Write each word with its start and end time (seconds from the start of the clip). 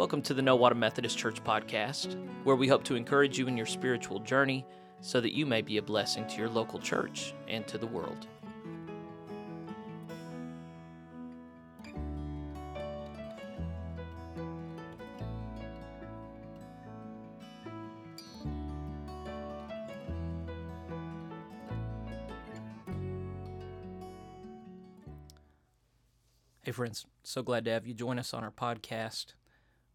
Welcome 0.00 0.22
to 0.22 0.32
the 0.32 0.40
Nowata 0.40 0.74
Methodist 0.74 1.18
Church 1.18 1.44
podcast, 1.44 2.16
where 2.44 2.56
we 2.56 2.66
hope 2.66 2.84
to 2.84 2.94
encourage 2.94 3.38
you 3.38 3.46
in 3.48 3.56
your 3.58 3.66
spiritual 3.66 4.18
journey 4.18 4.64
so 5.02 5.20
that 5.20 5.36
you 5.36 5.44
may 5.44 5.60
be 5.60 5.76
a 5.76 5.82
blessing 5.82 6.26
to 6.28 6.38
your 6.38 6.48
local 6.48 6.78
church 6.78 7.34
and 7.46 7.68
to 7.68 7.76
the 7.76 7.86
world. 7.86 8.26
Hey, 26.62 26.72
friends, 26.72 27.04
so 27.22 27.42
glad 27.42 27.66
to 27.66 27.70
have 27.72 27.86
you 27.86 27.92
join 27.92 28.18
us 28.18 28.32
on 28.32 28.42
our 28.42 28.50
podcast. 28.50 29.34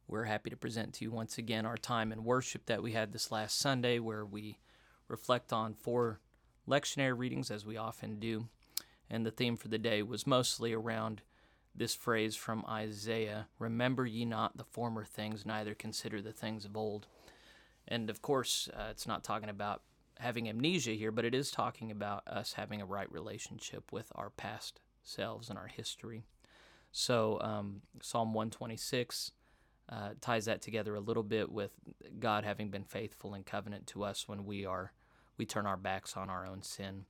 We're 0.07 0.25
happy 0.25 0.49
to 0.51 0.57
present 0.57 0.93
to 0.95 1.05
you 1.05 1.11
once 1.11 1.37
again 1.37 1.65
our 1.65 1.77
time 1.77 2.11
in 2.11 2.23
worship 2.23 2.67
that 2.67 2.83
we 2.83 2.91
had 2.91 3.11
this 3.11 3.31
last 3.31 3.57
Sunday, 3.57 3.97
where 3.99 4.25
we 4.25 4.59
reflect 5.07 5.51
on 5.51 5.73
four 5.73 6.19
lectionary 6.67 7.17
readings, 7.17 7.49
as 7.49 7.65
we 7.65 7.77
often 7.77 8.19
do. 8.19 8.47
And 9.09 9.25
the 9.25 9.31
theme 9.31 9.57
for 9.57 9.67
the 9.67 9.77
day 9.77 10.03
was 10.03 10.27
mostly 10.27 10.73
around 10.73 11.21
this 11.73 11.95
phrase 11.95 12.35
from 12.35 12.65
Isaiah 12.69 13.47
Remember 13.59 14.05
ye 14.05 14.25
not 14.25 14.57
the 14.57 14.63
former 14.63 15.03
things, 15.03 15.45
neither 15.45 15.73
consider 15.73 16.21
the 16.21 16.31
things 16.31 16.65
of 16.65 16.77
old. 16.77 17.07
And 17.87 18.09
of 18.09 18.21
course, 18.21 18.69
uh, 18.73 18.87
it's 18.91 19.07
not 19.07 19.23
talking 19.23 19.49
about 19.49 19.81
having 20.19 20.47
amnesia 20.47 20.91
here, 20.91 21.11
but 21.11 21.25
it 21.25 21.35
is 21.35 21.51
talking 21.51 21.91
about 21.91 22.27
us 22.27 22.53
having 22.53 22.81
a 22.81 22.85
right 22.85 23.11
relationship 23.11 23.91
with 23.91 24.11
our 24.15 24.29
past 24.29 24.79
selves 25.03 25.49
and 25.49 25.57
our 25.57 25.67
history. 25.67 26.23
So 26.91 27.39
um, 27.41 27.81
Psalm 28.01 28.33
126 28.33 29.31
uh, 29.89 30.09
ties 30.21 30.45
that 30.45 30.61
together 30.61 30.95
a 30.95 30.99
little 30.99 31.23
bit 31.23 31.51
with 31.51 31.71
God 32.19 32.43
having 32.43 32.69
been 32.69 32.83
faithful 32.83 33.33
and 33.33 33.45
covenant 33.45 33.87
to 33.87 34.03
us 34.03 34.27
when 34.27 34.45
we 34.45 34.65
are 34.65 34.93
we 35.37 35.45
turn 35.45 35.65
our 35.65 35.77
backs 35.77 36.15
on 36.15 36.29
our 36.29 36.47
own 36.47 36.63
sin, 36.63 37.05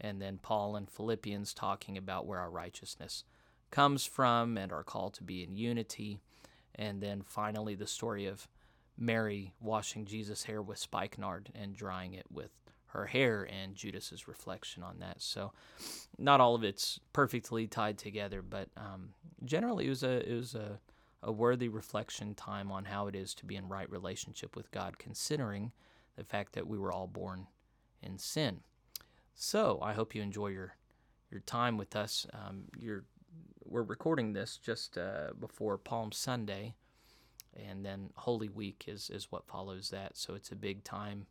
and 0.00 0.20
then 0.20 0.38
Paul 0.42 0.76
in 0.76 0.86
Philippians 0.86 1.54
talking 1.54 1.96
about 1.96 2.26
where 2.26 2.40
our 2.40 2.50
righteousness 2.50 3.22
comes 3.70 4.04
from 4.04 4.58
and 4.58 4.72
our 4.72 4.82
call 4.82 5.10
to 5.10 5.22
be 5.22 5.44
in 5.44 5.54
unity, 5.54 6.18
and 6.74 7.00
then 7.00 7.22
finally 7.22 7.74
the 7.76 7.86
story 7.86 8.26
of 8.26 8.48
Mary 8.98 9.54
washing 9.60 10.06
Jesus' 10.06 10.44
hair 10.44 10.60
with 10.60 10.78
spikenard 10.78 11.50
and 11.54 11.76
drying 11.76 12.14
it 12.14 12.26
with 12.30 12.50
her 12.88 13.06
hair 13.06 13.48
and 13.50 13.76
Judas's 13.76 14.26
reflection 14.26 14.82
on 14.82 14.98
that. 15.00 15.22
So, 15.22 15.52
not 16.18 16.40
all 16.40 16.54
of 16.54 16.64
it's 16.64 16.98
perfectly 17.12 17.66
tied 17.66 17.98
together, 17.98 18.42
but 18.42 18.68
um, 18.76 19.10
generally 19.44 19.86
it 19.86 19.90
was 19.90 20.02
a 20.02 20.28
it 20.28 20.34
was 20.34 20.54
a, 20.54 20.78
a 21.22 21.32
worthy 21.32 21.68
reflection 21.68 22.34
time 22.34 22.70
on 22.70 22.84
how 22.84 23.06
it 23.06 23.14
is 23.14 23.34
to 23.34 23.46
be 23.46 23.56
in 23.56 23.68
right 23.68 23.90
relationship 23.90 24.56
with 24.56 24.70
God, 24.70 24.98
considering 24.98 25.72
the 26.16 26.24
fact 26.24 26.52
that 26.52 26.66
we 26.66 26.78
were 26.78 26.92
all 26.92 27.06
born 27.06 27.46
in 28.02 28.18
sin. 28.18 28.60
So, 29.34 29.78
I 29.82 29.92
hope 29.92 30.14
you 30.14 30.22
enjoy 30.22 30.48
your 30.48 30.74
your 31.30 31.40
time 31.40 31.76
with 31.76 31.94
us. 31.94 32.26
Um, 32.32 32.64
you're 32.78 33.04
we're 33.64 33.82
recording 33.82 34.32
this 34.32 34.56
just 34.56 34.96
uh, 34.96 35.32
before 35.38 35.76
Palm 35.76 36.10
Sunday, 36.12 36.74
and 37.54 37.84
then 37.84 38.10
Holy 38.14 38.48
Week 38.48 38.84
is 38.86 39.10
is 39.10 39.30
what 39.30 39.46
follows 39.46 39.90
that. 39.90 40.16
So 40.16 40.34
it's 40.34 40.52
a 40.52 40.56
big 40.56 40.84
time 40.84 41.26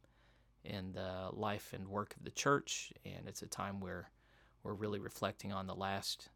in 0.64 0.92
the 0.94 1.30
life 1.32 1.74
and 1.74 1.88
work 1.88 2.16
of 2.16 2.24
the 2.24 2.32
church, 2.32 2.92
and 3.06 3.28
it's 3.28 3.42
a 3.42 3.48
time 3.48 3.80
where 3.80 4.12
we're 4.64 4.74
really 4.74 5.00
reflecting 5.00 5.52
on 5.52 5.68
the 5.68 5.76
last 5.76 6.30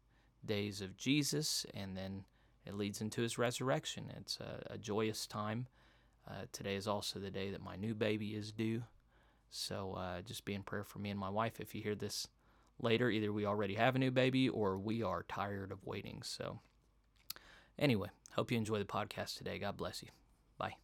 days 0.44 0.80
of 0.80 0.96
Jesus, 0.96 1.64
and 1.74 1.96
then 1.96 2.24
it 2.66 2.74
leads 2.74 3.00
into 3.00 3.22
his 3.22 3.38
resurrection. 3.38 4.12
It's 4.16 4.38
a, 4.40 4.74
a 4.74 4.78
joyous 4.78 5.26
time. 5.26 5.66
Uh, 6.28 6.44
today 6.52 6.76
is 6.76 6.86
also 6.86 7.18
the 7.18 7.30
day 7.30 7.50
that 7.50 7.62
my 7.62 7.76
new 7.76 7.94
baby 7.94 8.28
is 8.28 8.52
due. 8.52 8.84
So 9.50 9.94
uh, 9.98 10.22
just 10.22 10.44
be 10.44 10.54
in 10.54 10.62
prayer 10.62 10.84
for 10.84 10.98
me 10.98 11.10
and 11.10 11.18
my 11.18 11.28
wife. 11.28 11.60
If 11.60 11.74
you 11.74 11.82
hear 11.82 11.94
this 11.94 12.26
later, 12.80 13.10
either 13.10 13.32
we 13.32 13.44
already 13.44 13.74
have 13.74 13.96
a 13.96 13.98
new 13.98 14.10
baby 14.10 14.48
or 14.48 14.78
we 14.78 15.02
are 15.02 15.24
tired 15.28 15.72
of 15.72 15.84
waiting. 15.84 16.22
So, 16.22 16.60
anyway, 17.78 18.08
hope 18.34 18.50
you 18.50 18.58
enjoy 18.58 18.78
the 18.78 18.84
podcast 18.84 19.36
today. 19.36 19.58
God 19.58 19.76
bless 19.76 20.02
you. 20.02 20.08
Bye. 20.58 20.76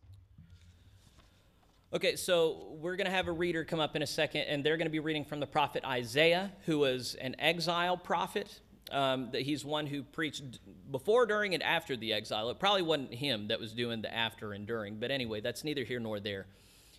Okay, 1.93 2.17
so 2.17 2.77
we're 2.79 2.97
going 2.97 3.07
to 3.07 3.11
have 3.11 3.29
a 3.29 3.33
reader 3.33 3.65
come 3.65 3.81
up 3.81 3.97
in 3.97 4.03
a 4.03 4.07
second, 4.07 4.43
and 4.43 4.63
they're 4.63 4.77
going 4.77 4.87
to 4.87 4.93
be 4.93 5.01
reading 5.01 5.25
from 5.25 5.41
the 5.41 5.47
prophet 5.47 5.83
Isaiah, 5.87 6.53
who 6.67 6.79
was 6.81 7.15
an 7.15 7.35
exile 7.39 7.97
prophet. 7.97 8.61
Um, 8.91 9.29
that 9.33 9.43
he's 9.43 9.67
one 9.67 9.87
who 9.87 10.03
preached 10.03 10.61
before, 10.91 11.27
during, 11.27 11.53
and 11.53 11.63
after 11.63 11.95
the 11.95 12.15
exile. 12.15 12.49
It 12.49 12.59
probably 12.59 12.81
wasn't 12.81 13.13
him 13.13 13.49
that 13.49 13.61
was 13.61 13.75
doing 13.75 14.01
the 14.01 14.15
after 14.15 14.55
and 14.55 14.67
during, 14.67 14.97
but 14.97 15.11
anyway, 15.11 15.43
that's 15.43 15.63
neither 15.63 15.85
here 15.85 16.01
nor 16.01 16.21
there. 16.21 16.47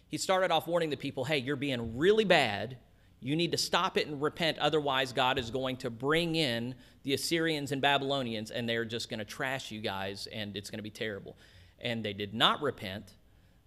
He 0.07 0.17
started 0.17 0.51
off 0.51 0.67
warning 0.67 0.91
the 0.91 0.97
people 0.97 1.25
hey, 1.25 1.39
you're 1.39 1.55
being 1.55 1.97
really 1.97 2.25
bad. 2.25 2.77
You 3.21 3.35
need 3.35 3.51
to 3.51 3.57
stop 3.57 3.97
it 3.97 4.07
and 4.07 4.21
repent, 4.21 4.59
otherwise, 4.59 5.13
God 5.13 5.39
is 5.39 5.49
going 5.49 5.77
to 5.77 5.89
bring 5.89 6.35
in 6.35 6.75
the 7.03 7.15
Assyrians 7.15 7.71
and 7.71 7.81
Babylonians, 7.81 8.51
and 8.51 8.69
they're 8.69 8.85
just 8.85 9.09
going 9.09 9.19
to 9.19 9.25
trash 9.25 9.71
you 9.71 9.81
guys, 9.81 10.27
and 10.31 10.55
it's 10.55 10.69
going 10.69 10.79
to 10.79 10.83
be 10.83 10.91
terrible. 10.91 11.35
And 11.79 12.05
they 12.05 12.13
did 12.13 12.33
not 12.33 12.61
repent 12.61 13.15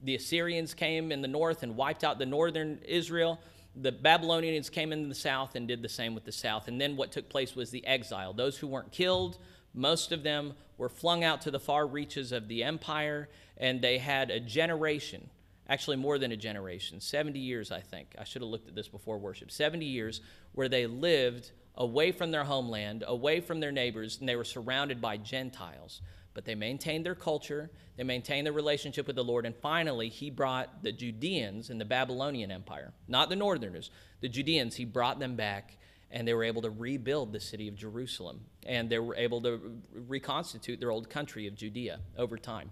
the 0.02 0.16
Assyrians 0.16 0.74
came 0.74 1.12
in 1.12 1.22
the 1.22 1.28
north 1.28 1.62
and 1.62 1.76
wiped 1.76 2.04
out 2.04 2.18
the 2.18 2.26
northern 2.26 2.80
Israel. 2.84 3.40
The 3.74 3.92
Babylonians 3.92 4.68
came 4.68 4.92
in 4.92 5.08
the 5.08 5.14
south 5.14 5.54
and 5.54 5.66
did 5.66 5.82
the 5.82 5.88
same 5.88 6.14
with 6.14 6.24
the 6.24 6.32
south. 6.32 6.68
And 6.68 6.80
then 6.80 6.96
what 6.96 7.12
took 7.12 7.28
place 7.28 7.56
was 7.56 7.70
the 7.70 7.86
exile. 7.86 8.32
Those 8.32 8.58
who 8.58 8.66
weren't 8.66 8.92
killed, 8.92 9.38
most 9.74 10.12
of 10.12 10.22
them 10.22 10.54
were 10.76 10.88
flung 10.88 11.24
out 11.24 11.42
to 11.42 11.50
the 11.50 11.60
far 11.60 11.86
reaches 11.86 12.32
of 12.32 12.48
the 12.48 12.64
empire, 12.64 13.28
and 13.56 13.80
they 13.80 13.98
had 13.98 14.30
a 14.30 14.40
generation, 14.40 15.30
actually 15.68 15.96
more 15.96 16.18
than 16.18 16.32
a 16.32 16.36
generation, 16.36 17.00
70 17.00 17.38
years, 17.38 17.72
I 17.72 17.80
think. 17.80 18.14
I 18.18 18.24
should 18.24 18.42
have 18.42 18.50
looked 18.50 18.68
at 18.68 18.74
this 18.74 18.88
before 18.88 19.18
worship. 19.18 19.50
70 19.50 19.86
years 19.86 20.20
where 20.52 20.68
they 20.68 20.86
lived 20.86 21.52
away 21.76 22.12
from 22.12 22.30
their 22.30 22.44
homeland, 22.44 23.04
away 23.06 23.40
from 23.40 23.60
their 23.60 23.72
neighbors, 23.72 24.18
and 24.20 24.28
they 24.28 24.36
were 24.36 24.44
surrounded 24.44 25.00
by 25.00 25.16
Gentiles 25.16 26.02
but 26.34 26.44
they 26.44 26.54
maintained 26.54 27.04
their 27.04 27.14
culture, 27.14 27.70
they 27.96 28.04
maintained 28.04 28.46
their 28.46 28.52
relationship 28.52 29.06
with 29.06 29.16
the 29.16 29.24
Lord, 29.24 29.44
and 29.46 29.54
finally, 29.56 30.08
he 30.08 30.30
brought 30.30 30.82
the 30.82 30.92
Judeans 30.92 31.70
in 31.70 31.78
the 31.78 31.84
Babylonian 31.84 32.50
Empire, 32.50 32.92
not 33.08 33.28
the 33.28 33.36
Northerners, 33.36 33.90
the 34.20 34.28
Judeans, 34.28 34.76
he 34.76 34.84
brought 34.84 35.18
them 35.18 35.36
back, 35.36 35.76
and 36.10 36.26
they 36.26 36.34
were 36.34 36.44
able 36.44 36.62
to 36.62 36.70
rebuild 36.70 37.32
the 37.32 37.40
city 37.40 37.68
of 37.68 37.76
Jerusalem, 37.76 38.40
and 38.66 38.88
they 38.88 38.98
were 38.98 39.16
able 39.16 39.40
to 39.42 39.80
reconstitute 39.94 40.80
their 40.80 40.90
old 40.90 41.08
country 41.08 41.46
of 41.46 41.54
Judea 41.54 42.00
over 42.16 42.36
time. 42.36 42.70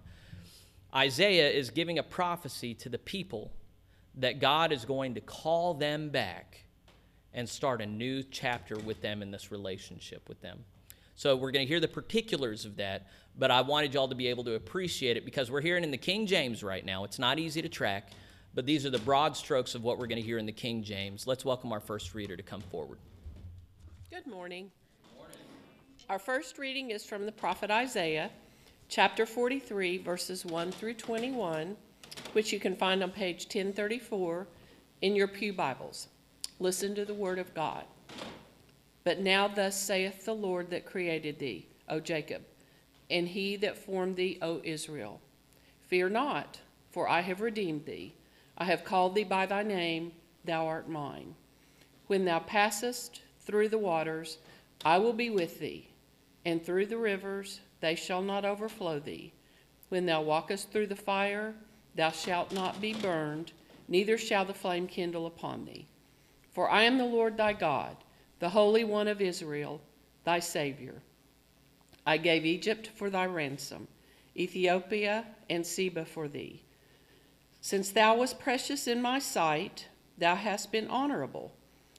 Isaiah 0.93 1.49
is 1.49 1.69
giving 1.69 1.99
a 1.99 2.03
prophecy 2.03 2.73
to 2.75 2.89
the 2.89 2.97
people 2.97 3.51
that 4.15 4.39
God 4.39 4.71
is 4.71 4.85
going 4.85 5.15
to 5.15 5.21
call 5.21 5.73
them 5.73 6.09
back 6.09 6.65
and 7.33 7.47
start 7.47 7.81
a 7.81 7.85
new 7.85 8.23
chapter 8.23 8.77
with 8.77 9.01
them 9.01 9.21
in 9.21 9.31
this 9.31 9.51
relationship 9.51 10.27
with 10.27 10.41
them. 10.41 10.65
So 11.21 11.35
we're 11.35 11.51
going 11.51 11.63
to 11.63 11.69
hear 11.69 11.79
the 11.79 11.87
particulars 11.87 12.65
of 12.65 12.77
that, 12.77 13.05
but 13.37 13.51
I 13.51 13.61
wanted 13.61 13.93
y'all 13.93 14.07
to 14.07 14.15
be 14.15 14.29
able 14.29 14.43
to 14.45 14.55
appreciate 14.55 15.17
it 15.17 15.23
because 15.23 15.51
we're 15.51 15.61
hearing 15.61 15.83
in 15.83 15.91
the 15.91 15.97
King 15.97 16.25
James 16.25 16.63
right 16.63 16.83
now. 16.83 17.03
It's 17.03 17.19
not 17.19 17.37
easy 17.37 17.61
to 17.61 17.69
track, 17.69 18.09
but 18.55 18.65
these 18.65 18.87
are 18.87 18.89
the 18.89 18.97
broad 18.97 19.37
strokes 19.37 19.75
of 19.75 19.83
what 19.83 19.99
we're 19.99 20.07
going 20.07 20.19
to 20.19 20.25
hear 20.25 20.39
in 20.39 20.47
the 20.47 20.51
King 20.51 20.81
James. 20.81 21.27
Let's 21.27 21.45
welcome 21.45 21.71
our 21.73 21.79
first 21.79 22.15
reader 22.15 22.35
to 22.35 22.41
come 22.41 22.61
forward. 22.61 22.97
Good 24.09 24.25
morning. 24.25 24.71
Our 26.09 26.17
first 26.17 26.57
reading 26.57 26.89
is 26.89 27.05
from 27.05 27.27
the 27.27 27.31
prophet 27.31 27.69
Isaiah, 27.69 28.31
chapter 28.89 29.27
43, 29.27 29.99
verses 29.99 30.43
1 30.43 30.71
through 30.71 30.95
21, 30.95 31.77
which 32.33 32.51
you 32.51 32.59
can 32.59 32.75
find 32.75 33.03
on 33.03 33.11
page 33.11 33.43
1034 33.43 34.47
in 35.03 35.15
your 35.15 35.27
Pew 35.27 35.53
Bibles. 35.53 36.07
Listen 36.57 36.95
to 36.95 37.05
the 37.05 37.13
word 37.13 37.37
of 37.37 37.53
God. 37.53 37.83
But 39.03 39.19
now 39.19 39.47
thus 39.47 39.75
saith 39.75 40.25
the 40.25 40.35
Lord 40.35 40.69
that 40.69 40.85
created 40.85 41.39
thee, 41.39 41.67
O 41.89 41.99
Jacob, 41.99 42.43
and 43.09 43.27
he 43.27 43.55
that 43.57 43.77
formed 43.77 44.15
thee, 44.15 44.37
O 44.41 44.61
Israel. 44.63 45.19
Fear 45.87 46.09
not, 46.09 46.59
for 46.91 47.09
I 47.09 47.21
have 47.21 47.41
redeemed 47.41 47.85
thee. 47.85 48.13
I 48.57 48.65
have 48.65 48.83
called 48.83 49.15
thee 49.15 49.23
by 49.23 49.47
thy 49.47 49.63
name, 49.63 50.11
thou 50.45 50.67
art 50.67 50.87
mine. 50.87 51.33
When 52.07 52.25
thou 52.25 52.39
passest 52.39 53.21
through 53.39 53.69
the 53.69 53.77
waters, 53.77 54.37
I 54.85 54.99
will 54.99 55.13
be 55.13 55.29
with 55.29 55.59
thee, 55.59 55.87
and 56.45 56.63
through 56.63 56.85
the 56.85 56.97
rivers, 56.97 57.61
they 57.79 57.95
shall 57.95 58.21
not 58.21 58.45
overflow 58.45 58.99
thee. 58.99 59.33
When 59.89 60.05
thou 60.05 60.21
walkest 60.21 60.71
through 60.71 60.87
the 60.87 60.95
fire, 60.95 61.55
thou 61.95 62.11
shalt 62.11 62.53
not 62.53 62.79
be 62.79 62.93
burned, 62.93 63.51
neither 63.87 64.17
shall 64.17 64.45
the 64.45 64.53
flame 64.53 64.87
kindle 64.87 65.25
upon 65.25 65.65
thee. 65.65 65.87
For 66.51 66.69
I 66.69 66.83
am 66.83 66.97
the 66.97 67.05
Lord 67.05 67.35
thy 67.35 67.53
God 67.53 67.97
the 68.41 68.49
Holy 68.49 68.83
One 68.83 69.07
of 69.07 69.21
Israel, 69.21 69.79
thy 70.23 70.39
Savior. 70.39 71.03
I 72.07 72.17
gave 72.17 72.43
Egypt 72.43 72.89
for 72.95 73.11
thy 73.11 73.27
ransom, 73.27 73.87
Ethiopia 74.35 75.25
and 75.47 75.63
Seba 75.63 76.05
for 76.05 76.27
thee. 76.27 76.63
Since 77.61 77.91
thou 77.91 78.17
wast 78.17 78.39
precious 78.39 78.87
in 78.87 78.99
my 78.99 79.19
sight, 79.19 79.89
thou 80.17 80.33
hast 80.33 80.71
been 80.71 80.87
honorable, 80.87 81.53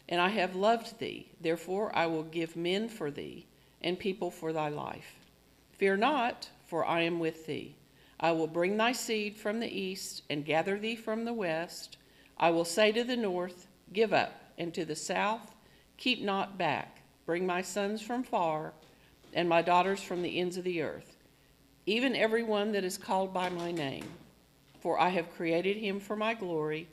and 0.09 0.21
I 0.21 0.31
have 0.31 0.57
loved 0.57 0.99
thee. 0.99 1.29
Therefore 1.41 1.95
I 1.95 2.07
will 2.07 2.25
give 2.25 2.57
men 2.57 2.89
for 2.89 3.13
thee, 3.13 3.47
and 3.81 3.97
people 3.97 4.33
for 4.33 4.53
thy 4.53 4.69
life. 4.69 5.15
Fear 5.71 5.99
not, 5.99 6.49
for 6.67 6.85
I 6.85 7.03
am 7.03 7.21
with 7.21 7.47
thee. 7.47 7.77
I 8.19 8.33
will 8.33 8.49
bring 8.49 8.77
thy 8.77 8.91
seed 8.91 9.37
from 9.37 9.61
the 9.61 9.73
east 9.73 10.23
and 10.29 10.45
gather 10.45 10.77
thee 10.77 10.97
from 10.97 11.25
the 11.25 11.33
west. 11.33 11.99
I 12.37 12.51
will 12.51 12.65
say 12.65 12.91
to 12.91 13.05
the 13.05 13.17
north, 13.17 13.69
Give 13.93 14.13
up, 14.13 14.33
and 14.59 14.75
to 14.75 14.85
the 14.85 14.97
south, 14.97 15.53
Keep 16.03 16.23
not 16.23 16.59
back. 16.59 17.01
Bring 17.27 17.47
my 17.47 17.63
sons 17.63 18.03
from 18.03 18.25
far, 18.25 18.73
and 19.33 19.49
my 19.49 19.63
daughters 19.63 20.03
from 20.03 20.21
the 20.21 20.41
ends 20.41 20.57
of 20.57 20.65
the 20.65 20.83
earth, 20.83 21.17
even 21.87 22.17
every 22.17 22.43
one 22.43 22.73
that 22.73 22.83
is 22.83 22.99
called 22.99 23.33
by 23.33 23.49
my 23.49 23.71
name. 23.71 24.07
For 24.81 24.99
I 24.99 25.11
have 25.11 25.33
created 25.33 25.77
him 25.77 26.01
for 26.01 26.17
my 26.17 26.35
glory, 26.35 26.89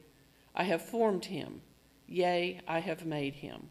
I 0.54 0.66
have 0.66 0.84
formed 0.84 1.26
him, 1.26 1.62
yea, 2.08 2.62
I 2.68 2.82
have 2.82 3.04
made 3.04 3.34
him. 3.34 3.70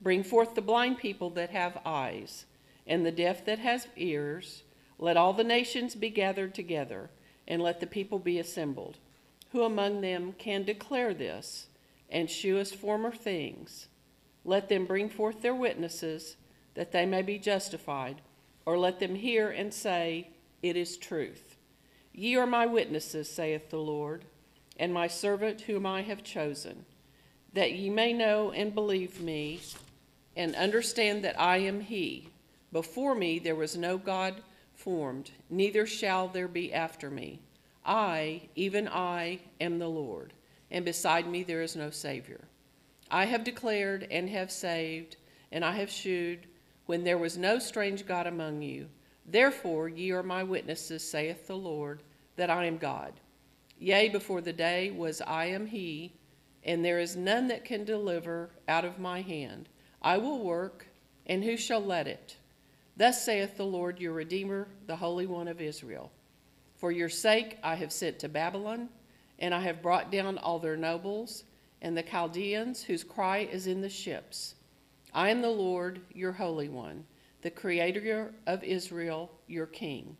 Bring 0.00 0.22
forth 0.22 0.54
the 0.54 0.62
blind 0.62 0.98
people 0.98 1.30
that 1.30 1.50
have 1.50 1.80
eyes, 1.84 2.46
and 2.86 3.04
the 3.04 3.10
deaf 3.10 3.44
that 3.46 3.58
has 3.58 3.88
ears. 3.96 4.62
Let 5.00 5.16
all 5.16 5.32
the 5.32 5.42
nations 5.42 5.96
be 5.96 6.10
gathered 6.10 6.54
together, 6.54 7.10
and 7.48 7.60
let 7.60 7.80
the 7.80 7.88
people 7.88 8.20
be 8.20 8.38
assembled. 8.38 8.98
Who 9.50 9.64
among 9.64 10.00
them 10.00 10.32
can 10.38 10.62
declare 10.62 11.12
this, 11.12 11.66
and 12.08 12.30
shew 12.30 12.60
us 12.60 12.70
former 12.70 13.10
things? 13.10 13.88
Let 14.44 14.68
them 14.68 14.86
bring 14.86 15.08
forth 15.08 15.42
their 15.42 15.54
witnesses, 15.54 16.36
that 16.74 16.92
they 16.92 17.06
may 17.06 17.22
be 17.22 17.38
justified, 17.38 18.20
or 18.64 18.78
let 18.78 19.00
them 19.00 19.14
hear 19.14 19.50
and 19.50 19.72
say, 19.72 20.28
It 20.62 20.76
is 20.76 20.96
truth. 20.96 21.56
Ye 22.12 22.36
are 22.36 22.46
my 22.46 22.66
witnesses, 22.66 23.30
saith 23.30 23.70
the 23.70 23.78
Lord, 23.78 24.24
and 24.78 24.92
my 24.92 25.06
servant 25.06 25.62
whom 25.62 25.86
I 25.86 26.02
have 26.02 26.24
chosen, 26.24 26.84
that 27.52 27.72
ye 27.72 27.90
may 27.90 28.12
know 28.12 28.50
and 28.52 28.74
believe 28.74 29.20
me, 29.20 29.60
and 30.36 30.54
understand 30.54 31.22
that 31.24 31.38
I 31.38 31.58
am 31.58 31.80
He. 31.80 32.28
Before 32.72 33.14
me 33.14 33.38
there 33.38 33.54
was 33.54 33.76
no 33.76 33.98
God 33.98 34.42
formed, 34.74 35.30
neither 35.50 35.86
shall 35.86 36.28
there 36.28 36.48
be 36.48 36.72
after 36.72 37.10
me. 37.10 37.40
I, 37.84 38.42
even 38.54 38.88
I, 38.88 39.40
am 39.60 39.78
the 39.78 39.88
Lord, 39.88 40.32
and 40.70 40.84
beside 40.84 41.26
me 41.26 41.42
there 41.42 41.62
is 41.62 41.76
no 41.76 41.90
Savior. 41.90 42.40
I 43.10 43.24
have 43.24 43.44
declared 43.44 44.06
and 44.10 44.28
have 44.30 44.50
saved, 44.52 45.16
and 45.50 45.64
I 45.64 45.72
have 45.72 45.90
shewed 45.90 46.46
when 46.86 47.04
there 47.04 47.18
was 47.18 47.36
no 47.36 47.58
strange 47.58 48.06
God 48.06 48.26
among 48.26 48.62
you. 48.62 48.88
Therefore 49.26 49.88
ye 49.88 50.10
are 50.12 50.22
my 50.22 50.42
witnesses, 50.42 51.08
saith 51.08 51.46
the 51.46 51.56
Lord, 51.56 52.02
that 52.36 52.50
I 52.50 52.66
am 52.66 52.78
God. 52.78 53.14
Yea, 53.78 54.08
before 54.08 54.40
the 54.40 54.52
day 54.52 54.90
was 54.90 55.20
I 55.22 55.46
am 55.46 55.66
He, 55.66 56.12
and 56.62 56.84
there 56.84 56.98
is 56.98 57.16
none 57.16 57.48
that 57.48 57.64
can 57.64 57.84
deliver 57.84 58.50
out 58.68 58.84
of 58.84 58.98
my 58.98 59.22
hand. 59.22 59.68
I 60.02 60.18
will 60.18 60.38
work, 60.44 60.86
and 61.26 61.42
who 61.42 61.56
shall 61.56 61.80
let 61.80 62.06
it? 62.06 62.36
Thus 62.96 63.24
saith 63.24 63.56
the 63.56 63.64
Lord 63.64 63.98
your 63.98 64.12
Redeemer, 64.12 64.68
the 64.86 64.96
Holy 64.96 65.26
One 65.26 65.48
of 65.48 65.60
Israel. 65.60 66.12
For 66.76 66.92
your 66.92 67.08
sake 67.08 67.58
I 67.62 67.74
have 67.76 67.92
sent 67.92 68.18
to 68.20 68.28
Babylon, 68.28 68.88
and 69.38 69.54
I 69.54 69.60
have 69.60 69.82
brought 69.82 70.12
down 70.12 70.38
all 70.38 70.58
their 70.58 70.76
nobles, 70.76 71.44
and 71.82 71.96
the 71.96 72.02
Chaldeans 72.02 72.82
whose 72.82 73.04
cry 73.04 73.38
is 73.38 73.66
in 73.66 73.80
the 73.80 73.88
ships. 73.88 74.54
I 75.12 75.30
am 75.30 75.42
the 75.42 75.50
Lord, 75.50 76.00
your 76.12 76.32
Holy 76.32 76.68
One, 76.68 77.04
the 77.42 77.50
Creator 77.50 78.32
of 78.46 78.62
Israel, 78.62 79.30
your 79.46 79.66
King. 79.66 80.16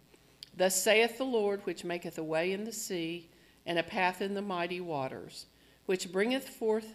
Thus 0.56 0.82
saith 0.82 1.18
the 1.18 1.24
Lord, 1.24 1.60
which 1.64 1.84
maketh 1.84 2.18
a 2.18 2.24
way 2.24 2.52
in 2.52 2.64
the 2.64 2.72
sea, 2.72 3.28
and 3.66 3.78
a 3.78 3.82
path 3.82 4.20
in 4.20 4.34
the 4.34 4.42
mighty 4.42 4.80
waters, 4.80 5.46
which 5.86 6.10
bringeth 6.10 6.48
forth 6.48 6.94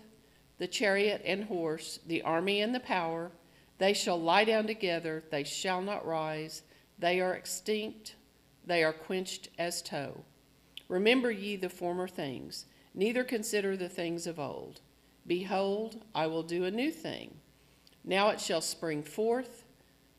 the 0.57 0.67
chariot 0.67 1.21
and 1.25 1.43
horse, 1.45 1.99
the 2.07 2.21
army 2.21 2.61
and 2.61 2.73
the 2.73 2.79
power. 2.79 3.31
They 3.77 3.93
shall 3.93 4.19
lie 4.19 4.45
down 4.45 4.67
together, 4.67 5.23
they 5.31 5.43
shall 5.43 5.81
not 5.81 6.05
rise. 6.05 6.63
They 6.97 7.19
are 7.19 7.33
extinct, 7.33 8.15
they 8.65 8.83
are 8.83 8.93
quenched 8.93 9.49
as 9.59 9.81
tow. 9.81 10.23
Remember 10.87 11.31
ye 11.31 11.55
the 11.55 11.69
former 11.69 12.07
things, 12.07 12.65
neither 12.95 13.23
consider 13.23 13.77
the 13.77 13.89
things 13.89 14.25
of 14.25 14.39
old. 14.39 14.79
Behold, 15.27 16.01
I 16.15 16.27
will 16.27 16.43
do 16.43 16.63
a 16.63 16.71
new 16.71 16.91
thing. 16.91 17.35
Now 18.03 18.29
it 18.29 18.39
shall 18.39 18.61
spring 18.61 19.03
forth, 19.03 19.65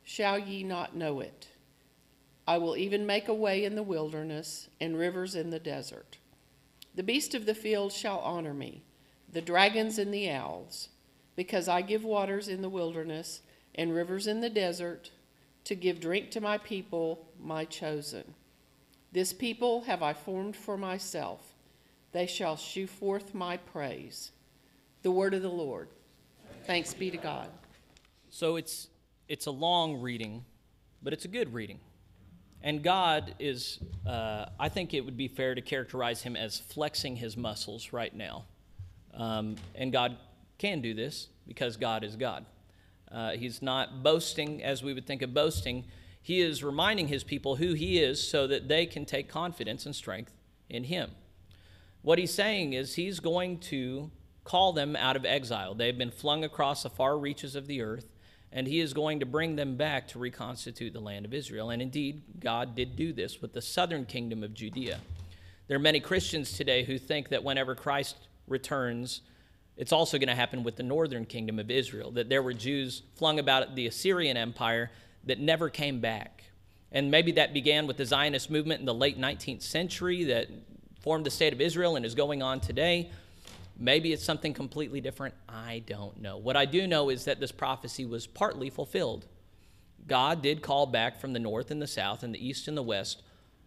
shall 0.05 0.39
ye 0.39 0.63
not 0.63 0.95
know 0.95 1.21
it? 1.21 1.49
I 2.47 2.59
will 2.59 2.77
even 2.77 3.07
make 3.07 3.27
a 3.27 3.35
way 3.35 3.65
in 3.65 3.75
the 3.75 3.83
wilderness 3.83 4.69
and 4.81 4.99
rivers 4.99 5.35
in 5.35 5.51
the 5.51 5.59
desert. 5.59 6.19
The 6.95 7.03
beast 7.03 7.35
of 7.35 7.47
the 7.47 7.55
field 7.55 7.93
shall 7.93 8.21
honor 8.21 8.55
me, 8.55 8.83
the 9.33 9.41
dragons 9.41 9.99
and 9.99 10.13
the 10.15 10.31
owls, 10.31 10.89
because 11.35 11.69
I 11.69 11.83
give 11.83 12.05
waters 12.05 12.49
in 12.49 12.63
the 12.63 12.69
wilderness 12.69 13.43
and 13.75 13.95
rivers 13.95 14.27
in 14.27 14.41
the 14.41 14.51
desert 14.51 15.11
to 15.65 15.75
give 15.75 16.01
drink 16.01 16.31
to 16.31 16.41
my 16.41 16.59
people, 16.59 17.27
my 17.43 17.65
chosen. 17.65 18.35
This 19.13 19.33
people 19.33 19.83
have 19.83 20.03
I 20.03 20.13
formed 20.13 20.57
for 20.57 20.77
myself. 20.77 21.56
They 22.17 22.27
shall 22.27 22.57
shew 22.57 22.87
forth 22.87 23.35
my 23.35 23.59
praise. 23.59 24.33
The 25.03 25.11
word 25.11 25.35
of 25.35 25.43
the 25.43 25.51
Lord. 25.51 25.91
Thanks 26.65 26.95
be 26.95 27.11
to 27.11 27.19
God. 27.19 27.51
So 28.31 28.57
it's 28.57 28.89
it's 29.29 29.45
a 29.45 29.51
long 29.51 30.01
reading, 30.01 30.43
but 31.03 31.13
it's 31.13 31.27
a 31.27 31.29
good 31.29 31.53
reading. 31.53 31.79
And 32.63 32.83
God 32.83 33.35
is, 33.39 33.81
uh, 34.07 34.47
I 34.59 34.71
think 34.71 34.95
it 34.95 35.03
would 35.03 35.19
be 35.19 35.29
fair 35.29 35.55
to 35.55 35.61
characterize 35.61 36.23
him 36.23 36.37
as 36.37 36.59
flexing 36.59 37.17
his 37.17 37.37
muscles 37.37 37.93
right 37.93 38.17
now. 38.17 38.47
Um, 39.13 39.57
and 39.75 39.93
God 39.93 40.17
can 40.57 40.81
do 40.81 40.95
this 40.95 41.29
because 41.47 41.77
God 41.77 42.03
is 42.03 42.17
God. 42.17 42.47
Uh, 43.13 43.33
he's 43.33 43.61
not 43.61 44.03
boasting 44.03 44.63
as 44.63 44.83
we 44.83 44.95
would 44.95 45.07
think 45.07 45.21
of 45.21 45.35
boasting. 45.35 45.85
He 46.23 46.41
is 46.41 46.65
reminding 46.65 47.09
his 47.09 47.25
people 47.25 47.57
who 47.57 47.75
he 47.75 47.99
is 47.99 48.27
so 48.27 48.47
that 48.47 48.69
they 48.69 48.87
can 48.87 49.05
take 49.05 49.29
confidence 49.29 49.85
and 49.85 49.95
strength 49.95 50.33
in 50.71 50.85
him. 50.85 51.11
What 52.07 52.21
he's 52.21 52.33
saying 52.33 52.75
is 52.75 52.95
he's 52.95 53.19
going 53.19 53.59
to 53.59 54.13
call 54.45 54.73
them 54.73 54.95
out 54.95 55.17
of 55.17 55.25
exile. 55.25 55.75
They've 55.75 55.99
been 55.99 56.13
flung 56.13 56.45
across 56.45 56.85
the 56.85 56.89
far 56.89 57.19
reaches 57.19 57.57
of 57.57 57.67
the 57.67 57.83
earth, 57.83 58.07
and 58.53 58.69
he 58.69 58.79
is 58.79 58.95
going 58.95 59.19
to 59.19 59.27
bring 59.27 59.57
them 59.57 59.75
back 59.77 60.07
to 60.09 60.21
reconstitute 60.21 60.93
the 60.93 61.01
land 61.01 61.27
of 61.27 61.35
Israel. 61.35 61.71
And 61.71 61.83
indeed, 61.83 62.23
God 62.39 62.77
did 62.77 62.95
do 62.95 63.13
this 63.13 63.43
with 63.43 63.55
the 63.55 63.61
southern 63.61 64.05
kingdom 64.05 64.45
of 64.45 64.55
Judea. 64.55 65.01
There 65.67 65.77
are 65.77 65.81
many 65.81 65.99
Christians 65.99 66.53
today 66.53 66.85
who 66.85 66.97
think 66.97 67.31
that 67.31 67.43
whenever 67.43 67.75
Christ 67.75 68.15
returns, 68.47 69.23
it's 69.77 69.91
also 69.91 70.17
going 70.17 70.29
to 70.29 70.37
happen 70.37 70.63
with 70.63 70.77
the 70.77 70.85
northern 70.85 71.25
kingdom 71.25 71.59
of 71.59 71.73
Israel, 71.73 72.13
that 72.13 72.29
there 72.29 72.41
were 72.41 72.55
Jews 72.55 73.03
flung 73.17 73.41
about 73.41 73.75
the 73.75 73.89
Assyrian 73.89 74.37
Empire 74.37 74.93
that 75.25 75.41
never 75.41 75.69
came 75.69 75.99
back. 75.99 76.45
And 76.93 77.11
maybe 77.11 77.33
that 77.33 77.53
began 77.53 77.89
with 77.89 77.97
the 77.97 78.07
Zionist 78.07 78.49
movement 78.49 78.79
in 78.79 78.87
the 78.87 78.95
late 78.95 79.19
19th 79.19 79.63
century 79.63 80.23
that 80.23 80.47
formed 81.07 81.25
the 81.25 81.31
state 81.31 81.53
of 81.53 81.61
Israel 81.61 81.95
and 81.95 82.05
is 82.05 82.17
going 82.17 82.43
on 82.43 82.59
today. 82.59 83.09
Maybe 83.79 84.13
it's 84.13 84.25
something 84.25 84.53
completely 84.53 85.01
different. 85.01 85.37
I 85.49 85.85
don't 85.87 86.21
know. 86.21 86.37
What 86.37 86.57
I 86.57 86.65
do 86.65 86.85
know 86.89 87.11
is 87.11 87.27
that 87.27 87.39
this 87.39 87.53
prophecy 87.53 88.05
was 88.05 88.27
partly 88.27 88.71
fulfilled. 88.71 89.25
God 90.09 90.43
did 90.43 90.63
call 90.63 90.85
back 90.85 91.21
from 91.21 91.33
the 91.33 91.39
north 91.39 91.71
and 91.71 91.81
the 91.81 91.87
south 91.87 92.25
and 92.25 92.35
the 92.35 92.45
east 92.45 92.67
and 92.67 92.77
the 92.77 92.83
west 92.83 93.23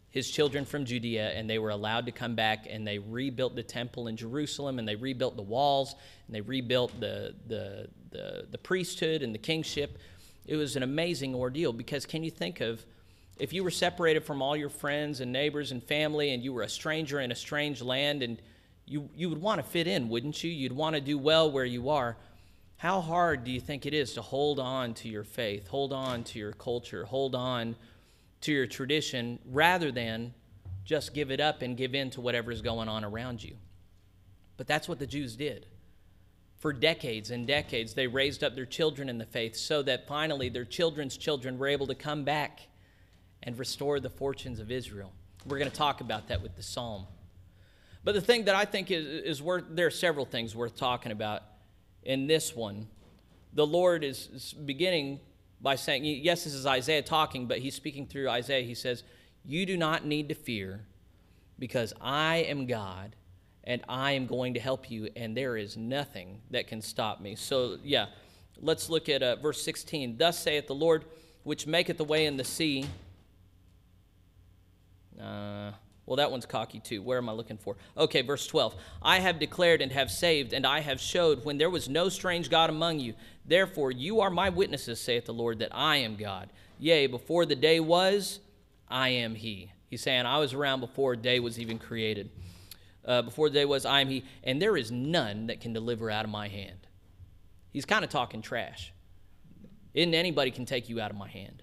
his 0.10 0.30
children 0.30 0.66
from 0.66 0.84
Judea, 0.84 1.30
and 1.30 1.50
they 1.50 1.60
were 1.60 1.70
allowed 1.70 2.08
to 2.08 2.12
come 2.12 2.36
back 2.36 2.66
and 2.70 2.86
they 2.86 2.98
rebuilt 2.98 3.56
the 3.56 3.64
temple 3.64 4.08
in 4.08 4.18
Jerusalem 4.18 4.78
and 4.78 4.86
they 4.86 4.96
rebuilt 4.96 5.38
the 5.38 5.44
walls 5.44 5.96
and 6.28 6.36
they 6.36 6.42
rebuilt 6.42 7.00
the, 7.00 7.36
the, 7.48 7.88
the, 8.10 8.48
the 8.52 8.58
priesthood 8.58 9.22
and 9.22 9.34
the 9.34 9.40
kingship. 9.40 9.98
It 10.46 10.58
was 10.58 10.76
an 10.76 10.84
amazing 10.84 11.36
ordeal 11.36 11.72
because 11.72 12.06
can 12.06 12.22
you 12.22 12.32
think 12.32 12.60
of 12.60 12.84
if 13.40 13.54
you 13.54 13.64
were 13.64 13.72
separated 13.72 14.26
from 14.26 14.42
all 14.42 14.56
your 14.56 14.70
friends 14.70 15.22
and 15.22 15.32
neighbors 15.32 15.72
and 15.72 15.82
family 15.82 16.34
and 16.34 16.44
you 16.44 16.54
were 16.54 16.62
a 16.62 16.70
stranger 16.70 17.22
in 17.22 17.32
a 17.32 17.36
strange 17.36 17.82
land 17.82 18.22
and 18.22 18.42
you, 18.86 19.10
you 19.16 19.30
would 19.30 19.42
want 19.42 19.64
to 19.64 19.68
fit 19.68 19.88
in, 19.88 20.10
wouldn't 20.10 20.44
you? 20.44 20.52
You'd 20.52 20.74
want 20.74 20.96
to 20.96 21.02
do 21.02 21.18
well 21.18 21.50
where 21.50 21.66
you 21.66 21.90
are. 21.90 22.18
How 22.78 23.02
hard 23.02 23.44
do 23.44 23.52
you 23.52 23.60
think 23.60 23.86
it 23.86 23.94
is 23.94 24.14
to 24.14 24.22
hold 24.22 24.60
on 24.60 24.94
to 24.96 25.10
your 25.10 25.24
faith, 25.24 25.68
hold 25.68 25.94
on 25.94 26.24
to 26.26 26.40
your 26.40 26.54
culture, 26.54 27.06
hold 27.06 27.36
on 27.36 27.76
to 28.42 28.52
your 28.52 28.68
tradition 28.68 29.40
rather 29.46 29.92
than 29.92 30.34
just 30.86 31.14
give 31.14 31.30
it 31.30 31.40
up 31.40 31.62
and 31.62 31.78
give 31.78 31.94
in 31.94 32.10
to 32.12 32.22
whatever's 32.22 32.62
going 32.62 32.90
on 32.90 33.06
around 33.06 33.44
you. 33.44 33.56
But 34.58 34.68
that's 34.68 34.90
what 34.90 35.00
the 35.00 35.08
Jews 35.08 35.36
did. 35.36 35.68
For 36.58 36.74
decades 36.74 37.32
and 37.32 37.48
decades, 37.48 37.94
they 37.94 38.08
raised 38.08 38.44
up 38.44 38.56
their 38.56 38.66
children 38.66 39.08
in 39.08 39.18
the 39.18 39.26
faith 39.26 39.56
so 39.56 39.82
that 39.84 40.08
finally 40.08 40.50
their 40.50 40.66
children's 40.66 41.16
children 41.16 41.58
were 41.58 41.68
able 41.68 41.88
to 41.88 41.96
come 41.96 42.24
back 42.26 42.62
and 43.44 43.58
restore 43.58 44.00
the 44.00 44.10
fortunes 44.10 44.60
of 44.60 44.72
Israel. 44.72 45.12
We're 45.46 45.60
going 45.60 45.72
to 45.72 45.78
talk 45.78 46.02
about 46.02 46.28
that 46.28 46.42
with 46.42 46.56
the 46.56 46.64
psalm. 46.64 47.06
But 48.04 48.16
the 48.16 48.22
thing 48.22 48.46
that 48.46 48.56
I 48.56 48.66
think 48.66 48.92
is, 48.92 49.06
is 49.06 49.42
worth, 49.42 49.66
there 49.70 49.88
are 49.88 49.92
several 49.92 50.26
things 50.26 50.56
worth 50.56 50.76
talking 50.76 51.12
about 51.12 51.44
in 52.04 52.28
this 52.28 52.56
one. 52.56 52.88
The 53.54 53.66
Lord 53.66 54.04
is, 54.04 54.54
beginning 54.54 55.20
by 55.62 55.76
saying, 55.76 56.06
yes, 56.06 56.44
this 56.44 56.54
is 56.54 56.66
Isaiah 56.66 57.02
talking, 57.02 57.46
but 57.46 57.60
he's 57.60 57.76
speaking 57.76 58.06
through 58.06 58.30
Isaiah. 58.30 58.64
He 58.64 58.76
says, 58.76 59.04
You 59.46 59.66
do 59.66 59.76
not 59.76 60.06
need 60.06 60.30
to 60.30 60.36
fear 60.36 60.86
because 61.58 61.94
I 62.00 62.38
am 62.38 62.66
God 62.66 63.16
and 63.66 63.84
I 63.90 64.14
am 64.14 64.26
going 64.26 64.54
to 64.54 64.60
help 64.60 64.90
you, 64.90 65.10
and 65.16 65.36
there 65.36 65.58
is 65.58 65.78
nothing 65.78 66.42
that 66.50 66.68
can 66.68 66.82
stop 66.82 67.22
me. 67.22 67.36
So, 67.36 67.78
yeah, 67.84 68.08
let's 68.60 68.90
look 68.90 69.10
at 69.10 69.22
uh, 69.22 69.36
verse 69.36 69.62
16. 69.62 70.18
Thus 70.18 70.40
saith 70.40 70.68
the 70.68 70.74
Lord, 70.74 71.06
which 71.44 71.68
maketh 71.68 71.98
the 71.98 72.04
way 72.04 72.26
in 72.26 72.38
the 72.38 72.44
sea, 72.44 72.88
Uh, 75.20 75.72
well, 76.06 76.16
that 76.16 76.32
one's 76.32 76.48
cocky 76.48 76.80
too. 76.80 77.04
Where 77.04 77.20
am 77.20 77.30
I 77.30 77.34
looking 77.34 77.58
for? 77.58 77.78
Okay, 77.96 78.24
verse 78.24 78.48
12. 78.48 78.76
I 79.02 79.20
have 79.20 79.38
declared 79.38 79.80
and 79.80 79.92
have 79.92 80.10
saved, 80.10 80.54
and 80.54 80.66
I 80.66 80.80
have 80.80 81.00
showed 81.00 81.46
when 81.46 81.60
there 81.60 81.70
was 81.70 81.88
no 81.88 82.10
strange 82.10 82.50
God 82.50 82.72
among 82.72 83.00
you. 83.00 83.14
Therefore, 83.46 83.92
you 83.92 84.22
are 84.22 84.32
my 84.32 84.50
witnesses, 84.50 85.00
saith 85.00 85.26
the 85.26 85.34
Lord, 85.34 85.60
that 85.60 85.70
I 85.72 85.98
am 85.98 86.16
God. 86.16 86.50
Yea, 86.80 87.06
before 87.06 87.46
the 87.46 87.56
day 87.56 87.80
was, 87.80 88.40
I 88.90 89.10
am 89.10 89.36
He. 89.36 89.72
He's 89.88 90.02
saying, 90.02 90.26
I 90.26 90.40
was 90.40 90.54
around 90.54 90.80
before 90.80 91.16
day 91.16 91.40
was 91.40 91.60
even 91.60 91.78
created. 91.78 92.32
Uh, 93.06 93.22
before 93.22 93.50
the 93.50 93.60
day 93.60 93.66
was, 93.66 93.86
I 93.86 94.02
am 94.02 94.08
He, 94.08 94.24
and 94.44 94.60
there 94.60 94.78
is 94.78 94.92
none 94.92 95.48
that 95.48 95.62
can 95.62 95.74
deliver 95.74 96.10
out 96.10 96.26
of 96.26 96.32
my 96.32 96.48
hand. 96.48 96.88
He's 97.72 97.86
kind 97.86 98.04
of 98.04 98.10
talking 98.10 98.42
trash. 98.42 98.94
Isn't 99.94 100.16
anybody 100.16 100.50
can 100.50 100.66
take 100.66 100.90
you 100.90 101.00
out 101.00 101.12
of 101.12 101.18
my 101.18 101.28
hand? 101.28 101.62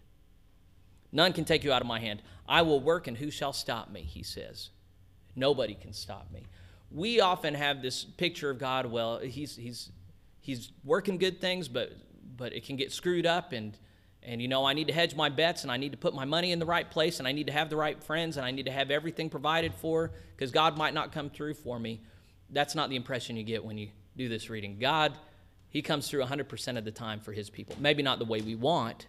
None 1.16 1.32
can 1.32 1.46
take 1.46 1.64
you 1.64 1.73
out 1.73 1.80
of 1.80 1.88
my 1.88 1.99
hand. 1.99 2.20
I 2.46 2.61
will 2.61 2.78
work, 2.78 3.06
and 3.06 3.16
who 3.16 3.30
shall 3.30 3.54
stop 3.54 3.90
me? 3.90 4.02
He 4.02 4.23
says. 4.23 4.68
Nobody 5.35 5.75
can 5.75 5.94
stop 5.94 6.30
me. 6.30 6.42
We 6.90 7.20
often 7.20 7.54
have 7.54 7.80
this 7.80 8.04
picture 8.04 8.50
of 8.50 8.58
God. 8.58 8.85
Well, 8.85 9.20
he's 9.20 9.56
he's 9.56 9.90
he's 10.40 10.73
working 10.85 11.16
good 11.16 11.40
things, 11.40 11.68
but 11.68 11.90
but 12.37 12.52
it 12.52 12.66
can 12.66 12.76
get 12.76 12.92
screwed 12.92 13.25
up, 13.25 13.52
and 13.54 13.78
and 14.23 14.42
you 14.42 14.49
know 14.49 14.66
I 14.66 14.75
need 14.75 14.88
to 14.88 14.92
hedge 14.92 15.14
my 15.14 15.30
bets, 15.30 15.62
and 15.62 15.73
I 15.73 15.78
need 15.78 15.92
to 15.92 15.99
put 15.99 16.14
my 16.14 16.26
money 16.26 16.52
in 16.52 16.58
the 16.58 16.66
right 16.66 16.88
place, 16.88 17.18
and 17.18 17.26
I 17.26 17.32
need 17.32 17.46
to 17.46 17.52
have 17.54 17.70
the 17.70 17.76
right 17.76 18.02
friends, 18.04 18.37
and 18.37 18.44
I 18.44 18.50
need 18.50 18.66
to 18.66 18.73
have 18.73 18.90
everything 18.90 19.30
provided 19.30 19.73
for, 19.75 20.12
because 20.37 20.50
God 20.50 20.76
might 20.76 20.92
not 20.92 21.12
come 21.12 21.30
through 21.30 21.54
for 21.54 21.78
me. 21.78 22.02
That's 22.50 22.75
not 22.75 22.90
the 22.90 22.96
impression 22.96 23.38
you 23.38 23.42
get 23.42 23.64
when 23.64 23.78
you 23.78 23.88
do 24.18 24.28
this 24.28 24.50
reading. 24.50 24.78
God, 24.78 25.16
He 25.70 25.80
comes 25.80 26.11
through 26.11 26.25
100% 26.25 26.76
of 26.76 26.85
the 26.85 26.90
time 26.90 27.20
for 27.20 27.32
His 27.32 27.49
people. 27.49 27.75
Maybe 27.80 28.02
not 28.02 28.18
the 28.18 28.26
way 28.26 28.42
we 28.42 28.54
want, 28.54 29.06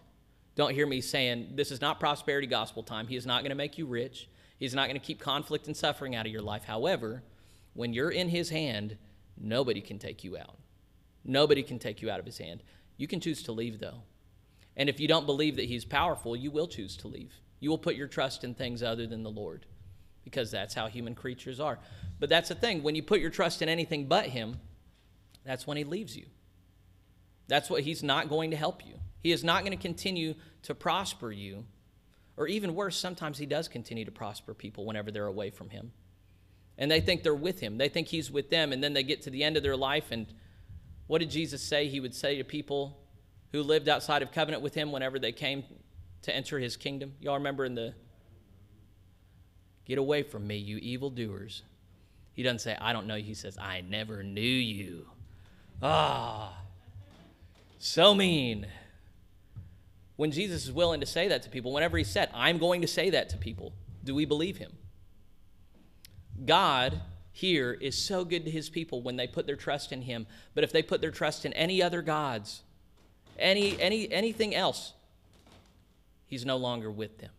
don't 0.58 0.74
hear 0.74 0.88
me 0.88 1.00
saying 1.00 1.52
this 1.54 1.70
is 1.70 1.80
not 1.80 2.00
prosperity 2.00 2.48
gospel 2.48 2.82
time. 2.82 3.06
He 3.06 3.14
is 3.14 3.24
not 3.24 3.42
going 3.42 3.50
to 3.50 3.54
make 3.54 3.78
you 3.78 3.86
rich. 3.86 4.28
He's 4.58 4.74
not 4.74 4.88
going 4.88 5.00
to 5.00 5.06
keep 5.06 5.20
conflict 5.20 5.68
and 5.68 5.76
suffering 5.76 6.16
out 6.16 6.26
of 6.26 6.32
your 6.32 6.42
life. 6.42 6.64
However, 6.64 7.22
when 7.74 7.92
you're 7.92 8.10
in 8.10 8.28
His 8.28 8.50
hand, 8.50 8.98
nobody 9.40 9.80
can 9.80 10.00
take 10.00 10.24
you 10.24 10.36
out. 10.36 10.58
Nobody 11.24 11.62
can 11.62 11.78
take 11.78 12.02
you 12.02 12.10
out 12.10 12.18
of 12.18 12.26
His 12.26 12.38
hand. 12.38 12.64
You 12.96 13.06
can 13.06 13.20
choose 13.20 13.44
to 13.44 13.52
leave, 13.52 13.78
though. 13.78 14.02
And 14.76 14.88
if 14.88 14.98
you 14.98 15.06
don't 15.06 15.26
believe 15.26 15.54
that 15.56 15.66
He's 15.66 15.84
powerful, 15.84 16.34
you 16.34 16.50
will 16.50 16.66
choose 16.66 16.96
to 16.96 17.08
leave. 17.08 17.34
You 17.60 17.70
will 17.70 17.78
put 17.78 17.94
your 17.94 18.08
trust 18.08 18.42
in 18.42 18.54
things 18.54 18.82
other 18.82 19.06
than 19.06 19.22
the 19.22 19.30
Lord 19.30 19.64
because 20.24 20.50
that's 20.50 20.74
how 20.74 20.88
human 20.88 21.14
creatures 21.14 21.60
are. 21.60 21.78
But 22.18 22.30
that's 22.30 22.48
the 22.48 22.56
thing. 22.56 22.82
When 22.82 22.96
you 22.96 23.04
put 23.04 23.20
your 23.20 23.30
trust 23.30 23.62
in 23.62 23.68
anything 23.68 24.06
but 24.06 24.26
Him, 24.26 24.58
that's 25.44 25.68
when 25.68 25.76
He 25.76 25.84
leaves 25.84 26.16
you. 26.16 26.26
That's 27.46 27.70
what 27.70 27.82
He's 27.82 28.02
not 28.02 28.28
going 28.28 28.50
to 28.50 28.56
help 28.56 28.84
you. 28.84 28.94
He 29.22 29.32
is 29.32 29.42
not 29.42 29.64
going 29.64 29.76
to 29.76 29.82
continue 29.82 30.34
to 30.62 30.74
prosper 30.74 31.32
you. 31.32 31.64
Or 32.36 32.46
even 32.46 32.74
worse, 32.74 32.96
sometimes 32.96 33.38
He 33.38 33.46
does 33.46 33.68
continue 33.68 34.04
to 34.04 34.10
prosper 34.10 34.54
people 34.54 34.84
whenever 34.84 35.10
they're 35.10 35.26
away 35.26 35.50
from 35.50 35.70
Him. 35.70 35.92
And 36.76 36.90
they 36.90 37.00
think 37.00 37.22
they're 37.22 37.34
with 37.34 37.60
Him, 37.60 37.78
they 37.78 37.88
think 37.88 38.08
He's 38.08 38.30
with 38.30 38.50
them, 38.50 38.72
and 38.72 38.82
then 38.82 38.92
they 38.92 39.02
get 39.02 39.22
to 39.22 39.30
the 39.30 39.42
end 39.42 39.56
of 39.56 39.62
their 39.62 39.76
life. 39.76 40.06
And 40.10 40.26
what 41.08 41.18
did 41.18 41.30
Jesus 41.30 41.62
say 41.62 41.88
He 41.88 42.00
would 42.00 42.14
say 42.14 42.38
to 42.38 42.44
people 42.44 42.98
who 43.52 43.62
lived 43.62 43.88
outside 43.88 44.22
of 44.22 44.30
covenant 44.30 44.62
with 44.62 44.74
Him 44.74 44.92
whenever 44.92 45.18
they 45.18 45.32
came 45.32 45.64
to 46.22 46.34
enter 46.34 46.58
His 46.58 46.76
kingdom? 46.76 47.14
Y'all 47.20 47.34
remember 47.34 47.64
in 47.64 47.74
the 47.74 47.94
Get 49.88 49.96
away 49.96 50.22
from 50.22 50.46
me, 50.46 50.58
you 50.58 50.76
evildoers. 50.76 51.62
He 52.34 52.42
doesn't 52.42 52.58
say, 52.60 52.76
I 52.78 52.92
don't 52.92 53.06
know. 53.06 53.16
He 53.16 53.32
says, 53.32 53.56
I 53.58 53.80
never 53.80 54.22
knew 54.22 54.42
you. 54.42 55.06
Ah, 55.82 56.58
so 57.78 58.14
mean 58.14 58.66
when 60.18 60.32
Jesus 60.32 60.64
is 60.64 60.72
willing 60.72 60.98
to 60.98 61.06
say 61.06 61.28
that 61.28 61.44
to 61.44 61.48
people, 61.48 61.72
whenever 61.72 61.96
he 61.96 62.02
said, 62.02 62.28
I'm 62.34 62.58
going 62.58 62.80
to 62.80 62.88
say 62.88 63.08
that 63.10 63.28
to 63.28 63.36
people, 63.36 63.72
do 64.02 64.16
we 64.16 64.24
believe 64.24 64.56
him? 64.56 64.72
God 66.44 67.00
here 67.30 67.78
is 67.80 67.96
so 67.96 68.24
good 68.24 68.44
to 68.44 68.50
his 68.50 68.68
people 68.68 69.00
when 69.00 69.14
they 69.14 69.28
put 69.28 69.46
their 69.46 69.54
trust 69.54 69.92
in 69.92 70.02
him. 70.02 70.26
But 70.56 70.64
if 70.64 70.72
they 70.72 70.82
put 70.82 71.00
their 71.00 71.12
trust 71.12 71.44
in 71.44 71.52
any 71.52 71.80
other 71.80 72.02
gods, 72.02 72.62
any, 73.38 73.80
any, 73.80 74.10
anything 74.10 74.56
else, 74.56 74.92
he's 76.26 76.44
no 76.44 76.56
longer 76.56 76.90
with 76.90 77.18
them. 77.18 77.30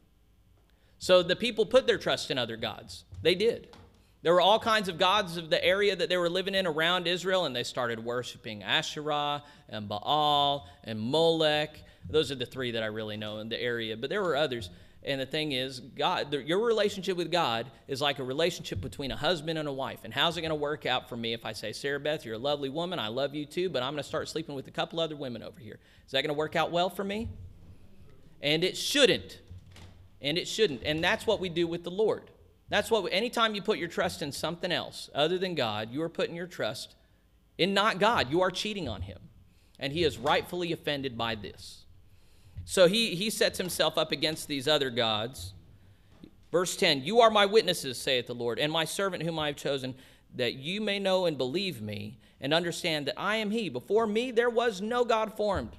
So 1.00 1.21
the 1.21 1.36
people 1.36 1.65
put 1.65 1.86
their 1.86 1.98
trust 1.98 2.31
in 2.31 2.38
other 2.38 2.55
gods. 2.55 3.03
They 3.21 3.36
did. 3.36 3.75
There 4.21 4.33
were 4.33 4.39
all 4.39 4.57
kinds 4.57 4.88
of 4.88 4.98
gods 4.98 5.36
of 5.36 5.50
the 5.50 5.62
area 5.62 5.98
that 5.98 6.07
they 6.07 6.15
were 6.17 6.29
living 6.29 6.55
in 6.55 6.65
around 6.65 7.07
Israel, 7.07 7.43
and 7.43 7.53
they 7.53 7.63
started 7.63 8.01
worshiping 8.01 8.63
Asherah 8.63 9.43
and 9.67 9.89
Baal 9.89 10.69
and 10.86 10.98
Molech 10.98 11.77
those 12.10 12.32
are 12.32 12.36
the 12.36 12.46
three 12.46 12.72
that 12.72 12.84
I 12.84 12.88
really 12.88 13.18
know 13.18 13.39
in 13.39 13.50
the 13.50 13.62
area, 13.62 13.96
but 13.96 14.10
there 14.10 14.22
were 14.22 14.36
others. 14.36 14.70
And 15.04 15.22
the 15.22 15.25
thing 15.25 15.54
is, 15.54 15.80
God, 15.80 16.34
your 16.34 16.60
relationship 16.60 17.16
with 17.16 17.32
God 17.32 17.72
is 17.88 18.01
like 18.01 18.20
a 18.20 18.24
relationship 18.24 18.82
between 18.82 19.12
a 19.12 19.16
husband 19.16 19.58
and 19.58 19.68
a 19.68 19.72
wife. 19.72 20.00
And 20.04 20.13
how's 20.13 20.36
it 20.38 20.42
going 20.42 20.50
to 20.50 20.56
work 20.56 20.86
out 20.86 21.08
for 21.08 21.16
me 21.16 21.34
if 21.34 21.46
I 21.46 21.54
say, 21.54 21.72
Sarah 21.72 22.00
Beth, 22.00 22.25
you're 22.25 22.36
a 22.36 22.39
lovely 22.39 22.68
woman, 22.68 23.00
I 23.00 23.08
love 23.08 23.34
you 23.34 23.46
too, 23.46 23.70
but 23.70 23.82
I'm 23.82 23.94
going 23.94 24.04
to 24.04 24.08
start 24.08 24.28
sleeping 24.28 24.56
with 24.56 24.68
a 24.68 24.72
couple 24.72 25.00
other 25.00 25.16
women 25.16 25.42
over 25.42 25.60
here? 25.60 25.80
Is 26.06 26.12
that 26.12 26.22
going 26.22 26.34
to 26.34 26.38
work 26.38 26.56
out 26.56 26.72
well 26.72 26.89
for 26.89 27.04
me? 27.04 27.30
And 28.42 28.63
it 28.63 28.75
shouldn't. 28.75 29.39
And 30.22 30.38
it 30.38 30.48
shouldn't. 30.48 30.84
And 30.84 31.01
that's 31.01 31.25
what 31.25 31.39
we 31.39 31.48
do 31.48 31.66
with 31.66 31.84
the 31.84 31.92
Lord. 31.92 32.24
That's 32.68 32.92
what, 32.92 33.04
we, 33.04 33.12
anytime 33.12 33.56
you 33.56 33.62
put 33.62 33.80
your 33.80 33.88
trust 33.88 34.22
in 34.22 34.32
something 34.32 34.72
else 34.72 35.10
other 35.16 35.38
than 35.38 35.56
God, 35.56 35.92
you 35.92 36.01
are 36.01 36.10
putting 36.10 36.36
your 36.36 36.48
trust 36.48 36.96
in 37.58 37.74
not 37.74 38.00
God. 38.00 38.30
You 38.30 38.42
are 38.42 38.51
cheating 38.51 38.88
on 38.88 39.01
Him. 39.01 39.20
And 39.80 39.94
He 39.94 40.04
is 40.04 40.18
rightfully 40.18 40.72
offended 40.72 41.18
by 41.18 41.36
this. 41.36 41.86
So 42.69 42.88
he, 42.88 43.15
he 43.15 43.31
sets 43.31 43.57
himself 43.57 43.97
up 43.97 44.11
against 44.11 44.47
these 44.47 44.67
other 44.67 44.91
gods. 44.91 45.53
Verse 46.51 46.77
10 46.77 47.01
You 47.01 47.19
are 47.21 47.31
my 47.31 47.47
witnesses, 47.47 47.97
saith 47.97 48.27
the 48.27 48.35
Lord, 48.35 48.59
and 48.59 48.71
my 48.71 48.85
servant 48.85 49.23
whom 49.23 49.39
I 49.39 49.47
have 49.47 49.55
chosen, 49.55 49.95
that 50.35 50.53
you 50.53 50.79
may 50.79 50.99
know 50.99 51.25
and 51.25 51.35
believe 51.35 51.81
me, 51.81 52.19
and 52.39 52.53
understand 52.53 53.07
that 53.07 53.19
I 53.19 53.38
am 53.38 53.49
he. 53.49 53.69
Before 53.69 54.05
me 54.05 54.29
there 54.29 54.51
was 54.51 54.81
no 54.81 55.03
God 55.03 55.35
formed, 55.35 55.71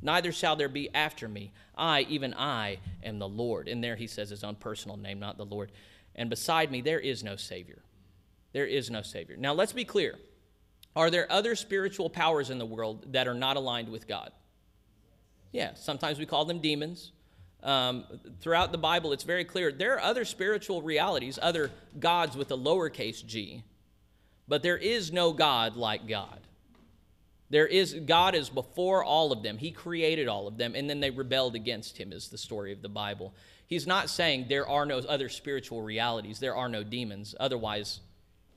neither 0.00 0.30
shall 0.30 0.54
there 0.54 0.68
be 0.68 0.94
after 0.94 1.26
me. 1.26 1.50
I, 1.76 2.02
even 2.02 2.32
I, 2.34 2.78
am 3.02 3.18
the 3.18 3.28
Lord. 3.28 3.66
And 3.66 3.82
there 3.82 3.96
he 3.96 4.06
says 4.06 4.30
his 4.30 4.44
own 4.44 4.54
personal 4.54 4.96
name, 4.96 5.18
not 5.18 5.38
the 5.38 5.44
Lord. 5.44 5.72
And 6.14 6.30
beside 6.30 6.70
me 6.70 6.82
there 6.82 7.00
is 7.00 7.24
no 7.24 7.34
Savior. 7.34 7.82
There 8.52 8.66
is 8.66 8.92
no 8.92 9.02
Savior. 9.02 9.36
Now 9.36 9.54
let's 9.54 9.72
be 9.72 9.84
clear. 9.84 10.14
Are 10.94 11.10
there 11.10 11.30
other 11.32 11.56
spiritual 11.56 12.08
powers 12.08 12.48
in 12.48 12.58
the 12.58 12.64
world 12.64 13.12
that 13.12 13.26
are 13.26 13.34
not 13.34 13.56
aligned 13.56 13.88
with 13.88 14.06
God? 14.06 14.30
Yeah, 15.52 15.74
sometimes 15.74 16.18
we 16.18 16.26
call 16.26 16.44
them 16.44 16.60
demons. 16.60 17.12
Um, 17.62 18.04
throughout 18.40 18.70
the 18.70 18.78
Bible, 18.78 19.12
it's 19.12 19.24
very 19.24 19.44
clear 19.44 19.72
there 19.72 19.94
are 19.94 20.00
other 20.00 20.24
spiritual 20.24 20.82
realities, 20.82 21.38
other 21.40 21.70
gods 21.98 22.36
with 22.36 22.50
a 22.52 22.56
lowercase 22.56 23.24
g, 23.26 23.64
but 24.46 24.62
there 24.62 24.76
is 24.76 25.12
no 25.12 25.32
God 25.32 25.76
like 25.76 26.06
God. 26.06 26.40
There 27.50 27.66
is 27.66 27.94
God 27.94 28.34
is 28.34 28.50
before 28.50 29.02
all 29.02 29.32
of 29.32 29.42
them. 29.42 29.58
He 29.58 29.70
created 29.70 30.28
all 30.28 30.46
of 30.46 30.58
them, 30.58 30.74
and 30.74 30.88
then 30.88 31.00
they 31.00 31.10
rebelled 31.10 31.54
against 31.54 31.96
him. 31.96 32.12
Is 32.12 32.28
the 32.28 32.38
story 32.38 32.72
of 32.72 32.82
the 32.82 32.88
Bible. 32.88 33.34
He's 33.66 33.86
not 33.86 34.08
saying 34.08 34.46
there 34.48 34.68
are 34.68 34.86
no 34.86 34.98
other 34.98 35.28
spiritual 35.28 35.82
realities. 35.82 36.38
There 36.38 36.54
are 36.56 36.68
no 36.68 36.84
demons. 36.84 37.34
Otherwise, 37.40 38.00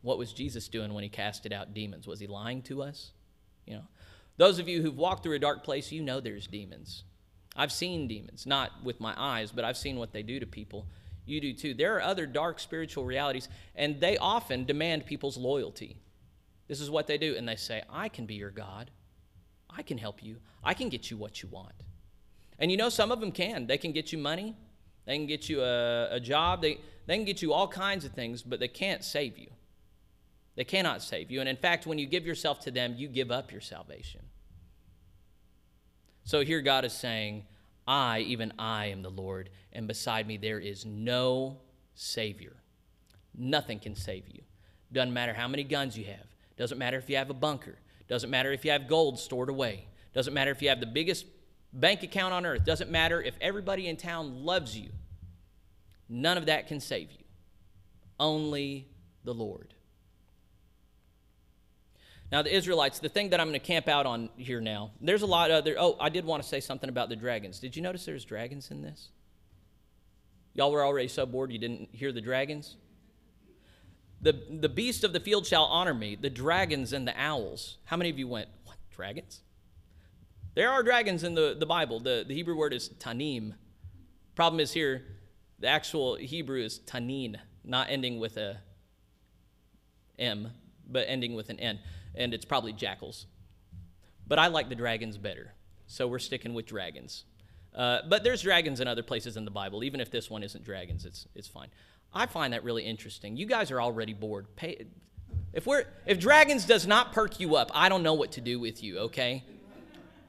what 0.02 0.18
was 0.18 0.34
Jesus 0.34 0.68
doing 0.68 0.94
when 0.94 1.04
he 1.04 1.10
casted 1.10 1.54
out 1.54 1.74
demons? 1.74 2.06
Was 2.06 2.20
he 2.20 2.28
lying 2.28 2.62
to 2.64 2.84
us? 2.84 3.12
You 3.66 3.76
know. 3.76 3.84
Those 4.42 4.58
of 4.58 4.68
you 4.68 4.82
who've 4.82 4.98
walked 4.98 5.22
through 5.22 5.36
a 5.36 5.40
dark 5.40 5.64
place, 5.64 5.92
you 5.92 6.02
know 6.02 6.20
there's 6.20 6.48
demons. 6.48 7.04
I've 7.56 7.72
seen 7.72 8.08
demons, 8.08 8.48
not 8.48 8.72
with 8.84 9.00
my 9.00 9.14
eyes, 9.16 9.52
but 9.52 9.64
I've 9.64 9.78
seen 9.78 9.98
what 9.98 10.14
they 10.14 10.24
do 10.24 10.40
to 10.40 10.48
people. 10.48 10.88
You 11.28 11.40
do 11.40 11.54
too. 11.54 11.76
There 11.76 11.96
are 11.96 12.02
other 12.02 12.26
dark 12.26 12.60
spiritual 12.60 13.06
realities, 13.06 13.50
and 13.76 14.02
they 14.02 14.18
often 14.18 14.66
demand 14.66 15.06
people's 15.06 15.38
loyalty. 15.38 15.98
This 16.68 16.82
is 16.82 16.90
what 16.90 17.06
they 17.06 17.20
do. 17.20 17.36
And 17.38 17.48
they 17.48 17.56
say, 17.56 17.84
I 17.88 18.10
can 18.10 18.26
be 18.26 18.34
your 18.34 18.50
God. 18.50 18.90
I 19.70 19.84
can 19.84 20.00
help 20.00 20.24
you. 20.24 20.38
I 20.64 20.74
can 20.74 20.90
get 20.90 21.12
you 21.12 21.18
what 21.18 21.44
you 21.44 21.50
want. 21.50 21.76
And 22.58 22.72
you 22.72 22.78
know, 22.78 22.90
some 22.90 23.12
of 23.12 23.20
them 23.20 23.32
can. 23.32 23.68
They 23.68 23.78
can 23.78 23.92
get 23.92 24.12
you 24.12 24.18
money, 24.18 24.56
they 25.06 25.18
can 25.18 25.28
get 25.28 25.50
you 25.50 25.62
a, 25.62 26.16
a 26.16 26.20
job, 26.20 26.64
they, 26.64 26.80
they 27.06 27.16
can 27.16 27.26
get 27.26 27.44
you 27.44 27.54
all 27.54 27.68
kinds 27.68 28.06
of 28.06 28.14
things, 28.14 28.42
but 28.42 28.60
they 28.60 28.68
can't 28.68 29.04
save 29.04 29.38
you. 29.38 29.52
They 30.56 30.64
cannot 30.64 31.04
save 31.04 31.30
you. 31.30 31.42
And 31.42 31.48
in 31.48 31.58
fact, 31.58 31.86
when 31.86 32.00
you 32.00 32.08
give 32.08 32.26
yourself 32.26 32.60
to 32.62 32.72
them, 32.72 32.96
you 32.98 33.08
give 33.08 33.30
up 33.30 33.52
your 33.52 33.62
salvation. 33.62 34.22
So 36.24 36.44
here 36.44 36.62
God 36.62 36.86
is 36.86 36.94
saying, 36.94 37.46
I, 37.88 38.20
even 38.20 38.54
I, 38.60 38.88
am 38.88 39.02
the 39.02 39.10
Lord, 39.10 39.50
and 39.74 39.88
beside 39.88 40.28
me 40.28 40.38
there 40.38 40.60
is 40.60 40.86
no 40.86 41.58
Savior. 41.96 42.56
Nothing 43.36 43.80
can 43.80 43.96
save 43.96 44.28
you. 44.28 44.42
Doesn't 44.92 45.14
matter 45.14 45.34
how 45.34 45.48
many 45.48 45.64
guns 45.64 45.98
you 45.98 46.06
have. 46.06 46.26
Doesn't 46.58 46.78
matter 46.78 46.98
if 46.98 47.10
you 47.10 47.18
have 47.18 47.30
a 47.30 47.36
bunker. 47.36 47.78
Doesn't 48.08 48.30
matter 48.30 48.52
if 48.52 48.66
you 48.66 48.72
have 48.72 48.88
gold 48.88 49.20
stored 49.20 49.50
away. 49.50 49.88
Doesn't 50.14 50.34
matter 50.34 50.52
if 50.52 50.62
you 50.62 50.70
have 50.70 50.80
the 50.80 50.86
biggest 50.86 51.26
bank 51.74 52.04
account 52.04 52.34
on 52.34 52.46
earth. 52.46 52.66
Doesn't 52.66 52.92
matter 52.92 53.22
if 53.22 53.36
everybody 53.40 53.88
in 53.88 53.98
town 53.98 54.44
loves 54.44 54.78
you. 54.78 54.90
None 56.10 56.38
of 56.38 56.48
that 56.48 56.68
can 56.68 56.80
save 56.80 57.12
you. 57.12 57.24
Only 58.20 58.88
the 59.24 59.34
Lord. 59.34 59.74
Now, 62.32 62.42
the 62.42 62.56
Israelites, 62.56 63.00
the 63.00 63.10
thing 63.10 63.32
that 63.32 63.42
I'm 63.42 63.48
going 63.48 63.60
to 63.60 63.66
camp 63.66 63.90
out 63.90 64.06
on 64.06 64.30
here 64.38 64.62
now, 64.62 64.92
there's 65.02 65.22
a 65.22 65.28
lot 65.28 65.52
of 65.52 65.58
other. 65.58 65.76
Oh, 65.78 65.98
I 66.00 66.10
did 66.10 66.24
want 66.24 66.42
to 66.42 66.48
say 66.48 66.62
something 66.62 66.90
about 66.90 67.10
the 67.10 67.16
dragons. 67.16 67.60
Did 67.60 67.76
you 67.76 67.82
notice 67.82 68.06
there's 68.06 68.24
dragons 68.24 68.72
in 68.72 68.82
this? 68.82 69.10
Y'all 70.54 70.72
were 70.72 70.84
already 70.84 71.08
so 71.08 71.26
bored 71.26 71.52
you 71.52 71.60
didn't 71.60 71.90
hear 71.92 72.12
the 72.12 72.22
dragons? 72.22 72.78
The, 74.22 74.40
the 74.50 74.70
beast 74.70 75.04
of 75.04 75.14
the 75.14 75.20
field 75.20 75.46
shall 75.46 75.66
honor 75.66 75.94
me, 75.94 76.16
the 76.16 76.30
dragons 76.30 76.94
and 76.94 77.08
the 77.08 77.20
owls. 77.20 77.78
How 77.86 77.98
many 77.98 78.10
of 78.10 78.20
you 78.20 78.28
went, 78.28 78.48
What, 78.66 78.78
dragons? 78.92 79.42
There 80.54 80.70
are 80.70 80.84
dragons 80.84 81.24
in 81.24 81.34
the, 81.34 81.56
the 81.58 81.66
Bible. 81.66 82.00
The, 82.00 82.24
the 82.28 82.34
Hebrew 82.34 82.56
word 82.56 82.74
is 82.74 82.90
tanim. 82.90 83.54
Problem 84.36 84.60
is 84.60 84.72
here, 84.72 85.04
the 85.60 85.68
actual 85.68 86.16
Hebrew 86.16 86.62
is 86.62 86.80
tanin, 86.80 87.38
not 87.64 87.88
ending 87.90 88.20
with 88.20 88.38
a 88.38 88.60
M, 90.20 90.52
but 90.88 91.06
ending 91.08 91.34
with 91.34 91.50
an 91.50 91.60
N. 91.60 91.80
And 92.16 92.34
it's 92.34 92.46
probably 92.46 92.74
jackals. 92.74 93.26
But 94.28 94.40
I 94.40 94.48
like 94.48 94.70
the 94.70 94.76
dragons 94.76 95.18
better. 95.18 95.54
So 95.88 96.08
we're 96.08 96.20
sticking 96.20 96.54
with 96.54 96.66
dragons. 96.66 97.26
Uh, 97.76 98.00
but 98.08 98.24
there's 98.24 98.42
dragons 98.42 98.80
in 98.80 98.88
other 98.88 99.04
places 99.04 99.38
in 99.38 99.46
the 99.46 99.52
Bible. 99.52 99.84
Even 99.84 100.00
if 100.00 100.12
this 100.12 100.30
one 100.30 100.44
isn't 100.44 100.64
dragons, 100.64 101.06
it's, 101.06 101.28
it's 101.36 101.48
fine. 101.48 101.70
I 102.14 102.26
find 102.26 102.54
that 102.54 102.64
really 102.64 102.84
interesting. 102.84 103.38
You 103.38 103.46
guys 103.46 103.72
are 103.72 103.82
already 103.82 104.14
bored. 104.14 104.54
Pay, 104.56 104.86
if, 105.54 105.66
we're, 105.66 105.86
if 106.06 106.20
dragons 106.20 106.66
does 106.66 106.86
not 106.86 107.14
perk 107.14 107.40
you 107.40 107.56
up, 107.56 107.72
I 107.74 107.90
don't 107.90 108.04
know 108.04 108.14
what 108.14 108.34
to 108.34 108.42
do 108.42 108.60
with 108.60 108.84
you, 108.84 109.00
okay? 109.00 109.44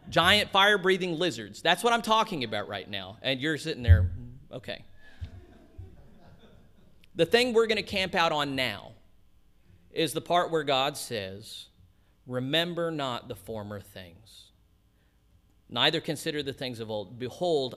Giant 0.09 0.51
fire 0.51 0.79
breathing 0.79 1.19
lizards. 1.19 1.62
That's 1.62 1.83
what 1.83 1.93
I'm 1.93 2.03
talking 2.03 2.45
about 2.45 2.69
right 2.69 2.89
now. 2.89 3.19
And 3.23 3.41
you're 3.41 3.59
sitting 3.59 3.83
there, 3.83 4.11
okay. 4.53 4.85
The 7.15 7.27
thing 7.27 7.53
we're 7.53 7.67
going 7.67 7.77
to 7.77 7.83
camp 7.83 8.15
out 8.15 8.33
on 8.33 8.57
now 8.57 8.93
is 9.91 10.12
the 10.12 10.21
part 10.21 10.51
where 10.51 10.65
God 10.65 10.97
says, 10.97 11.67
Remember 12.26 12.91
not 12.91 13.29
the 13.29 13.35
former 13.35 13.81
things, 13.81 14.50
neither 15.69 16.00
consider 16.00 16.43
the 16.43 16.52
things 16.52 16.81
of 16.81 16.91
old. 16.91 17.19
Behold, 17.19 17.76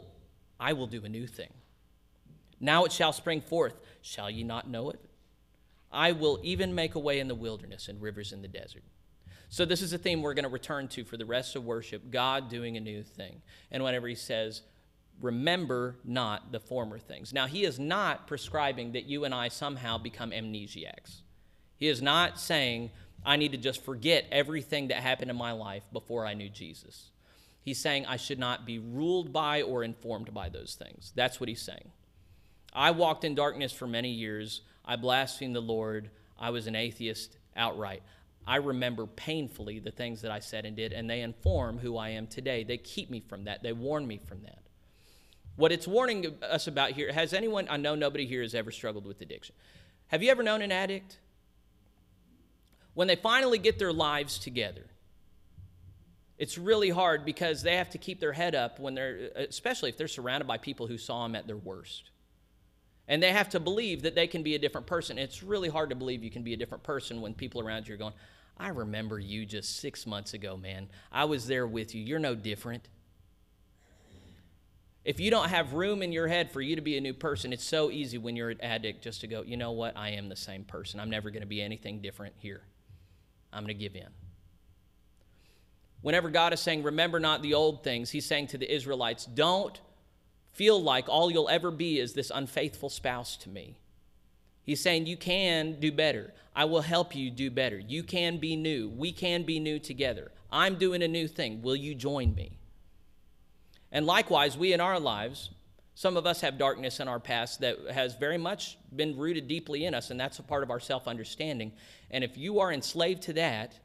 I 0.59 0.73
will 0.73 0.87
do 0.87 1.03
a 1.03 1.09
new 1.09 1.27
thing. 1.27 1.51
Now 2.59 2.85
it 2.85 2.91
shall 2.91 3.11
spring 3.11 3.41
forth. 3.41 3.75
Shall 4.01 4.29
ye 4.29 4.43
not 4.43 4.69
know 4.69 4.89
it? 4.89 4.99
I 5.91 6.11
will 6.11 6.39
even 6.43 6.75
make 6.75 6.95
a 6.95 6.99
way 6.99 7.19
in 7.19 7.27
the 7.27 7.35
wilderness 7.35 7.87
and 7.87 8.01
rivers 8.01 8.31
in 8.31 8.41
the 8.41 8.47
desert. 8.47 8.83
So, 9.49 9.63
this 9.63 9.81
is 9.81 9.93
a 9.93 9.97
theme 9.97 10.21
we're 10.21 10.33
going 10.33 10.43
to 10.43 10.49
return 10.49 10.87
to 10.89 11.05
for 11.05 11.17
the 11.17 11.25
rest 11.25 11.55
of 11.55 11.63
worship 11.63 12.09
God 12.09 12.49
doing 12.49 12.75
a 12.75 12.81
new 12.81 13.03
thing. 13.03 13.41
And 13.71 13.83
whenever 13.83 14.07
he 14.07 14.15
says, 14.15 14.63
remember 15.21 15.95
not 16.03 16.51
the 16.51 16.59
former 16.59 16.99
things. 16.99 17.31
Now, 17.31 17.47
he 17.47 17.63
is 17.63 17.79
not 17.79 18.27
prescribing 18.27 18.93
that 18.93 19.05
you 19.05 19.23
and 19.23 19.33
I 19.33 19.47
somehow 19.47 19.97
become 19.97 20.31
amnesiacs. 20.31 21.21
He 21.77 21.87
is 21.87 22.01
not 22.01 22.39
saying, 22.39 22.91
I 23.25 23.37
need 23.37 23.51
to 23.53 23.57
just 23.57 23.83
forget 23.83 24.25
everything 24.31 24.89
that 24.89 24.97
happened 24.97 25.31
in 25.31 25.37
my 25.37 25.51
life 25.51 25.83
before 25.91 26.25
I 26.25 26.35
knew 26.35 26.49
Jesus. 26.49 27.09
He's 27.61 27.79
saying 27.79 28.05
I 28.05 28.17
should 28.17 28.37
not 28.37 28.65
be 28.65 28.77
ruled 28.77 29.33
by 29.33 29.63
or 29.63 29.83
informed 29.83 30.33
by 30.33 30.49
those 30.49 30.75
things. 30.75 31.11
That's 31.15 31.39
what 31.39 31.49
he's 31.49 31.61
saying. 31.61 31.91
I 32.71 32.91
walked 32.91 33.23
in 33.23 33.33
darkness 33.33 33.71
for 33.71 33.87
many 33.87 34.11
years. 34.11 34.61
I 34.85 34.97
blasphemed 34.97 35.55
the 35.55 35.61
Lord. 35.61 36.11
I 36.39 36.51
was 36.51 36.67
an 36.67 36.75
atheist 36.75 37.37
outright. 37.55 38.03
I 38.45 38.57
remember 38.57 39.07
painfully 39.07 39.79
the 39.79 39.89
things 39.89 40.21
that 40.21 40.31
I 40.31 40.39
said 40.39 40.65
and 40.65 40.75
did, 40.75 40.93
and 40.93 41.09
they 41.09 41.21
inform 41.21 41.79
who 41.79 41.97
I 41.97 42.09
am 42.09 42.27
today. 42.27 42.63
They 42.63 42.77
keep 42.77 43.09
me 43.09 43.19
from 43.19 43.45
that, 43.45 43.63
they 43.63 43.73
warn 43.73 44.05
me 44.05 44.19
from 44.23 44.43
that. 44.43 44.59
What 45.55 45.71
it's 45.71 45.87
warning 45.87 46.35
us 46.43 46.67
about 46.67 46.91
here 46.91 47.11
has 47.13 47.33
anyone, 47.33 47.67
I 47.69 47.77
know 47.77 47.95
nobody 47.95 48.27
here 48.27 48.41
has 48.41 48.53
ever 48.53 48.71
struggled 48.71 49.05
with 49.07 49.21
addiction. 49.21 49.55
Have 50.07 50.21
you 50.21 50.29
ever 50.29 50.43
known 50.43 50.61
an 50.61 50.71
addict? 50.71 51.17
When 52.95 53.07
they 53.07 53.15
finally 53.15 53.59
get 53.59 53.77
their 53.77 53.93
lives 53.93 54.39
together, 54.39 54.85
it's 56.37 56.57
really 56.57 56.89
hard 56.89 57.23
because 57.23 57.61
they 57.61 57.75
have 57.77 57.89
to 57.91 57.97
keep 57.97 58.19
their 58.19 58.33
head 58.33 58.55
up 58.55 58.79
when 58.79 58.95
they're, 58.95 59.29
uh, 59.35 59.41
especially 59.47 59.89
if 59.89 59.97
they're 59.97 60.07
surrounded 60.07 60.47
by 60.47 60.57
people 60.57 60.87
who 60.87 60.97
saw 60.97 61.23
them 61.23 61.35
at 61.35 61.47
their 61.47 61.57
worst. 61.57 62.09
And 63.07 63.21
they 63.21 63.31
have 63.31 63.49
to 63.49 63.59
believe 63.59 64.01
that 64.01 64.15
they 64.15 64.27
can 64.27 64.43
be 64.43 64.55
a 64.55 64.59
different 64.59 64.87
person. 64.87 65.17
It's 65.17 65.43
really 65.43 65.69
hard 65.69 65.91
to 65.91 65.95
believe 65.95 66.23
you 66.23 66.31
can 66.31 66.43
be 66.43 66.53
a 66.53 66.57
different 66.57 66.83
person 66.83 67.21
when 67.21 67.35
people 67.35 67.61
around 67.61 67.87
you 67.87 67.93
are 67.93 67.97
going, 67.97 68.13
I 68.57 68.69
remember 68.69 69.19
you 69.19 69.45
just 69.45 69.77
six 69.79 70.07
months 70.07 70.33
ago, 70.33 70.57
man. 70.57 70.87
I 71.11 71.25
was 71.25 71.45
there 71.45 71.67
with 71.67 71.93
you. 71.93 72.01
You're 72.01 72.19
no 72.19 72.35
different. 72.35 72.87
If 75.03 75.19
you 75.19 75.29
don't 75.29 75.49
have 75.49 75.73
room 75.73 76.01
in 76.01 76.11
your 76.11 76.27
head 76.27 76.51
for 76.51 76.61
you 76.61 76.75
to 76.75 76.81
be 76.81 76.97
a 76.97 77.01
new 77.01 77.13
person, 77.13 77.53
it's 77.53 77.63
so 77.63 77.91
easy 77.91 78.17
when 78.17 78.35
you're 78.35 78.49
an 78.49 78.61
addict 78.61 79.03
just 79.03 79.21
to 79.21 79.27
go, 79.27 79.43
you 79.43 79.55
know 79.55 79.71
what? 79.71 79.95
I 79.95 80.09
am 80.11 80.29
the 80.29 80.35
same 80.35 80.63
person. 80.63 80.99
I'm 80.99 81.11
never 81.11 81.29
going 81.29 81.43
to 81.43 81.47
be 81.47 81.61
anything 81.61 82.01
different 82.01 82.33
here. 82.39 82.63
I'm 83.55 83.63
going 83.63 83.75
to 83.75 83.81
give 83.81 83.95
in. 83.95 84.09
Whenever 86.01 86.29
God 86.29 86.53
is 86.53 86.59
saying, 86.59 86.83
remember 86.83 87.19
not 87.19 87.41
the 87.41 87.55
old 87.55 87.83
things, 87.83 88.11
He's 88.11 88.25
saying 88.25 88.47
to 88.47 88.57
the 88.57 88.71
Israelites, 88.71 89.25
don't 89.25 89.79
feel 90.51 90.81
like 90.81 91.09
all 91.09 91.31
you'll 91.31 91.49
ever 91.49 91.71
be 91.71 91.99
is 91.99 92.13
this 92.13 92.31
unfaithful 92.33 92.89
spouse 92.89 93.35
to 93.37 93.49
me. 93.49 93.77
He's 94.63 94.81
saying 94.81 95.05
you 95.05 95.17
can 95.17 95.79
do 95.79 95.91
better. 95.91 96.33
I 96.55 96.65
will 96.65 96.81
help 96.81 97.15
you 97.15 97.29
do 97.29 97.51
better. 97.51 97.77
You 97.77 98.03
can 98.03 98.37
be 98.37 98.55
new. 98.55 98.89
We 98.89 99.11
can 99.11 99.43
be 99.43 99.59
new 99.59 99.79
together. 99.79 100.31
I'm 100.51 100.75
doing 100.75 101.03
a 101.03 101.07
new 101.07 101.27
thing. 101.27 101.61
Will 101.61 101.75
you 101.75 101.93
join 101.93 102.33
me? 102.33 102.57
And 103.91 104.05
likewise, 104.05 104.57
we 104.57 104.73
in 104.73 104.81
our 104.81 104.99
lives, 104.99 105.49
some 105.97 106.17
of 106.17 106.25
us 106.25 106.41
have 106.41 106.57
darkness 106.57 106.99
in 106.99 107.07
our 107.07 107.21
past 107.21 107.61
that 107.61 107.77
has 107.89 108.15
very 108.15 108.37
much 108.37 108.77
been 108.93 109.17
rooted 109.17 109.47
deeply 109.47 109.85
in 109.85 109.93
us, 109.93 110.11
and 110.11 110.19
that's 110.19 110.39
a 110.39 110.43
part 110.43 110.61
of 110.61 110.69
our 110.69 110.79
self 110.79 111.07
understanding. 111.07 111.71
And 112.11 112.21
if 112.21 112.37
you 112.37 112.59
are 112.59 112.71
enslaved 112.71 113.23
to 113.23 113.33
that, 113.33 113.79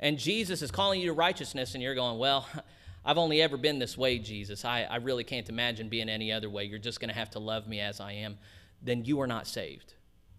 and 0.00 0.18
Jesus 0.18 0.62
is 0.62 0.72
calling 0.72 1.00
you 1.00 1.06
to 1.06 1.12
righteousness, 1.12 1.74
and 1.74 1.82
you're 1.82 1.94
going, 1.94 2.18
well, 2.18 2.46
I've 3.04 3.18
only 3.18 3.40
ever 3.40 3.56
been 3.56 3.78
this 3.78 3.96
way, 3.96 4.18
Jesus. 4.18 4.64
I, 4.64 4.82
I 4.82 4.96
really 4.96 5.22
can't 5.22 5.48
imagine 5.48 5.88
being 5.88 6.08
any 6.08 6.32
other 6.32 6.50
way. 6.50 6.64
You're 6.64 6.80
just 6.80 6.98
going 6.98 7.08
to 7.08 7.14
have 7.14 7.30
to 7.30 7.38
love 7.38 7.68
me 7.68 7.78
as 7.80 8.00
I 8.00 8.12
am. 8.12 8.36
Then 8.82 9.04
you 9.04 9.20
are 9.20 9.26
not 9.28 9.46
saved. 9.46 9.94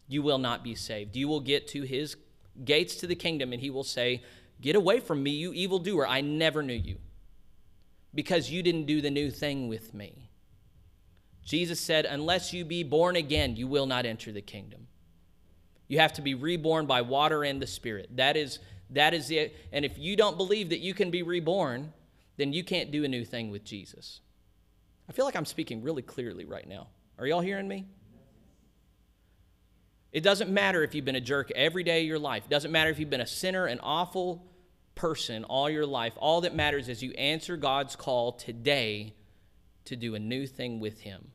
You 0.10 0.22
will 0.22 0.38
not 0.38 0.66
be 0.66 0.76
saved. 0.76 1.16
You 1.16 1.30
will 1.30 1.40
get 1.40 1.70
to 1.70 1.84
his 1.84 2.18
gates 2.66 2.96
to 2.96 3.08
the 3.08 3.16
kingdom, 3.16 3.54
and 3.54 3.62
he 3.62 3.70
will 3.70 3.86
say, 3.86 4.22
Get 4.60 4.76
away 4.76 5.00
from 5.00 5.24
me, 5.24 5.32
you 5.32 5.54
evildoer. 5.54 6.06
I 6.06 6.20
never 6.20 6.62
knew 6.62 6.74
you 6.74 6.98
because 8.14 8.52
you 8.52 8.62
didn't 8.62 8.86
do 8.86 9.00
the 9.00 9.10
new 9.10 9.32
thing 9.32 9.70
with 9.70 9.94
me. 9.94 10.30
Jesus 11.50 11.80
said, 11.80 12.06
Unless 12.06 12.54
you 12.54 12.64
be 12.64 12.84
born 12.84 13.16
again, 13.16 13.56
you 13.56 13.68
will 13.68 13.88
not 13.88 14.06
enter 14.06 14.32
the 14.32 14.40
kingdom. 14.40 14.86
You 15.88 15.98
have 15.98 16.14
to 16.14 16.22
be 16.22 16.36
reborn 16.36 16.86
by 16.86 17.02
water 17.02 17.44
and 17.44 17.60
the 17.60 17.66
Spirit. 17.66 18.18
That 18.18 18.38
is, 18.38 18.60
that 18.92 19.16
is 19.16 19.32
it. 19.32 19.56
And 19.72 19.84
if 19.84 19.98
you 19.98 20.16
don't 20.16 20.38
believe 20.38 20.70
that 20.70 20.78
you 20.78 20.94
can 20.94 21.10
be 21.10 21.24
reborn, 21.24 21.92
then 22.38 22.54
you 22.54 22.64
can't 22.64 22.92
do 22.92 23.04
a 23.04 23.08
new 23.08 23.26
thing 23.26 23.50
with 23.50 23.64
Jesus. 23.64 24.20
I 25.10 25.12
feel 25.12 25.26
like 25.26 25.36
I'm 25.36 25.44
speaking 25.44 25.82
really 25.82 26.04
clearly 26.04 26.46
right 26.46 26.68
now. 26.70 26.90
Are 27.18 27.26
y'all 27.26 27.42
hearing 27.42 27.68
me? 27.68 27.88
It 30.12 30.22
doesn't 30.22 30.52
matter 30.52 30.84
if 30.84 30.94
you've 30.94 31.06
been 31.06 31.16
a 31.16 31.22
jerk 31.22 31.52
every 31.56 31.84
day 31.84 32.02
of 32.02 32.08
your 32.08 32.20
life. 32.20 32.44
It 32.46 32.52
doesn't 32.52 32.72
matter 32.72 32.92
if 32.92 33.00
you've 33.00 33.10
been 33.10 33.22
a 33.22 33.28
sinner, 33.28 33.66
an 33.66 33.80
awful 33.82 34.46
person 34.94 35.46
all 35.46 35.68
your 35.68 35.88
life. 35.88 36.14
All 36.18 36.42
that 36.42 36.54
matters 36.54 36.90
is 36.90 37.02
you 37.02 37.12
answer 37.14 37.58
God's 37.58 37.96
call 37.96 38.34
today 38.34 39.16
to 39.86 39.96
do 39.96 40.14
a 40.14 40.20
new 40.20 40.46
thing 40.46 40.80
with 40.80 41.00
Him. 41.00 41.32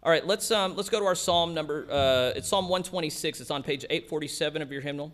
All 0.00 0.12
right, 0.12 0.24
let's 0.24 0.52
um, 0.52 0.76
let's 0.76 0.88
go 0.88 1.00
to 1.00 1.06
our 1.06 1.16
psalm 1.16 1.54
number. 1.54 1.84
Uh, 1.90 2.32
it's 2.36 2.48
Psalm 2.48 2.66
126. 2.66 3.40
It's 3.40 3.50
on 3.50 3.64
page 3.64 3.84
847 3.90 4.62
of 4.62 4.70
your 4.70 4.80
hymnal. 4.80 5.12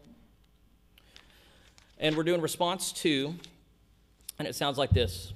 And 1.98 2.14
we're 2.14 2.22
doing 2.22 2.42
response 2.42 2.92
two, 2.92 3.34
and 4.38 4.46
it 4.46 4.54
sounds 4.54 4.76
like 4.76 4.90
this. 4.90 5.32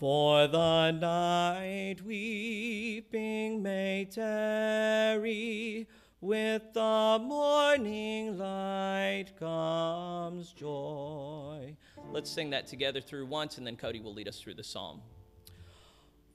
For 0.00 0.46
the 0.46 0.92
night 0.92 1.96
weeping 2.06 3.62
may 3.62 4.08
tarry, 4.10 5.86
with 6.22 6.72
the 6.72 7.18
morning 7.20 8.38
light 8.38 9.26
comes 9.38 10.52
joy. 10.52 11.76
Let's 12.10 12.30
sing 12.30 12.48
that 12.50 12.66
together 12.66 13.02
through 13.02 13.26
once, 13.26 13.58
and 13.58 13.66
then 13.66 13.76
Cody 13.76 14.00
will 14.00 14.14
lead 14.14 14.26
us 14.26 14.40
through 14.40 14.54
the 14.54 14.64
psalm. 14.64 15.02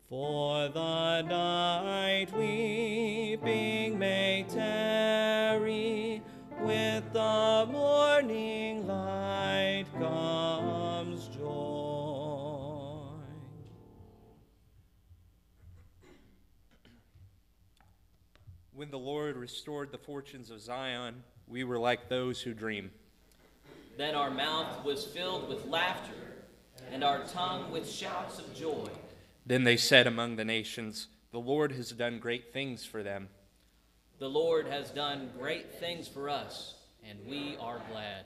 For 0.10 0.67
the 0.69 1.22
night 1.22 2.36
weeping 2.36 4.00
may 4.00 4.43
tarry, 4.50 6.24
with 6.62 7.13
the 7.13 7.67
morning 7.72 8.88
light 8.88 9.86
comes 10.00 11.28
joy. 11.28 13.19
When 18.74 18.89
the 18.89 18.98
Lord 18.98 19.38
restored 19.38 19.91
the 19.91 20.00
fortunes 20.00 20.50
of 20.50 20.60
Zion, 20.60 21.24
we 21.48 21.63
were 21.63 21.78
like 21.78 22.10
those 22.10 22.41
who 22.41 22.56
dream. 22.56 22.89
Then 23.95 24.15
our 24.15 24.32
mouth 24.32 24.84
was 24.84 25.06
filled 25.06 25.48
with 25.48 25.67
laughter, 25.67 26.15
and 26.91 27.04
our 27.04 27.24
tongue 27.26 27.69
with 27.69 27.88
shouts 27.88 28.39
of 28.39 28.56
joy. 28.56 28.89
Then 29.50 29.64
they 29.64 29.78
said 29.78 30.06
among 30.06 30.36
the 30.36 30.46
nations, 30.46 31.08
The 31.32 31.40
Lord 31.40 31.72
has 31.72 31.92
done 31.92 32.20
great 32.20 32.54
things 32.54 32.86
for 32.86 33.02
them. 33.02 33.30
The 34.20 34.30
Lord 34.30 34.68
has 34.68 34.92
done 34.92 35.32
great 35.40 35.74
things 35.80 36.08
for 36.08 36.30
us, 36.30 36.76
and 37.04 37.18
we 37.26 37.58
are 37.60 37.82
glad. 37.92 38.26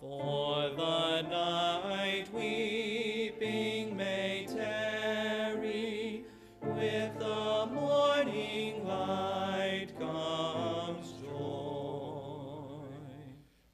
For 0.00 0.70
the 0.70 1.22
night 1.22 2.24
weeping 2.34 3.96
may 3.96 4.48
tarry, 4.52 6.24
with 6.60 7.16
the 7.20 7.66
morning 7.72 8.84
light 8.88 9.90
comes 10.00 11.12
joy. 11.22 12.88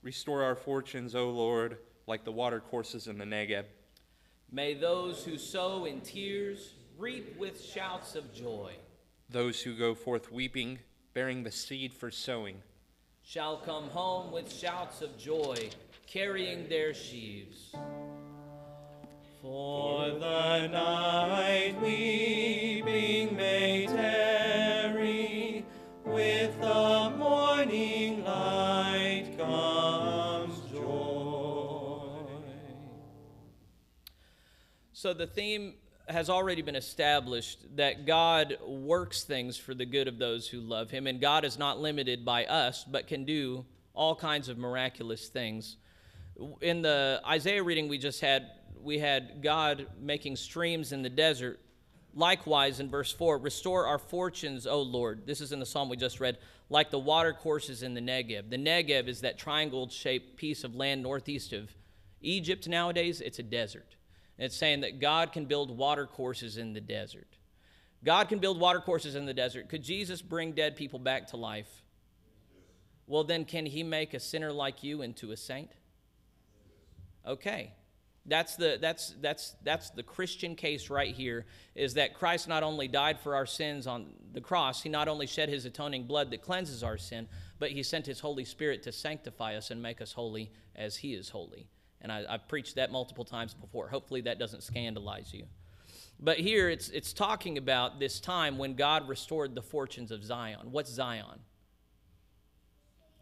Restore 0.03 0.43
our 0.43 0.57
fortunes, 0.57 1.15
O 1.15 1.31
Lord, 1.31 1.79
like 2.07 2.23
the 2.23 2.33
watercourses 2.33 3.07
in 3.07 3.17
the 3.17 3.25
Negeb. 3.25 3.65
May 4.55 4.75
those 4.75 5.25
who 5.25 5.39
sow 5.39 5.87
in 5.87 6.03
tears 6.03 6.75
reap 6.99 7.39
with 7.39 7.59
shouts 7.59 8.15
of 8.15 8.35
joy. 8.35 8.75
Those 9.31 9.63
who 9.63 9.75
go 9.75 9.95
forth 9.95 10.31
weeping, 10.31 10.81
bearing 11.15 11.43
the 11.43 11.51
seed 11.51 11.95
for 11.95 12.11
sowing, 12.11 12.57
shall 13.23 13.57
come 13.57 13.85
home 13.85 14.31
with 14.31 14.53
shouts 14.53 15.01
of 15.01 15.17
joy, 15.17 15.71
carrying 16.07 16.69
their 16.69 16.93
sheaves. 16.93 17.75
For 19.41 20.11
the 20.11 20.67
night 20.67 21.75
weeping 21.81 23.35
may 23.35 23.87
tarry, 23.87 25.65
with 26.05 26.61
the 26.61 27.02
So 35.03 35.13
the 35.13 35.27
theme 35.27 35.75
has 36.07 36.31
already 36.31 36.63
been 36.63 36.77
established 36.77 37.59
that 37.75 38.07
God 38.07 38.57
works 38.65 39.25
things 39.25 39.57
for 39.57 39.75
the 39.75 39.85
good 39.85 40.07
of 40.07 40.17
those 40.17 40.47
who 40.47 40.61
love 40.61 40.93
him, 40.93 41.09
and 41.09 41.21
God 41.21 41.45
is 41.45 41.59
not 41.59 41.81
limited 41.81 42.25
by 42.25 42.45
us, 42.45 42.85
but 42.85 43.09
can 43.09 43.25
do 43.25 43.65
all 43.95 44.15
kinds 44.15 44.49
of 44.49 44.59
miraculous 44.59 45.27
things. 45.27 45.77
In 46.61 46.83
the 46.83 47.21
Isaiah 47.27 47.65
reading 47.65 47.89
we 47.89 47.99
just 47.99 48.21
had, 48.21 48.47
we 48.81 49.01
had 49.01 49.43
God 49.43 49.89
making 50.01 50.37
streams 50.37 50.93
in 50.93 51.03
the 51.03 51.11
desert. 51.11 51.59
Likewise, 52.15 52.79
in 52.79 52.89
verse 52.89 53.11
4, 53.11 53.39
restore 53.39 53.89
our 53.89 53.99
fortunes, 53.99 54.69
O 54.69 54.83
Lord. 54.83 55.27
This 55.27 55.41
is 55.41 55.51
in 55.51 55.59
the 55.59 55.67
psalm 55.67 55.89
we 55.89 55.97
just 55.97 56.21
read, 56.21 56.39
like 56.71 56.93
the 56.93 56.99
water 57.01 57.33
courses 57.33 57.83
in 57.83 57.95
the 57.95 58.01
Negev. 58.01 58.51
The 58.51 58.57
Negev 58.57 59.09
is 59.09 59.23
that 59.23 59.37
triangle 59.37 59.89
shaped 59.89 60.37
piece 60.37 60.63
of 60.63 60.77
land 60.77 61.03
northeast 61.03 61.53
of 61.53 61.75
Egypt 62.21 62.69
nowadays. 62.69 63.21
It's 63.21 63.41
a 63.41 63.43
desert. 63.43 63.97
It's 64.43 64.57
saying 64.57 64.81
that 64.81 64.99
God 64.99 65.31
can 65.31 65.45
build 65.45 65.71
water 65.71 66.05
courses 66.05 66.57
in 66.57 66.73
the 66.73 66.81
desert. 66.81 67.29
God 68.03 68.29
can 68.29 68.41
build 68.41 68.59
water 68.59 68.81
courses 68.81 69.15
in 69.15 69.25
the 69.25 69.33
desert. 69.33 69.69
Could 69.69 69.85
Jesus 69.85 70.21
bring 70.21 70.51
dead 70.51 70.75
people 70.75 70.99
back 70.99 71.29
to 71.29 71.37
life? 71.37 71.69
Well, 73.07 73.23
then, 73.23 73.45
can 73.45 73.67
he 73.67 73.85
make 73.85 74.15
a 74.15 74.19
sinner 74.19 74.51
like 74.51 74.83
you 74.83 75.03
into 75.03 75.31
a 75.31 75.37
saint? 75.37 75.71
Okay. 77.25 77.73
That's 78.27 78.57
the, 78.57 78.79
that's, 78.81 79.15
that's, 79.21 79.55
that's 79.63 79.91
the 79.91 80.03
Christian 80.03 80.57
case 80.57 80.91
right 80.91 81.15
here 81.15 81.47
is 81.77 81.95
that 81.95 82.13
Christ 82.13 82.49
not 82.49 82.65
only 82.65 82.89
died 82.89 83.21
for 83.21 83.37
our 83.37 83.47
sins 83.47 83.87
on 83.87 84.07
the 84.33 84.41
cross, 84.41 84.83
he 84.83 84.89
not 84.89 85.07
only 85.07 85.29
shed 85.29 85.51
his 85.51 85.67
atoning 85.67 86.09
blood 86.09 86.33
that 86.33 86.43
cleanses 86.43 86.83
our 86.83 86.99
sin, 86.99 87.29
but 87.61 87.71
he 87.71 87.85
sent 87.85 88.07
his 88.07 88.19
Holy 88.19 88.45
Spirit 88.45 88.83
to 88.83 88.91
sanctify 88.91 89.55
us 89.55 89.71
and 89.71 89.81
make 89.81 90.01
us 90.01 90.13
holy 90.13 90.51
as 90.75 90.97
he 90.97 91.15
is 91.15 91.29
holy. 91.29 91.69
And 92.03 92.13
I, 92.13 92.25
have 92.29 92.49
preached 92.49 92.75
that 92.75 92.91
multiple 92.93 93.25
times 93.25 93.55
before. 93.55 93.89
Hopefully, 93.89 94.21
that 94.23 94.39
doesn't 94.39 94.63
scandalize 94.63 95.33
you. 95.33 95.45
But 96.21 96.39
here 96.39 96.69
it's, 96.69 96.89
it's 96.91 97.13
talking 97.13 97.59
about 97.59 97.99
this 97.99 98.21
time 98.21 98.59
when 98.59 98.75
God 98.75 99.09
restored 99.09 99.55
the 99.55 99.63
fortunes 99.63 100.11
of 100.11 100.23
Zion. 100.23 100.71
What's 100.71 100.91
Zion? 100.91 101.41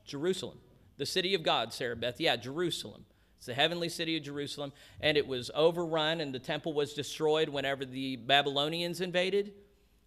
Jerusalem. 0.04 0.58
The 0.98 1.06
city 1.06 1.34
of 1.34 1.42
God, 1.42 1.72
Sarah 1.72 1.96
Beth. 1.96 2.20
Yeah, 2.20 2.36
Jerusalem. 2.36 3.06
It's 3.38 3.46
the 3.46 3.54
heavenly 3.54 3.88
city 3.88 4.18
of 4.18 4.22
Jerusalem. 4.22 4.72
And 5.00 5.16
it 5.16 5.26
was 5.26 5.50
overrun, 5.54 6.20
and 6.20 6.34
the 6.34 6.38
temple 6.38 6.74
was 6.74 6.92
destroyed 6.92 7.48
whenever 7.48 7.86
the 7.86 8.16
Babylonians 8.16 9.00
invaded. 9.00 9.54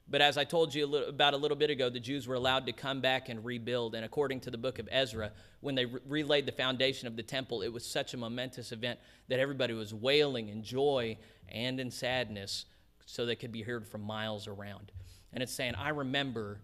But 0.07 0.21
as 0.21 0.37
I 0.37 0.43
told 0.43 0.75
you 0.75 0.85
a 0.85 0.87
little, 0.87 1.09
about 1.09 1.33
a 1.33 1.37
little 1.37 1.57
bit 1.57 1.69
ago, 1.69 1.89
the 1.89 1.99
Jews 1.99 2.27
were 2.27 2.35
allowed 2.35 2.65
to 2.65 2.73
come 2.73 2.99
back 2.99 3.29
and 3.29 3.43
rebuild. 3.43 3.95
And 3.95 4.03
according 4.03 4.41
to 4.41 4.51
the 4.51 4.57
book 4.57 4.77
of 4.77 4.89
Ezra, 4.91 5.31
when 5.61 5.75
they 5.75 5.85
re- 5.85 6.01
relaid 6.07 6.45
the 6.45 6.51
foundation 6.51 7.07
of 7.07 7.15
the 7.15 7.23
temple, 7.23 7.61
it 7.61 7.69
was 7.69 7.85
such 7.85 8.13
a 8.13 8.17
momentous 8.17 8.71
event 8.71 8.99
that 9.29 9.39
everybody 9.39 9.73
was 9.73 9.93
wailing 9.93 10.49
in 10.49 10.61
joy 10.61 11.17
and 11.49 11.79
in 11.79 11.89
sadness 11.89 12.65
so 13.05 13.25
they 13.25 13.35
could 13.35 13.51
be 13.51 13.61
heard 13.61 13.87
from 13.87 14.01
miles 14.01 14.47
around. 14.47 14.91
And 15.31 15.41
it's 15.41 15.53
saying, 15.53 15.75
I 15.75 15.89
remember 15.89 16.59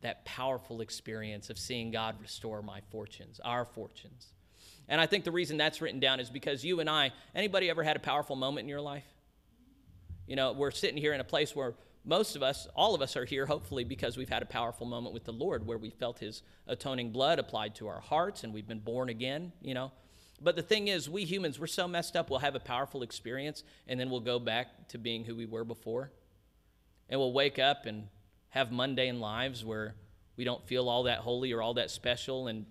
that 0.00 0.24
powerful 0.24 0.80
experience 0.80 1.50
of 1.50 1.58
seeing 1.58 1.90
God 1.90 2.16
restore 2.20 2.62
my 2.62 2.80
fortunes, 2.90 3.40
our 3.44 3.64
fortunes. 3.64 4.32
And 4.88 5.00
I 5.00 5.06
think 5.06 5.24
the 5.24 5.30
reason 5.30 5.56
that's 5.56 5.82
written 5.82 6.00
down 6.00 6.20
is 6.20 6.30
because 6.30 6.64
you 6.64 6.80
and 6.80 6.88
I, 6.88 7.12
anybody 7.34 7.68
ever 7.68 7.82
had 7.82 7.96
a 7.96 8.00
powerful 8.00 8.36
moment 8.36 8.64
in 8.64 8.68
your 8.68 8.80
life? 8.80 9.04
You 10.26 10.36
know, 10.36 10.52
we're 10.52 10.70
sitting 10.70 10.96
here 10.96 11.12
in 11.12 11.20
a 11.20 11.24
place 11.24 11.54
where 11.54 11.74
most 12.08 12.36
of 12.36 12.42
us, 12.42 12.66
all 12.74 12.94
of 12.94 13.02
us 13.02 13.18
are 13.18 13.26
here, 13.26 13.44
hopefully, 13.44 13.84
because 13.84 14.16
we've 14.16 14.30
had 14.30 14.42
a 14.42 14.46
powerful 14.46 14.86
moment 14.86 15.12
with 15.12 15.24
the 15.24 15.32
Lord 15.32 15.66
where 15.66 15.76
we 15.76 15.90
felt 15.90 16.20
His 16.20 16.42
atoning 16.66 17.12
blood 17.12 17.38
applied 17.38 17.74
to 17.76 17.88
our 17.88 18.00
hearts 18.00 18.44
and 18.44 18.54
we've 18.54 18.66
been 18.66 18.78
born 18.78 19.10
again, 19.10 19.52
you 19.60 19.74
know. 19.74 19.92
But 20.40 20.56
the 20.56 20.62
thing 20.62 20.88
is, 20.88 21.10
we 21.10 21.26
humans, 21.26 21.60
we're 21.60 21.66
so 21.66 21.86
messed 21.86 22.16
up, 22.16 22.30
we'll 22.30 22.38
have 22.38 22.54
a 22.54 22.60
powerful 22.60 23.02
experience 23.02 23.62
and 23.86 24.00
then 24.00 24.08
we'll 24.08 24.20
go 24.20 24.38
back 24.38 24.88
to 24.88 24.98
being 24.98 25.22
who 25.22 25.36
we 25.36 25.44
were 25.44 25.64
before. 25.64 26.10
And 27.10 27.20
we'll 27.20 27.34
wake 27.34 27.58
up 27.58 27.84
and 27.84 28.08
have 28.48 28.72
mundane 28.72 29.20
lives 29.20 29.62
where 29.62 29.94
we 30.38 30.44
don't 30.44 30.66
feel 30.66 30.88
all 30.88 31.02
that 31.02 31.18
holy 31.18 31.52
or 31.52 31.60
all 31.60 31.74
that 31.74 31.90
special 31.90 32.48
and 32.48 32.64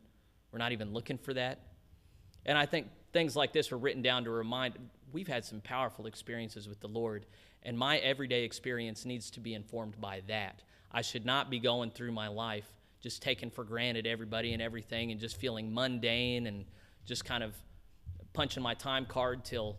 we're 0.51 0.59
not 0.59 0.71
even 0.71 0.93
looking 0.93 1.19
for 1.19 1.35
that. 1.35 1.59
And 2.43 2.57
I 2.57 2.65
think 2.65 2.87
things 3.13 3.35
like 3.35 3.53
this 3.53 3.69
were 3.69 3.77
written 3.77 4.01
down 4.01 4.23
to 4.23 4.31
remind 4.31 4.73
we've 5.11 5.27
had 5.27 5.45
some 5.45 5.61
powerful 5.61 6.07
experiences 6.07 6.67
with 6.67 6.79
the 6.79 6.87
Lord 6.87 7.27
and 7.67 7.77
my 7.77 7.97
everyday 7.97 8.45
experience 8.45 9.05
needs 9.05 9.29
to 9.31 9.41
be 9.41 9.53
informed 9.53 9.99
by 9.99 10.21
that. 10.29 10.63
I 10.89 11.01
should 11.01 11.25
not 11.25 11.49
be 11.49 11.59
going 11.59 11.91
through 11.91 12.13
my 12.13 12.29
life 12.29 12.65
just 13.01 13.21
taking 13.21 13.51
for 13.51 13.65
granted 13.65 14.07
everybody 14.07 14.53
and 14.53 14.61
everything 14.61 15.11
and 15.11 15.19
just 15.19 15.35
feeling 15.35 15.73
mundane 15.73 16.47
and 16.47 16.63
just 17.05 17.25
kind 17.25 17.43
of 17.43 17.53
punching 18.31 18.63
my 18.63 18.73
time 18.73 19.05
card 19.05 19.43
till 19.43 19.77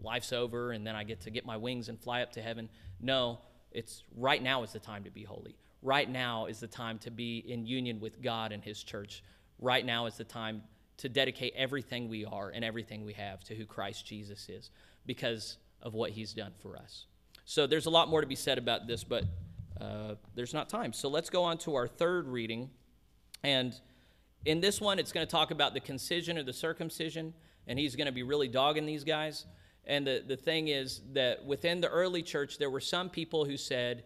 life's 0.00 0.32
over 0.32 0.72
and 0.72 0.86
then 0.86 0.96
I 0.96 1.04
get 1.04 1.20
to 1.20 1.30
get 1.30 1.44
my 1.44 1.58
wings 1.58 1.90
and 1.90 2.00
fly 2.00 2.22
up 2.22 2.32
to 2.32 2.42
heaven. 2.42 2.70
No, 3.00 3.38
it's 3.70 4.02
right 4.16 4.42
now 4.42 4.62
is 4.62 4.72
the 4.72 4.78
time 4.78 5.04
to 5.04 5.10
be 5.10 5.24
holy. 5.24 5.56
Right 5.82 6.08
now 6.08 6.46
is 6.46 6.58
the 6.58 6.66
time 6.66 6.98
to 7.00 7.10
be 7.10 7.44
in 7.46 7.66
union 7.66 8.00
with 8.00 8.22
God 8.22 8.50
and 8.50 8.64
His 8.64 8.82
church. 8.82 9.22
Right 9.58 9.84
now 9.84 10.06
is 10.06 10.16
the 10.16 10.24
time 10.24 10.62
to 10.96 11.10
dedicate 11.10 11.52
everything 11.54 12.08
we 12.08 12.24
are 12.24 12.48
and 12.48 12.64
everything 12.64 13.04
we 13.04 13.12
have 13.12 13.44
to 13.44 13.54
who 13.54 13.66
Christ 13.66 14.06
Jesus 14.06 14.48
is. 14.48 14.70
Because 15.04 15.58
of 15.82 15.94
what 15.94 16.10
he's 16.10 16.32
done 16.32 16.52
for 16.60 16.76
us. 16.76 17.06
So 17.44 17.66
there's 17.66 17.86
a 17.86 17.90
lot 17.90 18.08
more 18.08 18.20
to 18.20 18.26
be 18.26 18.34
said 18.34 18.58
about 18.58 18.86
this, 18.86 19.04
but 19.04 19.24
uh, 19.80 20.14
there's 20.34 20.52
not 20.52 20.68
time. 20.68 20.92
So 20.92 21.08
let's 21.08 21.30
go 21.30 21.44
on 21.44 21.58
to 21.58 21.76
our 21.76 21.86
third 21.86 22.28
reading. 22.28 22.70
And 23.42 23.74
in 24.44 24.60
this 24.60 24.80
one, 24.80 24.98
it's 24.98 25.12
going 25.12 25.26
to 25.26 25.30
talk 25.30 25.50
about 25.50 25.74
the 25.74 25.80
concision 25.80 26.36
or 26.36 26.42
the 26.42 26.52
circumcision, 26.52 27.34
and 27.66 27.78
he's 27.78 27.96
going 27.96 28.06
to 28.06 28.12
be 28.12 28.22
really 28.22 28.48
dogging 28.48 28.86
these 28.86 29.04
guys. 29.04 29.46
And 29.84 30.06
the, 30.06 30.22
the 30.26 30.36
thing 30.36 30.68
is 30.68 31.00
that 31.12 31.44
within 31.44 31.80
the 31.80 31.88
early 31.88 32.22
church, 32.22 32.58
there 32.58 32.70
were 32.70 32.80
some 32.80 33.08
people 33.08 33.44
who 33.44 33.56
said, 33.56 34.04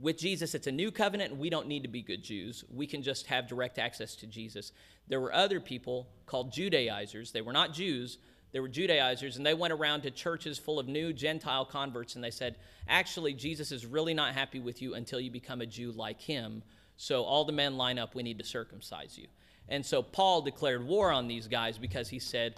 with 0.00 0.18
Jesus, 0.18 0.54
it's 0.54 0.66
a 0.66 0.72
new 0.72 0.90
covenant, 0.90 1.30
and 1.30 1.40
we 1.40 1.50
don't 1.50 1.68
need 1.68 1.82
to 1.84 1.88
be 1.88 2.02
good 2.02 2.22
Jews. 2.22 2.64
We 2.68 2.86
can 2.86 3.00
just 3.02 3.26
have 3.28 3.46
direct 3.46 3.78
access 3.78 4.16
to 4.16 4.26
Jesus. 4.26 4.72
There 5.06 5.20
were 5.20 5.32
other 5.32 5.60
people 5.60 6.08
called 6.26 6.52
Judaizers. 6.52 7.30
They 7.30 7.42
were 7.42 7.52
not 7.52 7.72
Jews, 7.72 8.18
they 8.54 8.60
were 8.60 8.68
Judaizers, 8.68 9.36
and 9.36 9.44
they 9.44 9.52
went 9.52 9.72
around 9.72 10.02
to 10.02 10.12
churches 10.12 10.60
full 10.60 10.78
of 10.78 10.86
new 10.86 11.12
Gentile 11.12 11.64
converts, 11.64 12.14
and 12.14 12.22
they 12.22 12.30
said, 12.30 12.54
Actually, 12.88 13.34
Jesus 13.34 13.72
is 13.72 13.84
really 13.84 14.14
not 14.14 14.32
happy 14.32 14.60
with 14.60 14.80
you 14.80 14.94
until 14.94 15.18
you 15.18 15.28
become 15.28 15.60
a 15.60 15.66
Jew 15.66 15.90
like 15.90 16.20
him. 16.20 16.62
So 16.96 17.24
all 17.24 17.44
the 17.44 17.52
men 17.52 17.76
line 17.76 17.98
up, 17.98 18.14
we 18.14 18.22
need 18.22 18.38
to 18.38 18.44
circumcise 18.44 19.18
you. 19.18 19.26
And 19.68 19.84
so 19.84 20.04
Paul 20.04 20.40
declared 20.40 20.86
war 20.86 21.10
on 21.10 21.26
these 21.26 21.48
guys 21.48 21.78
because 21.78 22.08
he 22.08 22.20
said, 22.20 22.54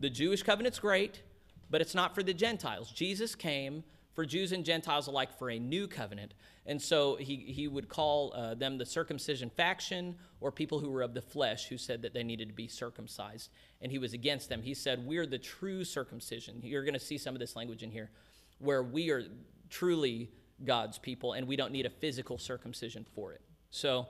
The 0.00 0.10
Jewish 0.10 0.42
covenant's 0.42 0.80
great, 0.80 1.22
but 1.70 1.80
it's 1.80 1.94
not 1.94 2.12
for 2.12 2.24
the 2.24 2.34
Gentiles. 2.34 2.90
Jesus 2.90 3.36
came 3.36 3.84
for 4.16 4.24
Jews 4.24 4.52
and 4.52 4.64
Gentiles 4.64 5.06
alike 5.06 5.38
for 5.38 5.50
a 5.50 5.58
new 5.58 5.86
covenant. 5.86 6.32
And 6.64 6.80
so 6.80 7.16
he, 7.16 7.36
he 7.36 7.68
would 7.68 7.88
call 7.88 8.32
uh, 8.34 8.54
them 8.54 8.78
the 8.78 8.86
circumcision 8.86 9.50
faction 9.50 10.16
or 10.40 10.50
people 10.50 10.80
who 10.80 10.90
were 10.90 11.02
of 11.02 11.12
the 11.12 11.20
flesh 11.20 11.66
who 11.66 11.76
said 11.76 12.00
that 12.02 12.14
they 12.14 12.24
needed 12.24 12.48
to 12.48 12.54
be 12.54 12.66
circumcised. 12.66 13.50
And 13.82 13.92
he 13.92 13.98
was 13.98 14.14
against 14.14 14.48
them. 14.48 14.62
He 14.62 14.72
said, 14.72 15.06
We're 15.06 15.26
the 15.26 15.38
true 15.38 15.84
circumcision. 15.84 16.60
You're 16.64 16.82
going 16.82 16.94
to 16.94 16.98
see 16.98 17.18
some 17.18 17.34
of 17.34 17.40
this 17.40 17.54
language 17.54 17.82
in 17.82 17.90
here 17.90 18.10
where 18.58 18.82
we 18.82 19.10
are 19.10 19.22
truly 19.68 20.30
God's 20.64 20.98
people 20.98 21.34
and 21.34 21.46
we 21.46 21.54
don't 21.54 21.70
need 21.70 21.84
a 21.84 21.90
physical 21.90 22.38
circumcision 22.38 23.06
for 23.14 23.34
it. 23.34 23.42
So 23.70 24.08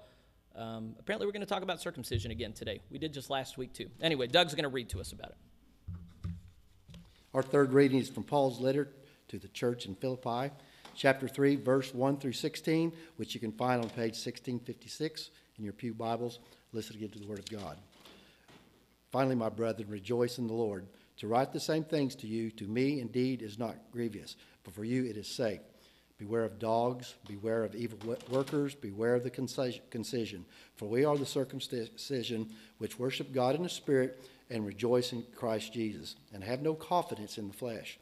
um, 0.55 0.95
apparently, 1.01 1.27
we're 1.27 1.33
going 1.33 1.41
to 1.41 1.47
talk 1.47 1.65
about 1.65 1.81
circumcision 1.81 2.31
again 2.31 2.53
today. 2.53 2.81
We 2.91 2.99
did 2.99 3.13
just 3.13 3.29
last 3.29 3.59
week, 3.59 3.75
too. 3.75 3.91
Anyway, 4.01 4.29
Doug's 4.29 4.55
going 4.55 4.63
to 4.63 4.71
read 4.71 4.89
to 4.91 5.01
us 5.01 5.11
about 5.11 5.31
it. 5.31 6.31
Our 7.35 7.43
third 7.43 7.73
reading 7.75 7.99
is 7.99 8.09
from 8.09 8.23
Paul's 8.23 8.61
letter 8.61 8.89
to 9.29 9.39
the 9.39 9.49
church 9.49 9.87
in 9.87 9.95
Philippi 9.95 10.51
chapter 10.95 11.29
3, 11.29 11.57
verse 11.57 11.95
1 11.95 12.17
through 12.17 12.33
16, 12.33 12.93
which 13.17 13.35
you 13.35 13.41
can 13.41 13.53
find 13.53 13.83
on 13.83 13.89
page 13.91 14.15
1656 14.15 15.31
in 15.59 15.65
your 15.65 15.73
Pew 15.73 15.93
Bibles. 15.93 16.39
Listen 16.73 16.97
again 16.97 17.11
to 17.11 17.19
the 17.19 17.27
Word 17.27 17.39
of 17.39 17.51
God. 17.51 17.77
Finally, 19.13 19.37
my 19.37 19.49
brethren, 19.49 19.89
rejoice 19.89 20.39
in 20.39 20.47
the 20.47 20.53
Lord. 20.53 20.87
To 21.19 21.29
write 21.29 21.53
the 21.53 21.61
same 21.61 21.85
things 21.85 22.15
to 22.17 22.27
you, 22.27 22.51
to 22.53 22.65
me 22.65 23.01
indeed 23.01 23.43
is 23.43 23.59
not 23.59 23.77
grievous, 23.93 24.37
but 24.65 24.75
for 24.75 24.85
you 24.85 25.05
it 25.05 25.17
is 25.17 25.29
safe. 25.29 25.61
Beware 26.19 26.45
of 26.45 26.59
dogs, 26.59 27.15
beware 27.29 27.63
of 27.63 27.75
evil 27.75 28.17
workers, 28.31 28.75
beware 28.75 29.15
of 29.15 29.23
the 29.23 29.31
concision. 29.31 30.45
For 30.77 30.87
we 30.87 31.05
are 31.05 31.17
the 31.17 31.27
circumcision 31.27 32.49
which 32.79 32.99
worship 32.99 33.33
God 33.33 33.55
in 33.55 33.63
the 33.63 33.69
Spirit 33.69 34.19
and 34.49 34.65
rejoice 34.65 35.13
in 35.13 35.25
Christ 35.35 35.75
Jesus, 35.75 36.17
and 36.33 36.43
have 36.43 36.63
no 36.63 36.75
confidence 36.75 37.37
in 37.37 37.49
the 37.49 37.55
flesh. 37.55 37.99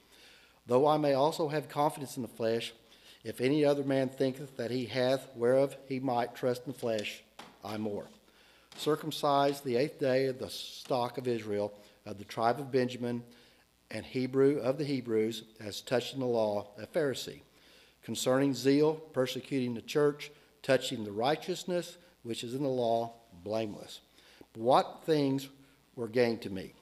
Though 0.66 0.87
I 0.87 0.96
may 0.96 1.12
also 1.12 1.48
have 1.48 1.68
confidence 1.68 2.16
in 2.16 2.22
the 2.22 2.29
flesh, 2.29 2.72
if 3.22 3.40
any 3.40 3.64
other 3.64 3.85
man 3.85 4.09
thinketh 4.09 4.57
that 4.57 4.70
he 4.70 4.87
hath 4.87 5.29
whereof 5.35 5.77
he 5.88 6.00
might 6.00 6.35
trust 6.35 6.66
in 6.66 6.72
the 6.72 6.79
flesh, 6.79 7.22
I 7.64 7.77
more. 7.77 8.07
Circumcised 8.77 9.64
the 9.64 9.77
eighth 9.77 9.98
day 9.98 10.27
of 10.27 10.38
the 10.38 10.50
stock 10.50 11.18
of 11.18 11.29
Israel, 11.29 11.72
of 12.05 12.18
the 12.18 12.24
tribe 12.24 12.59
of 12.59 12.72
Benjamin, 12.72 13.22
and 13.90 14.05
Hebrew 14.05 14.59
of 14.59 14.79
the 14.79 14.85
Hebrews, 14.85 15.44
as 15.61 15.81
touching 15.81 16.20
the 16.20 16.27
law, 16.27 16.68
a 16.79 16.87
Pharisee. 16.87 17.42
Concerning 18.03 18.53
zeal, 18.53 18.94
persecuting 18.94 19.74
the 19.74 19.81
church, 19.81 20.31
touching 20.62 21.05
the 21.05 21.12
righteousness 21.12 21.96
which 22.22 22.42
is 22.42 22.55
in 22.55 22.62
the 22.62 22.68
law, 22.68 23.12
blameless. 23.42 24.00
What 24.57 25.03
things 25.05 25.48
were 25.96 26.09
gained 26.09 26.42
to 26.42 26.50
me? 26.50 26.72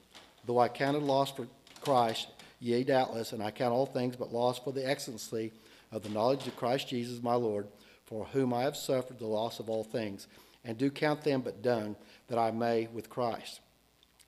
Though 0.45 0.59
I 0.59 0.67
counted 0.67 1.03
loss 1.03 1.31
for 1.31 1.47
Christ, 1.81 2.27
yea, 2.63 2.83
doubtless, 2.83 3.33
and 3.33 3.43
I 3.43 3.51
count 3.51 3.73
all 3.73 3.85
things 3.85 4.15
but 4.15 4.33
loss 4.33 4.57
for 4.57 4.71
the 4.71 4.87
excellency 4.87 5.51
of 5.91 6.01
the 6.01 6.09
knowledge 6.09 6.47
of 6.47 6.55
Christ 6.55 6.87
Jesus 6.87 7.21
my 7.21 7.35
Lord, 7.35 7.67
for 8.05 8.25
whom 8.25 8.53
I 8.53 8.63
have 8.63 8.77
suffered 8.77 9.19
the 9.19 9.27
loss 9.27 9.59
of 9.59 9.69
all 9.69 9.83
things, 9.83 10.27
and 10.63 10.77
do 10.77 10.89
count 10.89 11.23
them 11.23 11.41
but 11.41 11.61
dung, 11.61 11.97
that 12.29 12.39
I 12.39 12.51
may 12.51 12.87
with 12.87 13.09
Christ, 13.09 13.59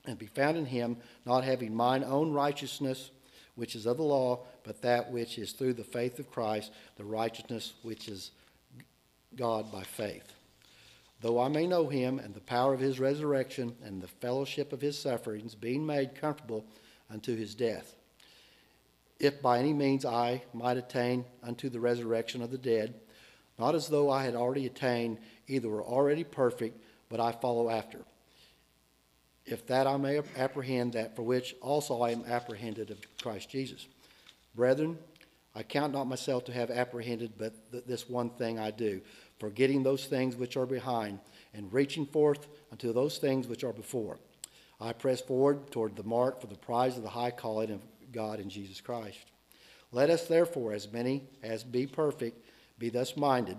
and 0.04 0.18
be 0.18 0.26
found 0.26 0.58
in 0.58 0.66
him, 0.66 0.98
not 1.24 1.44
having 1.44 1.74
mine 1.74 2.04
own 2.04 2.32
righteousness, 2.32 3.10
which 3.54 3.74
is 3.74 3.86
of 3.86 3.96
the 3.96 4.02
law, 4.02 4.40
but 4.64 4.82
that 4.82 5.10
which 5.10 5.38
is 5.38 5.52
through 5.52 5.72
the 5.72 5.82
faith 5.82 6.18
of 6.18 6.30
Christ, 6.30 6.72
the 6.96 7.04
righteousness 7.04 7.72
which 7.82 8.06
is 8.06 8.32
God 9.34 9.72
by 9.72 9.82
faith. 9.82 10.34
Though 11.22 11.40
I 11.40 11.48
may 11.48 11.66
know 11.66 11.88
him 11.88 12.18
and 12.18 12.34
the 12.34 12.40
power 12.40 12.74
of 12.74 12.80
his 12.80 13.00
resurrection 13.00 13.74
and 13.82 14.02
the 14.02 14.08
fellowship 14.08 14.74
of 14.74 14.82
his 14.82 14.98
sufferings, 14.98 15.54
being 15.54 15.86
made 15.86 16.14
comfortable 16.14 16.66
unto 17.10 17.34
his 17.34 17.54
death 17.54 17.95
if 19.18 19.40
by 19.40 19.58
any 19.58 19.72
means 19.72 20.04
I 20.04 20.42
might 20.52 20.76
attain 20.76 21.24
unto 21.42 21.68
the 21.68 21.80
resurrection 21.80 22.42
of 22.42 22.50
the 22.50 22.58
dead, 22.58 22.94
not 23.58 23.74
as 23.74 23.88
though 23.88 24.10
I 24.10 24.24
had 24.24 24.34
already 24.34 24.66
attained, 24.66 25.18
either 25.48 25.68
were 25.68 25.84
already 25.84 26.24
perfect, 26.24 26.78
but 27.08 27.20
I 27.20 27.32
follow 27.32 27.70
after. 27.70 28.00
If 29.46 29.66
that 29.68 29.86
I 29.86 29.96
may 29.96 30.20
apprehend 30.36 30.92
that 30.94 31.16
for 31.16 31.22
which 31.22 31.54
also 31.62 32.02
I 32.02 32.10
am 32.10 32.24
apprehended 32.26 32.90
of 32.90 32.98
Christ 33.22 33.48
Jesus. 33.48 33.86
Brethren, 34.54 34.98
I 35.54 35.62
count 35.62 35.92
not 35.92 36.06
myself 36.06 36.44
to 36.46 36.52
have 36.52 36.70
apprehended, 36.70 37.32
but 37.38 37.54
this 37.86 38.10
one 38.10 38.30
thing 38.30 38.58
I 38.58 38.70
do, 38.70 39.00
forgetting 39.38 39.82
those 39.82 40.04
things 40.04 40.36
which 40.36 40.56
are 40.56 40.66
behind, 40.66 41.20
and 41.54 41.72
reaching 41.72 42.04
forth 42.04 42.46
unto 42.70 42.92
those 42.92 43.18
things 43.18 43.46
which 43.46 43.64
are 43.64 43.72
before. 43.72 44.18
I 44.78 44.92
press 44.92 45.22
forward 45.22 45.70
toward 45.70 45.96
the 45.96 46.02
mark 46.02 46.40
for 46.40 46.48
the 46.48 46.56
prize 46.56 46.98
of 46.98 47.02
the 47.02 47.08
high 47.08 47.30
calling 47.30 47.70
of 47.70 47.80
God 48.16 48.40
in 48.40 48.48
Jesus 48.48 48.80
Christ. 48.80 49.18
Let 49.92 50.08
us 50.08 50.26
therefore, 50.26 50.72
as 50.72 50.90
many 50.90 51.24
as 51.42 51.62
be 51.62 51.86
perfect, 51.86 52.42
be 52.78 52.88
thus 52.88 53.14
minded, 53.14 53.58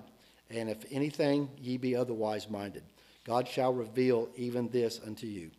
and 0.50 0.68
if 0.68 0.80
anything 0.92 1.48
ye 1.62 1.78
be 1.78 1.96
otherwise 1.96 2.50
minded, 2.50 2.82
God 3.24 3.48
shall 3.48 3.72
reveal 3.72 4.30
even 4.36 4.68
this 4.70 5.00
unto 5.06 5.28
you. 5.28 5.52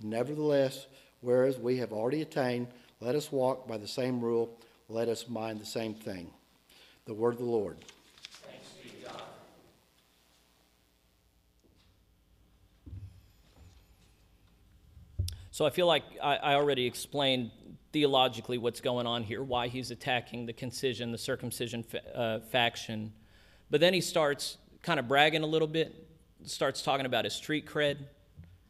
Nevertheless, 0.00 0.86
whereas 1.20 1.58
we 1.58 1.78
have 1.78 1.92
already 1.92 2.22
attained, 2.22 2.68
let 3.00 3.16
us 3.16 3.32
walk 3.32 3.66
by 3.66 3.76
the 3.76 3.88
same 3.88 4.20
rule, 4.20 4.56
let 4.88 5.08
us 5.08 5.28
mind 5.28 5.60
the 5.60 5.66
same 5.66 5.94
thing. 5.94 6.30
The 7.06 7.14
word 7.14 7.34
of 7.34 7.40
the 7.40 7.44
Lord. 7.44 7.78
So 15.50 15.64
I 15.64 15.70
feel 15.70 15.86
like 15.86 16.02
I, 16.20 16.36
I 16.36 16.54
already 16.54 16.84
explained 16.84 17.52
theologically 17.94 18.58
what's 18.58 18.80
going 18.80 19.06
on 19.06 19.22
here, 19.22 19.40
why 19.40 19.68
he's 19.68 19.92
attacking 19.92 20.46
the 20.46 20.52
concision, 20.52 21.12
the 21.12 21.16
circumcision 21.16 21.84
fa- 21.84 22.18
uh, 22.18 22.40
faction. 22.40 23.12
But 23.70 23.80
then 23.80 23.94
he 23.94 24.00
starts 24.00 24.58
kind 24.82 24.98
of 24.98 25.06
bragging 25.06 25.44
a 25.44 25.46
little 25.46 25.68
bit, 25.68 25.94
starts 26.44 26.82
talking 26.82 27.06
about 27.06 27.24
his 27.24 27.34
street 27.34 27.66
cred. 27.66 27.98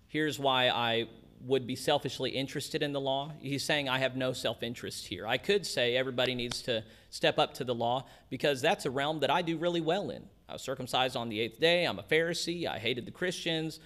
Here's 0.09 0.39
why 0.39 0.69
I 0.69 1.09
would 1.41 1.67
be 1.67 1.75
selfishly 1.75 2.33
interested 2.33 2.83
in 2.83 2.93
the 2.93 3.01
law. 3.01 3.33
He's 3.41 3.65
saying, 3.65 3.89
I 3.89 3.99
have 3.99 4.15
no 4.15 4.35
self 4.35 4.63
interest 4.63 5.07
here. 5.07 5.27
I 5.27 5.39
could 5.39 5.65
say 5.65 5.97
everybody 5.97 6.35
needs 6.35 6.61
to 6.63 6.85
step 7.09 7.39
up 7.39 7.55
to 7.55 7.65
the 7.65 7.75
law 7.75 8.05
because 8.29 8.61
that's 8.61 8.85
a 8.85 8.91
realm 8.91 9.21
that 9.21 9.31
I 9.31 9.41
do 9.41 9.57
really 9.57 9.81
well 9.81 10.11
in. 10.11 10.23
I 10.51 10.53
was 10.53 10.63
circumcised 10.63 11.17
on 11.17 11.31
the 11.31 11.41
eighth 11.41 11.59
day. 11.59 11.87
I'm 11.87 11.99
a 11.99 12.03
Pharisee. 12.03 12.67
I 12.67 12.79
hated 12.79 13.07
the 13.07 13.11
Christians 13.11 13.81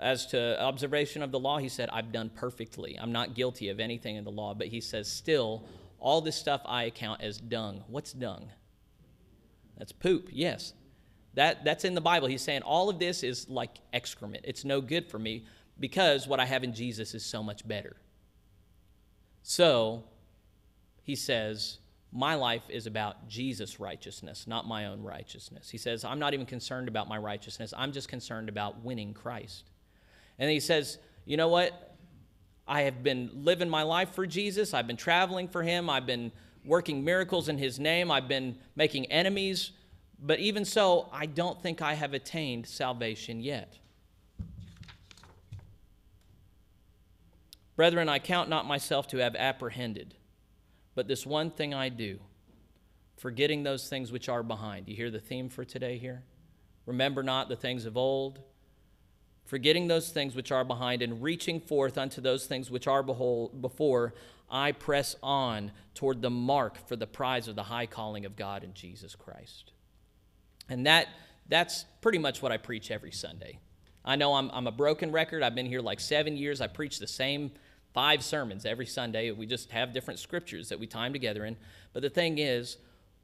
as 0.00 0.26
to 0.28 0.60
observation 0.60 1.22
of 1.22 1.30
the 1.30 1.38
law, 1.38 1.58
he 1.58 1.68
said, 1.68 1.88
I've 1.92 2.10
done 2.10 2.30
perfectly. 2.34 2.98
I'm 2.98 3.12
not 3.12 3.34
guilty 3.34 3.68
of 3.68 3.78
anything 3.78 4.16
in 4.16 4.24
the 4.24 4.30
law. 4.30 4.54
But 4.54 4.68
he 4.68 4.80
says, 4.80 5.10
still, 5.10 5.64
all 5.98 6.20
this 6.20 6.36
stuff 6.36 6.62
I 6.64 6.84
account 6.84 7.20
as 7.20 7.38
dung. 7.38 7.84
What's 7.86 8.12
dung? 8.12 8.48
That's 9.76 9.92
poop, 9.92 10.28
yes. 10.32 10.72
That, 11.34 11.64
that's 11.64 11.84
in 11.84 11.94
the 11.94 12.00
Bible. 12.00 12.28
He's 12.28 12.42
saying 12.42 12.62
all 12.62 12.88
of 12.88 12.98
this 12.98 13.22
is 13.22 13.48
like 13.48 13.78
excrement. 13.92 14.44
It's 14.46 14.64
no 14.64 14.80
good 14.80 15.06
for 15.06 15.18
me 15.18 15.44
because 15.78 16.26
what 16.26 16.40
I 16.40 16.46
have 16.46 16.64
in 16.64 16.74
Jesus 16.74 17.14
is 17.14 17.24
so 17.24 17.42
much 17.42 17.66
better. 17.66 17.96
So, 19.42 20.04
he 21.02 21.14
says, 21.14 21.78
my 22.12 22.34
life 22.34 22.64
is 22.68 22.86
about 22.86 23.28
Jesus' 23.28 23.80
righteousness, 23.80 24.46
not 24.46 24.66
my 24.66 24.86
own 24.86 25.02
righteousness. 25.02 25.70
He 25.70 25.78
says, 25.78 26.04
I'm 26.04 26.18
not 26.18 26.34
even 26.34 26.46
concerned 26.46 26.88
about 26.88 27.08
my 27.08 27.16
righteousness. 27.18 27.72
I'm 27.76 27.92
just 27.92 28.08
concerned 28.08 28.48
about 28.48 28.82
winning 28.84 29.14
Christ. 29.14 29.64
And 30.40 30.50
he 30.50 30.58
says, 30.58 30.98
You 31.24 31.36
know 31.36 31.48
what? 31.48 31.96
I 32.66 32.82
have 32.82 33.04
been 33.04 33.30
living 33.34 33.68
my 33.68 33.82
life 33.82 34.14
for 34.14 34.26
Jesus. 34.26 34.74
I've 34.74 34.86
been 34.86 34.96
traveling 34.96 35.46
for 35.46 35.62
him. 35.62 35.88
I've 35.88 36.06
been 36.06 36.32
working 36.64 37.04
miracles 37.04 37.48
in 37.48 37.58
his 37.58 37.78
name. 37.78 38.10
I've 38.10 38.26
been 38.26 38.56
making 38.74 39.06
enemies. 39.06 39.72
But 40.22 40.38
even 40.38 40.64
so, 40.64 41.08
I 41.12 41.26
don't 41.26 41.60
think 41.62 41.82
I 41.82 41.94
have 41.94 42.14
attained 42.14 42.66
salvation 42.66 43.40
yet. 43.40 43.78
Brethren, 47.76 48.08
I 48.08 48.18
count 48.18 48.48
not 48.48 48.66
myself 48.66 49.08
to 49.08 49.18
have 49.18 49.34
apprehended, 49.34 50.14
but 50.94 51.08
this 51.08 51.24
one 51.24 51.50
thing 51.50 51.72
I 51.72 51.88
do, 51.88 52.18
forgetting 53.16 53.62
those 53.62 53.88
things 53.88 54.12
which 54.12 54.28
are 54.28 54.42
behind. 54.42 54.86
You 54.86 54.94
hear 54.94 55.10
the 55.10 55.18
theme 55.18 55.48
for 55.48 55.64
today 55.64 55.96
here? 55.96 56.22
Remember 56.84 57.22
not 57.22 57.48
the 57.48 57.56
things 57.56 57.86
of 57.86 57.96
old 57.96 58.40
forgetting 59.50 59.88
those 59.88 60.10
things 60.10 60.36
which 60.36 60.52
are 60.52 60.64
behind 60.64 61.02
and 61.02 61.20
reaching 61.20 61.58
forth 61.58 61.98
unto 61.98 62.20
those 62.20 62.46
things 62.46 62.70
which 62.70 62.86
are 62.86 63.02
before, 63.02 64.14
I 64.48 64.70
press 64.70 65.16
on 65.24 65.72
toward 65.92 66.22
the 66.22 66.30
mark 66.30 66.86
for 66.86 66.94
the 66.94 67.08
prize 67.08 67.48
of 67.48 67.56
the 67.56 67.64
high 67.64 67.86
calling 67.86 68.24
of 68.24 68.36
God 68.36 68.62
in 68.62 68.74
Jesus 68.74 69.16
Christ. 69.16 69.72
And 70.68 70.86
that, 70.86 71.08
that's 71.48 71.84
pretty 72.00 72.18
much 72.18 72.40
what 72.40 72.52
I 72.52 72.58
preach 72.58 72.92
every 72.92 73.10
Sunday. 73.10 73.58
I 74.04 74.14
know 74.14 74.34
I'm, 74.34 74.52
I'm 74.52 74.68
a 74.68 74.72
broken 74.72 75.10
record. 75.10 75.42
I've 75.42 75.56
been 75.56 75.66
here 75.66 75.80
like 75.80 75.98
seven 75.98 76.36
years. 76.36 76.60
I 76.60 76.68
preach 76.68 77.00
the 77.00 77.08
same 77.08 77.50
five 77.92 78.22
sermons 78.22 78.64
every 78.64 78.86
Sunday. 78.86 79.32
We 79.32 79.46
just 79.46 79.72
have 79.72 79.92
different 79.92 80.20
scriptures 80.20 80.68
that 80.68 80.78
we 80.78 80.86
time 80.86 81.12
together 81.12 81.44
in. 81.44 81.56
But 81.92 82.02
the 82.02 82.10
thing 82.10 82.38
is, 82.38 82.76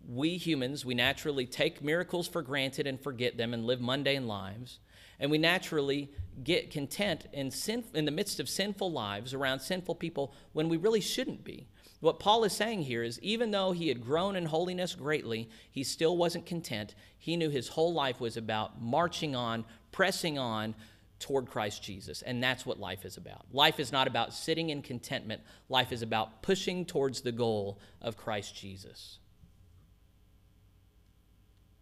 we 0.08 0.36
humans, 0.36 0.84
we 0.84 0.94
naturally 0.94 1.46
take 1.46 1.82
miracles 1.82 2.28
for 2.28 2.42
granted 2.42 2.86
and 2.86 3.00
forget 3.00 3.36
them 3.36 3.54
and 3.54 3.64
live 3.64 3.80
mundane 3.80 4.26
lives. 4.26 4.78
And 5.18 5.30
we 5.30 5.38
naturally 5.38 6.10
get 6.44 6.70
content 6.70 7.26
in, 7.32 7.50
sin, 7.50 7.84
in 7.94 8.04
the 8.04 8.10
midst 8.10 8.38
of 8.38 8.48
sinful 8.48 8.92
lives 8.92 9.32
around 9.32 9.60
sinful 9.60 9.94
people 9.94 10.34
when 10.52 10.68
we 10.68 10.76
really 10.76 11.00
shouldn't 11.00 11.42
be. 11.42 11.66
What 12.00 12.20
Paul 12.20 12.44
is 12.44 12.52
saying 12.52 12.82
here 12.82 13.02
is 13.02 13.18
even 13.22 13.50
though 13.50 13.72
he 13.72 13.88
had 13.88 14.04
grown 14.04 14.36
in 14.36 14.46
holiness 14.46 14.94
greatly, 14.94 15.48
he 15.70 15.82
still 15.82 16.16
wasn't 16.16 16.44
content. 16.44 16.94
He 17.18 17.36
knew 17.36 17.48
his 17.48 17.68
whole 17.68 17.94
life 17.94 18.20
was 18.20 18.36
about 18.36 18.82
marching 18.82 19.34
on, 19.34 19.64
pressing 19.92 20.38
on 20.38 20.74
toward 21.18 21.46
Christ 21.46 21.82
Jesus. 21.82 22.20
And 22.20 22.42
that's 22.42 22.66
what 22.66 22.78
life 22.78 23.06
is 23.06 23.16
about. 23.16 23.46
Life 23.50 23.80
is 23.80 23.92
not 23.92 24.06
about 24.06 24.34
sitting 24.34 24.68
in 24.68 24.82
contentment, 24.82 25.40
life 25.70 25.90
is 25.90 26.02
about 26.02 26.42
pushing 26.42 26.84
towards 26.84 27.22
the 27.22 27.32
goal 27.32 27.80
of 28.02 28.18
Christ 28.18 28.54
Jesus. 28.54 29.18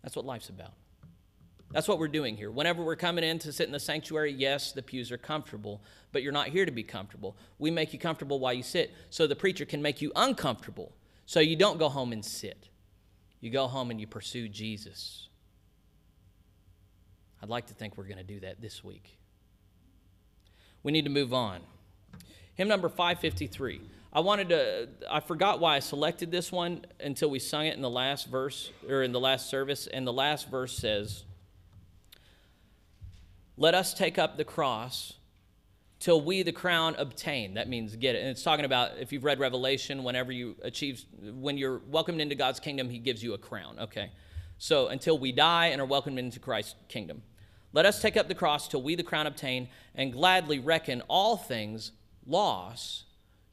That's 0.04 0.14
what 0.14 0.26
life's 0.26 0.50
about. 0.50 0.74
That's 1.72 1.88
what 1.88 1.98
we're 1.98 2.08
doing 2.08 2.36
here. 2.36 2.50
Whenever 2.50 2.84
we're 2.84 2.94
coming 2.94 3.24
in 3.24 3.38
to 3.40 3.52
sit 3.52 3.66
in 3.66 3.72
the 3.72 3.80
sanctuary, 3.80 4.32
yes, 4.32 4.70
the 4.70 4.82
pews 4.82 5.10
are 5.10 5.18
comfortable, 5.18 5.82
but 6.12 6.22
you're 6.22 6.30
not 6.30 6.48
here 6.48 6.66
to 6.66 6.70
be 6.70 6.84
comfortable. 6.84 7.36
We 7.58 7.70
make 7.70 7.92
you 7.92 7.98
comfortable 7.98 8.38
while 8.38 8.52
you 8.52 8.62
sit 8.62 8.92
so 9.10 9.26
the 9.26 9.34
preacher 9.34 9.64
can 9.64 9.82
make 9.82 10.02
you 10.02 10.12
uncomfortable 10.14 10.92
so 11.24 11.40
you 11.40 11.56
don't 11.56 11.78
go 11.78 11.88
home 11.88 12.12
and 12.12 12.22
sit. 12.24 12.68
You 13.40 13.50
go 13.50 13.66
home 13.66 13.90
and 13.90 13.98
you 13.98 14.06
pursue 14.06 14.46
Jesus. 14.46 15.28
I'd 17.42 17.48
like 17.48 17.66
to 17.66 17.74
think 17.74 17.96
we're 17.96 18.04
going 18.04 18.18
to 18.18 18.24
do 18.24 18.40
that 18.40 18.60
this 18.60 18.84
week. 18.84 19.18
We 20.82 20.92
need 20.92 21.04
to 21.04 21.10
move 21.10 21.32
on. 21.32 21.60
Hymn 22.54 22.68
number 22.68 22.88
553. 22.88 23.80
I 24.14 24.20
wanted 24.20 24.50
to, 24.50 24.88
I 25.10 25.18
forgot 25.18 25.58
why 25.58 25.74
I 25.74 25.80
selected 25.80 26.30
this 26.30 26.52
one 26.52 26.84
until 27.00 27.30
we 27.30 27.40
sung 27.40 27.66
it 27.66 27.74
in 27.74 27.82
the 27.82 27.90
last 27.90 28.28
verse, 28.28 28.70
or 28.88 29.02
in 29.02 29.10
the 29.10 29.18
last 29.18 29.50
service. 29.50 29.88
And 29.88 30.06
the 30.06 30.12
last 30.12 30.48
verse 30.48 30.72
says, 30.72 31.24
Let 33.56 33.74
us 33.74 33.92
take 33.92 34.16
up 34.16 34.36
the 34.36 34.44
cross 34.44 35.14
till 35.98 36.20
we 36.20 36.44
the 36.44 36.52
crown 36.52 36.94
obtain. 36.96 37.54
That 37.54 37.68
means 37.68 37.96
get 37.96 38.14
it. 38.14 38.20
And 38.20 38.28
it's 38.28 38.44
talking 38.44 38.64
about 38.64 38.98
if 39.00 39.12
you've 39.12 39.24
read 39.24 39.40
Revelation, 39.40 40.04
whenever 40.04 40.30
you 40.30 40.54
achieve, 40.62 41.04
when 41.20 41.58
you're 41.58 41.78
welcomed 41.90 42.20
into 42.20 42.36
God's 42.36 42.60
kingdom, 42.60 42.88
He 42.88 42.98
gives 42.98 43.20
you 43.20 43.34
a 43.34 43.38
crown. 43.38 43.78
Okay. 43.80 44.12
So 44.58 44.86
until 44.86 45.18
we 45.18 45.32
die 45.32 45.66
and 45.66 45.80
are 45.80 45.86
welcomed 45.86 46.20
into 46.20 46.38
Christ's 46.38 46.76
kingdom. 46.88 47.22
Let 47.72 47.84
us 47.84 48.00
take 48.00 48.16
up 48.16 48.28
the 48.28 48.36
cross 48.36 48.68
till 48.68 48.80
we 48.80 48.94
the 48.94 49.02
crown 49.02 49.26
obtain 49.26 49.68
and 49.96 50.12
gladly 50.12 50.60
reckon 50.60 51.02
all 51.08 51.36
things 51.36 51.90
loss 52.24 53.02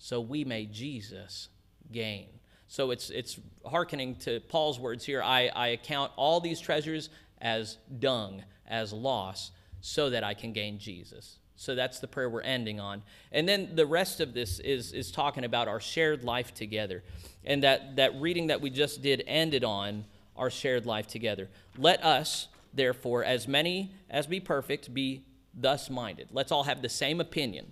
so 0.01 0.19
we 0.19 0.43
may 0.43 0.65
Jesus 0.65 1.49
gain. 1.91 2.25
So 2.67 2.89
it's, 2.89 3.11
it's 3.11 3.39
hearkening 3.63 4.15
to 4.21 4.39
Paul's 4.39 4.79
words 4.79 5.05
here. 5.05 5.21
I, 5.21 5.51
I 5.55 5.67
account 5.67 6.11
all 6.15 6.39
these 6.39 6.59
treasures 6.59 7.09
as 7.39 7.77
dung, 7.99 8.41
as 8.67 8.91
loss, 8.91 9.51
so 9.79 10.09
that 10.09 10.23
I 10.23 10.33
can 10.33 10.53
gain 10.53 10.79
Jesus. 10.79 11.37
So 11.55 11.75
that's 11.75 11.99
the 11.99 12.07
prayer 12.07 12.31
we're 12.31 12.41
ending 12.41 12.79
on. 12.79 13.03
And 13.31 13.47
then 13.47 13.75
the 13.75 13.85
rest 13.85 14.21
of 14.21 14.33
this 14.33 14.59
is, 14.59 14.91
is 14.91 15.11
talking 15.11 15.45
about 15.45 15.67
our 15.67 15.79
shared 15.79 16.23
life 16.23 16.51
together. 16.55 17.03
And 17.45 17.61
that, 17.61 17.97
that 17.97 18.19
reading 18.19 18.47
that 18.47 18.59
we 18.59 18.71
just 18.71 19.03
did 19.03 19.23
ended 19.27 19.63
on 19.63 20.05
our 20.35 20.49
shared 20.49 20.87
life 20.87 21.05
together. 21.05 21.47
Let 21.77 22.03
us, 22.03 22.47
therefore, 22.73 23.23
as 23.23 23.47
many 23.47 23.93
as 24.09 24.25
be 24.25 24.39
perfect, 24.39 24.91
be 24.95 25.25
thus 25.53 25.91
minded. 25.91 26.29
Let's 26.31 26.51
all 26.51 26.63
have 26.63 26.81
the 26.81 26.89
same 26.89 27.21
opinion. 27.21 27.71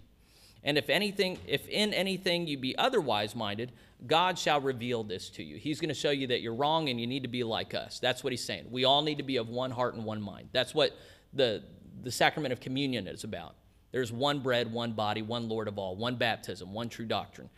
And 0.63 0.77
if 0.77 0.89
anything, 0.89 1.37
if 1.47 1.67
in 1.69 1.93
anything 1.93 2.47
you 2.47 2.57
be 2.57 2.77
otherwise 2.77 3.35
minded, 3.35 3.71
God 4.05 4.37
shall 4.37 4.61
reveal 4.61 5.03
this 5.03 5.29
to 5.31 5.43
you. 5.43 5.57
He's 5.57 5.79
going 5.79 5.89
to 5.89 5.95
show 5.95 6.11
you 6.11 6.27
that 6.27 6.41
you're 6.41 6.53
wrong 6.55 6.89
and 6.89 6.99
you 6.99 7.07
need 7.07 7.23
to 7.23 7.29
be 7.29 7.43
like 7.43 7.73
us. 7.73 7.99
That's 7.99 8.23
what 8.23 8.31
he's 8.33 8.43
saying. 8.43 8.67
We 8.69 8.85
all 8.85 9.01
need 9.01 9.17
to 9.17 9.23
be 9.23 9.37
of 9.37 9.49
one 9.49 9.71
heart 9.71 9.95
and 9.95 10.05
one 10.05 10.21
mind. 10.21 10.49
That's 10.51 10.73
what 10.73 10.91
the, 11.33 11.63
the 12.01 12.11
sacrament 12.11 12.53
of 12.53 12.59
communion 12.59 13.07
is 13.07 13.23
about. 13.23 13.55
There's 13.91 14.11
one 14.11 14.39
bread, 14.39 14.71
one 14.71 14.93
body, 14.93 15.21
one 15.21 15.49
Lord 15.49 15.67
of 15.67 15.77
all, 15.77 15.95
one 15.95 16.15
baptism, 16.15 16.73
one 16.73 16.89
true 16.89 17.05
doctrine. 17.05 17.49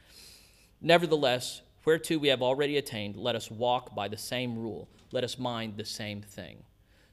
Nevertheless, 0.80 1.62
whereto 1.84 2.18
we 2.18 2.30
have 2.30 2.42
already 2.42 2.78
attained, 2.78 3.16
let 3.16 3.36
us 3.36 3.52
walk 3.52 3.94
by 3.94 4.08
the 4.08 4.18
same 4.18 4.58
rule. 4.58 4.90
Let 5.12 5.24
us 5.24 5.38
mind 5.38 5.78
the 5.78 5.86
same 5.86 6.22
thing. 6.22 6.64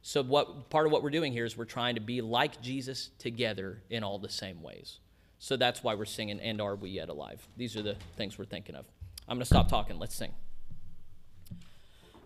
So, 0.01 0.23
what 0.23 0.71
part 0.71 0.87
of 0.87 0.93
what 0.93 1.03
we're 1.03 1.11
doing 1.11 1.33
here 1.33 1.45
is 1.45 1.57
we're 1.57 1.65
trying 1.65 1.97
to 1.97 2.01
be 2.01 2.21
like 2.21 2.63
Jesus 2.63 3.11
together 3.19 3.83
in 3.91 4.05
all 4.05 4.19
the 4.19 4.29
same 4.29 4.63
ways. 4.63 5.01
So 5.39 5.57
that's 5.57 5.83
why 5.85 5.95
we're 5.95 6.05
singing, 6.05 6.41
And 6.41 6.61
Are 6.61 6.75
We 6.75 6.91
Yet 6.91 7.09
Alive? 7.09 7.47
These 7.57 7.77
are 7.77 7.83
the 7.83 7.97
things 8.17 8.39
we're 8.39 8.45
thinking 8.45 8.75
of. 8.75 8.87
I'm 9.29 9.37
going 9.37 9.41
to 9.41 9.47
stop 9.47 9.69
talking. 9.69 9.99
Let's 9.99 10.15
sing. 10.15 10.33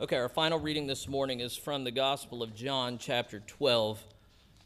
Okay, 0.01 0.17
our 0.17 0.31
final 0.31 0.59
reading 0.59 0.87
this 0.87 1.07
morning 1.07 1.41
is 1.41 1.55
from 1.55 1.85
the 1.85 1.91
Gospel 1.91 2.43
of 2.43 2.55
John, 2.55 2.97
chapter 2.99 3.41
12, 3.41 4.03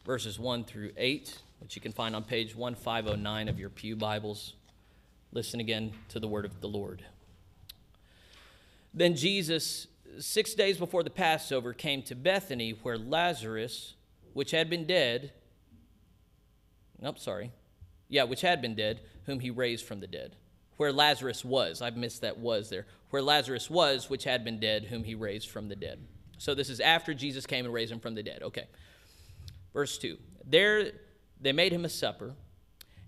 verses 0.05 0.39
1 0.39 0.63
through 0.63 0.91
8, 0.95 1.37
which 1.59 1.75
you 1.75 1.81
can 1.81 1.91
find 1.91 2.15
on 2.15 2.23
page 2.23 2.55
1509 2.55 3.49
of 3.49 3.59
your 3.59 3.69
Pew 3.69 3.95
Bibles. 3.95 4.53
Listen 5.33 5.59
again 5.59 5.91
to 6.09 6.19
the 6.19 6.27
word 6.27 6.45
of 6.45 6.61
the 6.61 6.67
Lord. 6.67 7.03
Then 8.93 9.15
Jesus, 9.15 9.87
six 10.19 10.53
days 10.53 10.77
before 10.77 11.03
the 11.03 11.09
Passover, 11.09 11.73
came 11.73 12.01
to 12.03 12.15
Bethany, 12.15 12.71
where 12.81 12.97
Lazarus, 12.97 13.93
which 14.33 14.51
had 14.51 14.69
been 14.69 14.85
dead, 14.85 15.33
nope, 16.99 17.19
sorry, 17.19 17.51
yeah, 18.09 18.23
which 18.23 18.41
had 18.41 18.61
been 18.61 18.75
dead, 18.75 19.01
whom 19.25 19.39
he 19.39 19.49
raised 19.49 19.85
from 19.85 19.99
the 19.99 20.07
dead. 20.07 20.35
Where 20.77 20.93
Lazarus 20.93 21.43
was, 21.43 21.81
I've 21.81 21.97
missed 21.97 22.21
that 22.21 22.37
was 22.37 22.69
there. 22.69 22.85
Where 23.09 23.21
Lazarus 23.21 23.69
was, 23.69 24.09
which 24.09 24.23
had 24.23 24.43
been 24.43 24.59
dead, 24.59 24.85
whom 24.85 25.03
he 25.03 25.15
raised 25.15 25.49
from 25.49 25.69
the 25.69 25.75
dead. 25.75 25.99
So 26.37 26.53
this 26.53 26.69
is 26.69 26.79
after 26.79 27.13
Jesus 27.13 27.45
came 27.45 27.65
and 27.65 27.73
raised 27.73 27.91
him 27.91 27.99
from 27.99 28.15
the 28.15 28.23
dead. 28.23 28.43
Okay. 28.43 28.67
Verse 29.73 29.97
2. 29.97 30.17
There 30.45 30.91
they 31.39 31.51
made 31.51 31.71
him 31.71 31.85
a 31.85 31.89
supper, 31.89 32.33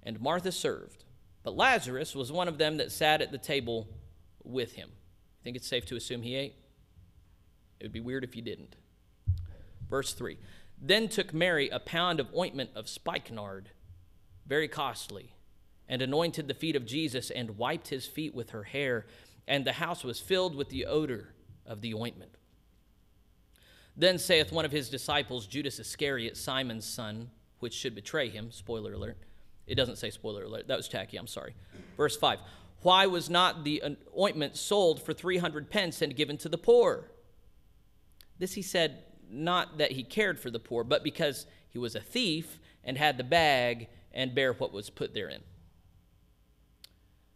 and 0.04 0.20
Martha 0.20 0.52
served. 0.52 1.04
But 1.44 1.56
Lazarus 1.56 2.16
was 2.16 2.32
one 2.32 2.48
of 2.48 2.58
them 2.58 2.78
that 2.78 2.92
sat 2.92 3.22
at 3.22 3.32
the 3.32 3.38
table 3.38 3.88
with 4.44 4.74
him. 4.74 4.90
You 4.90 5.44
Think 5.44 5.58
it's 5.58 5.68
safe 5.68 5.86
to 5.88 5.96
assume 5.96 6.22
he 6.22 6.36
ate? 6.36 6.56
It 7.80 7.86
would 7.86 7.94
be 7.94 8.02
weird 8.02 8.24
if 8.24 8.34
he 8.34 8.42
didn't. 8.42 8.76
Verse 9.90 10.14
3. 10.14 10.38
Then 10.82 11.08
took 11.08 11.34
Mary 11.34 11.70
a 11.70 11.80
pound 11.80 12.20
of 12.20 12.28
ointment 12.36 12.72
of 12.76 12.90
spikenard 12.90 13.70
very 14.50 14.68
costly, 14.68 15.32
and 15.88 16.02
anointed 16.02 16.48
the 16.48 16.54
feet 16.54 16.76
of 16.76 16.86
Jesus 16.86 17.30
and 17.30 17.58
wiped 17.58 17.88
his 17.88 18.06
feet 18.06 18.34
with 18.36 18.50
her 18.50 18.64
hair, 18.64 19.06
and 19.48 19.64
the 19.64 19.74
house 19.74 20.04
was 20.04 20.20
filled 20.20 20.56
with 20.56 20.70
the 20.70 20.86
odor 20.86 21.30
of 21.66 21.82
the 21.82 21.94
ointment. 21.94 22.32
Then 23.96 24.18
saith 24.18 24.52
one 24.52 24.66
of 24.66 24.72
his 24.72 24.90
disciples, 24.90 25.46
Judas 25.46 25.80
Iscariot, 25.80 26.36
Simon's 26.36 26.86
son, 26.86 27.30
which 27.60 27.74
should 27.74 27.96
betray 27.96 28.30
him. 28.30 28.52
Spoiler 28.52 28.94
alert. 28.94 29.18
It 29.68 29.76
doesn't 29.76 29.98
say 29.98 30.10
spoiler 30.10 30.44
alert. 30.44 30.68
That 30.68 30.78
was 30.78 30.88
tacky. 30.88 31.18
I'm 31.18 31.28
sorry. 31.28 31.54
Verse 31.96 32.18
5 32.18 32.40
Why 32.82 33.06
was 33.06 33.30
not 33.30 33.64
the 33.64 33.84
ointment 34.18 34.58
sold 34.58 35.02
for 35.02 35.14
300 35.14 35.70
pence 35.70 36.02
and 36.02 36.16
given 36.16 36.38
to 36.38 36.50
the 36.50 36.58
poor? 36.58 37.12
This 38.40 38.54
he 38.54 38.62
said, 38.62 39.04
not 39.30 39.78
that 39.78 39.92
he 39.92 40.04
cared 40.04 40.40
for 40.40 40.50
the 40.50 40.60
poor, 40.60 40.84
but 40.84 41.04
because 41.04 41.46
he 41.70 41.78
was 41.78 41.94
a 41.94 42.00
thief 42.00 42.60
and 42.84 42.98
had 42.98 43.18
the 43.18 43.24
bag 43.24 43.90
and 44.14 44.36
bear 44.36 44.54
what 44.54 44.74
was 44.74 44.90
put 44.90 45.14
therein. 45.14 45.42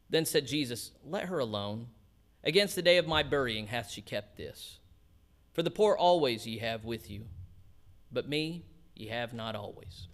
Then 0.09 0.25
said 0.25 0.47
Jesus, 0.47 0.91
Let 1.05 1.25
her 1.25 1.39
alone. 1.39 1.87
Against 2.43 2.75
the 2.75 2.81
day 2.81 2.97
of 2.97 3.07
my 3.07 3.23
burying 3.23 3.67
hath 3.67 3.89
she 3.89 4.01
kept 4.01 4.37
this. 4.37 4.79
For 5.53 5.63
the 5.63 5.71
poor 5.71 5.95
always 5.95 6.45
ye 6.45 6.57
have 6.57 6.83
with 6.83 7.09
you, 7.09 7.25
but 8.11 8.27
me 8.27 8.65
ye 8.95 9.07
have 9.07 9.33
not 9.33 9.55
always. 9.55 10.07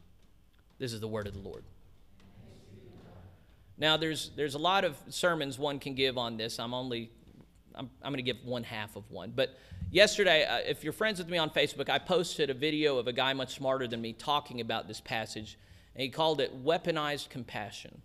This 0.77 0.93
is 0.93 0.99
the 0.99 1.07
word 1.07 1.27
of 1.27 1.33
the 1.33 1.39
Lord. 1.39 1.63
Now, 3.77 3.95
there's, 3.97 4.31
there's 4.35 4.55
a 4.55 4.59
lot 4.59 4.83
of 4.83 4.97
sermons 5.09 5.57
one 5.57 5.79
can 5.79 5.95
give 5.95 6.17
on 6.17 6.35
this. 6.37 6.59
I'm 6.59 6.73
only, 6.73 7.11
I'm, 7.73 7.89
I'm 8.01 8.11
going 8.11 8.23
to 8.23 8.33
give 8.33 8.43
one 8.43 8.63
half 8.63 8.97
of 8.97 9.09
one. 9.09 9.31
But 9.33 9.57
yesterday, 9.89 10.45
uh, 10.45 10.57
if 10.69 10.83
you're 10.83 10.93
friends 10.93 11.19
with 11.19 11.29
me 11.29 11.37
on 11.37 11.49
Facebook, 11.49 11.89
I 11.89 11.97
posted 11.97 12.49
a 12.49 12.53
video 12.53 12.97
of 12.97 13.07
a 13.07 13.13
guy 13.13 13.33
much 13.33 13.55
smarter 13.55 13.87
than 13.87 14.01
me 14.01 14.11
talking 14.11 14.59
about 14.59 14.89
this 14.89 14.99
passage 14.99 15.57
and 15.99 16.05
he 16.05 16.09
called 16.09 16.39
it 16.39 16.63
weaponized 16.63 17.27
compassion. 17.27 18.01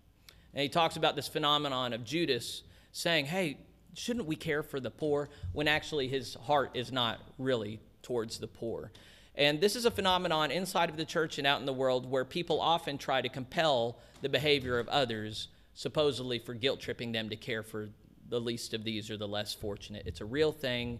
And 0.53 0.61
he 0.61 0.67
talks 0.67 0.97
about 0.97 1.15
this 1.15 1.29
phenomenon 1.29 1.93
of 1.93 2.03
Judas 2.03 2.63
saying, 2.91 3.25
Hey, 3.25 3.57
shouldn't 3.93 4.25
we 4.25 4.35
care 4.35 4.63
for 4.63 4.81
the 4.81 4.91
poor? 4.91 5.29
When 5.53 5.69
actually 5.69 6.09
his 6.09 6.33
heart 6.33 6.71
is 6.73 6.91
not 6.91 7.21
really 7.37 7.79
towards 8.01 8.37
the 8.37 8.47
poor. 8.47 8.91
And 9.35 9.61
this 9.61 9.77
is 9.77 9.85
a 9.85 9.91
phenomenon 9.91 10.51
inside 10.51 10.89
of 10.89 10.97
the 10.97 11.05
church 11.05 11.37
and 11.37 11.47
out 11.47 11.61
in 11.61 11.65
the 11.65 11.71
world 11.71 12.11
where 12.11 12.25
people 12.25 12.59
often 12.59 12.97
try 12.97 13.21
to 13.21 13.29
compel 13.29 13.97
the 14.21 14.27
behavior 14.27 14.77
of 14.77 14.89
others, 14.89 15.47
supposedly 15.73 16.37
for 16.37 16.53
guilt 16.53 16.81
tripping 16.81 17.13
them 17.13 17.29
to 17.29 17.37
care 17.37 17.63
for 17.63 17.87
the 18.27 18.41
least 18.41 18.73
of 18.73 18.83
these 18.83 19.09
or 19.09 19.15
the 19.15 19.27
less 19.27 19.53
fortunate. 19.53 20.03
It's 20.05 20.19
a 20.19 20.25
real 20.25 20.51
thing. 20.51 20.99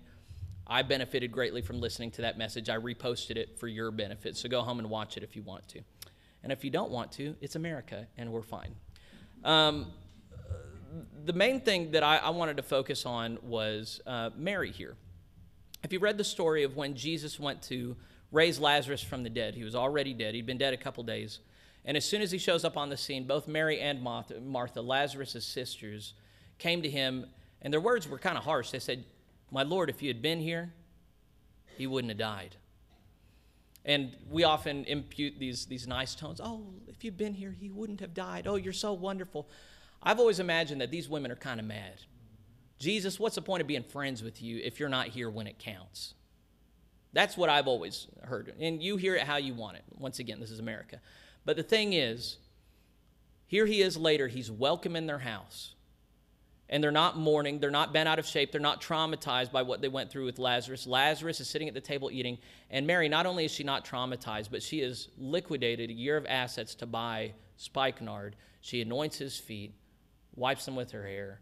I 0.65 0.81
benefited 0.81 1.29
greatly 1.33 1.61
from 1.61 1.81
listening 1.81 2.11
to 2.11 2.21
that 2.21 2.37
message. 2.37 2.69
I 2.69 2.77
reposted 2.77 3.35
it 3.35 3.59
for 3.59 3.67
your 3.67 3.91
benefit. 3.91 4.37
So 4.37 4.47
go 4.47 4.61
home 4.61 4.79
and 4.79 4.89
watch 4.89 5.17
it 5.17 5.23
if 5.23 5.35
you 5.35 5.41
want 5.41 5.67
to. 5.69 5.81
And 6.45 6.51
if 6.51 6.63
you 6.63 6.69
don't 6.69 6.91
want 6.91 7.11
to, 7.13 7.35
it's 7.41 7.55
America 7.55 8.05
and 8.19 8.31
we're 8.31 8.43
fine. 8.43 8.75
Um, 9.43 9.87
the 11.25 11.33
main 11.33 11.59
thing 11.59 11.89
that 11.91 12.03
I, 12.03 12.17
I, 12.17 12.29
wanted 12.29 12.57
to 12.57 12.63
focus 12.63 13.03
on 13.03 13.39
was 13.41 13.99
uh, 14.05 14.29
Mary 14.37 14.71
here. 14.71 14.95
If 15.83 15.91
you 15.91 15.97
read 15.97 16.19
the 16.19 16.23
story 16.23 16.61
of 16.61 16.75
when 16.75 16.95
Jesus 16.95 17.39
went 17.39 17.63
to 17.63 17.95
raise 18.31 18.59
Lazarus 18.59 19.01
from 19.01 19.23
the 19.23 19.29
dead, 19.29 19.55
he 19.55 19.63
was 19.63 19.73
already 19.73 20.13
dead, 20.13 20.35
he'd 20.35 20.45
been 20.45 20.59
dead 20.59 20.75
a 20.75 20.77
couple 20.77 21.03
days. 21.03 21.39
And 21.83 21.97
as 21.97 22.05
soon 22.05 22.21
as 22.21 22.29
he 22.29 22.37
shows 22.37 22.63
up 22.63 22.77
on 22.77 22.89
the 22.89 22.97
scene, 22.97 23.25
both 23.25 23.47
Mary 23.47 23.79
and 23.79 23.99
Martha, 24.03 24.39
Martha 24.39 24.81
Lazarus' 24.81 25.43
sisters, 25.43 26.13
came 26.59 26.83
to 26.83 26.89
him, 26.89 27.25
and 27.63 27.73
their 27.73 27.81
words 27.81 28.07
were 28.07 28.19
kind 28.19 28.37
of 28.37 28.43
harsh. 28.43 28.69
They 28.69 28.77
said, 28.77 29.03
My 29.49 29.63
Lord, 29.63 29.89
if 29.89 30.03
you 30.03 30.09
had 30.09 30.21
been 30.21 30.41
here, 30.41 30.73
he 31.75 31.87
wouldn't 31.87 32.11
have 32.11 32.19
died. 32.19 32.55
And 33.85 34.17
we 34.29 34.43
often 34.43 34.83
impute 34.85 35.37
these, 35.39 35.67
these 35.67 35.87
nice 35.87 36.15
tones. 36.15 36.41
Oh, 36.43 36.73
if 36.87 37.03
you'd 37.03 37.17
been 37.17 37.35
here, 37.35 37.51
he 37.51 37.69
wouldn't 37.69 37.99
have 37.99 38.15
died. 38.15 38.47
Oh, 38.47 38.55
you're 38.55 38.73
so 38.73 38.93
wonderful. 38.93 39.47
I've 40.01 40.19
always 40.19 40.39
imagined 40.39 40.81
that 40.81 40.89
these 40.89 41.07
women 41.07 41.31
are 41.31 41.35
kind 41.35 41.59
of 41.59 41.65
mad. 41.67 42.01
Jesus, 42.79 43.19
what's 43.19 43.35
the 43.35 43.41
point 43.41 43.61
of 43.61 43.67
being 43.67 43.83
friends 43.83 44.23
with 44.23 44.41
you 44.41 44.59
if 44.63 44.79
you're 44.79 44.89
not 44.89 45.07
here 45.07 45.29
when 45.29 45.45
it 45.45 45.59
counts? 45.59 46.15
That's 47.13 47.37
what 47.37 47.47
I've 47.47 47.67
always 47.67 48.07
heard. 48.23 48.53
And 48.59 48.81
you 48.81 48.97
hear 48.97 49.15
it 49.15 49.21
how 49.21 49.37
you 49.37 49.53
want 49.53 49.77
it. 49.77 49.83
Once 49.97 50.19
again, 50.19 50.39
this 50.39 50.51
is 50.51 50.59
America. 50.59 50.99
But 51.45 51.55
the 51.55 51.63
thing 51.63 51.93
is, 51.93 52.37
here 53.45 53.67
he 53.67 53.81
is 53.81 53.95
later. 53.95 54.27
He's 54.27 54.51
welcome 54.51 54.95
in 54.95 55.05
their 55.05 55.19
house 55.19 55.74
and 56.69 56.83
they're 56.83 56.91
not 56.91 57.17
mourning, 57.17 57.59
they're 57.59 57.69
not 57.69 57.93
bent 57.93 58.09
out 58.09 58.19
of 58.19 58.25
shape, 58.25 58.51
they're 58.51 58.61
not 58.61 58.81
traumatized 58.81 59.51
by 59.51 59.61
what 59.61 59.81
they 59.81 59.87
went 59.87 60.09
through 60.09 60.25
with 60.25 60.39
Lazarus. 60.39 60.87
Lazarus 60.87 61.39
is 61.39 61.47
sitting 61.47 61.67
at 61.67 61.73
the 61.73 61.81
table 61.81 62.09
eating, 62.11 62.37
and 62.69 62.87
Mary, 62.87 63.07
not 63.07 63.25
only 63.25 63.45
is 63.45 63.51
she 63.51 63.63
not 63.63 63.85
traumatized, 63.85 64.49
but 64.49 64.63
she 64.63 64.79
has 64.79 65.09
liquidated 65.17 65.89
a 65.89 65.93
year 65.93 66.17
of 66.17 66.25
assets 66.25 66.75
to 66.75 66.85
buy 66.85 67.33
spikenard. 67.57 68.35
She 68.61 68.81
anoints 68.81 69.17
his 69.17 69.37
feet, 69.37 69.75
wipes 70.35 70.65
them 70.65 70.75
with 70.75 70.91
her 70.91 71.05
hair. 71.05 71.39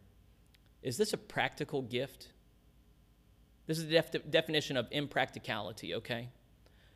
Is 0.82 0.98
this 0.98 1.14
a 1.14 1.18
practical 1.18 1.82
gift? 1.82 2.30
This 3.66 3.78
is 3.78 3.88
the 3.88 3.94
def- 3.94 4.30
definition 4.30 4.76
of 4.76 4.88
impracticality, 4.92 5.96
okay? 5.96 6.30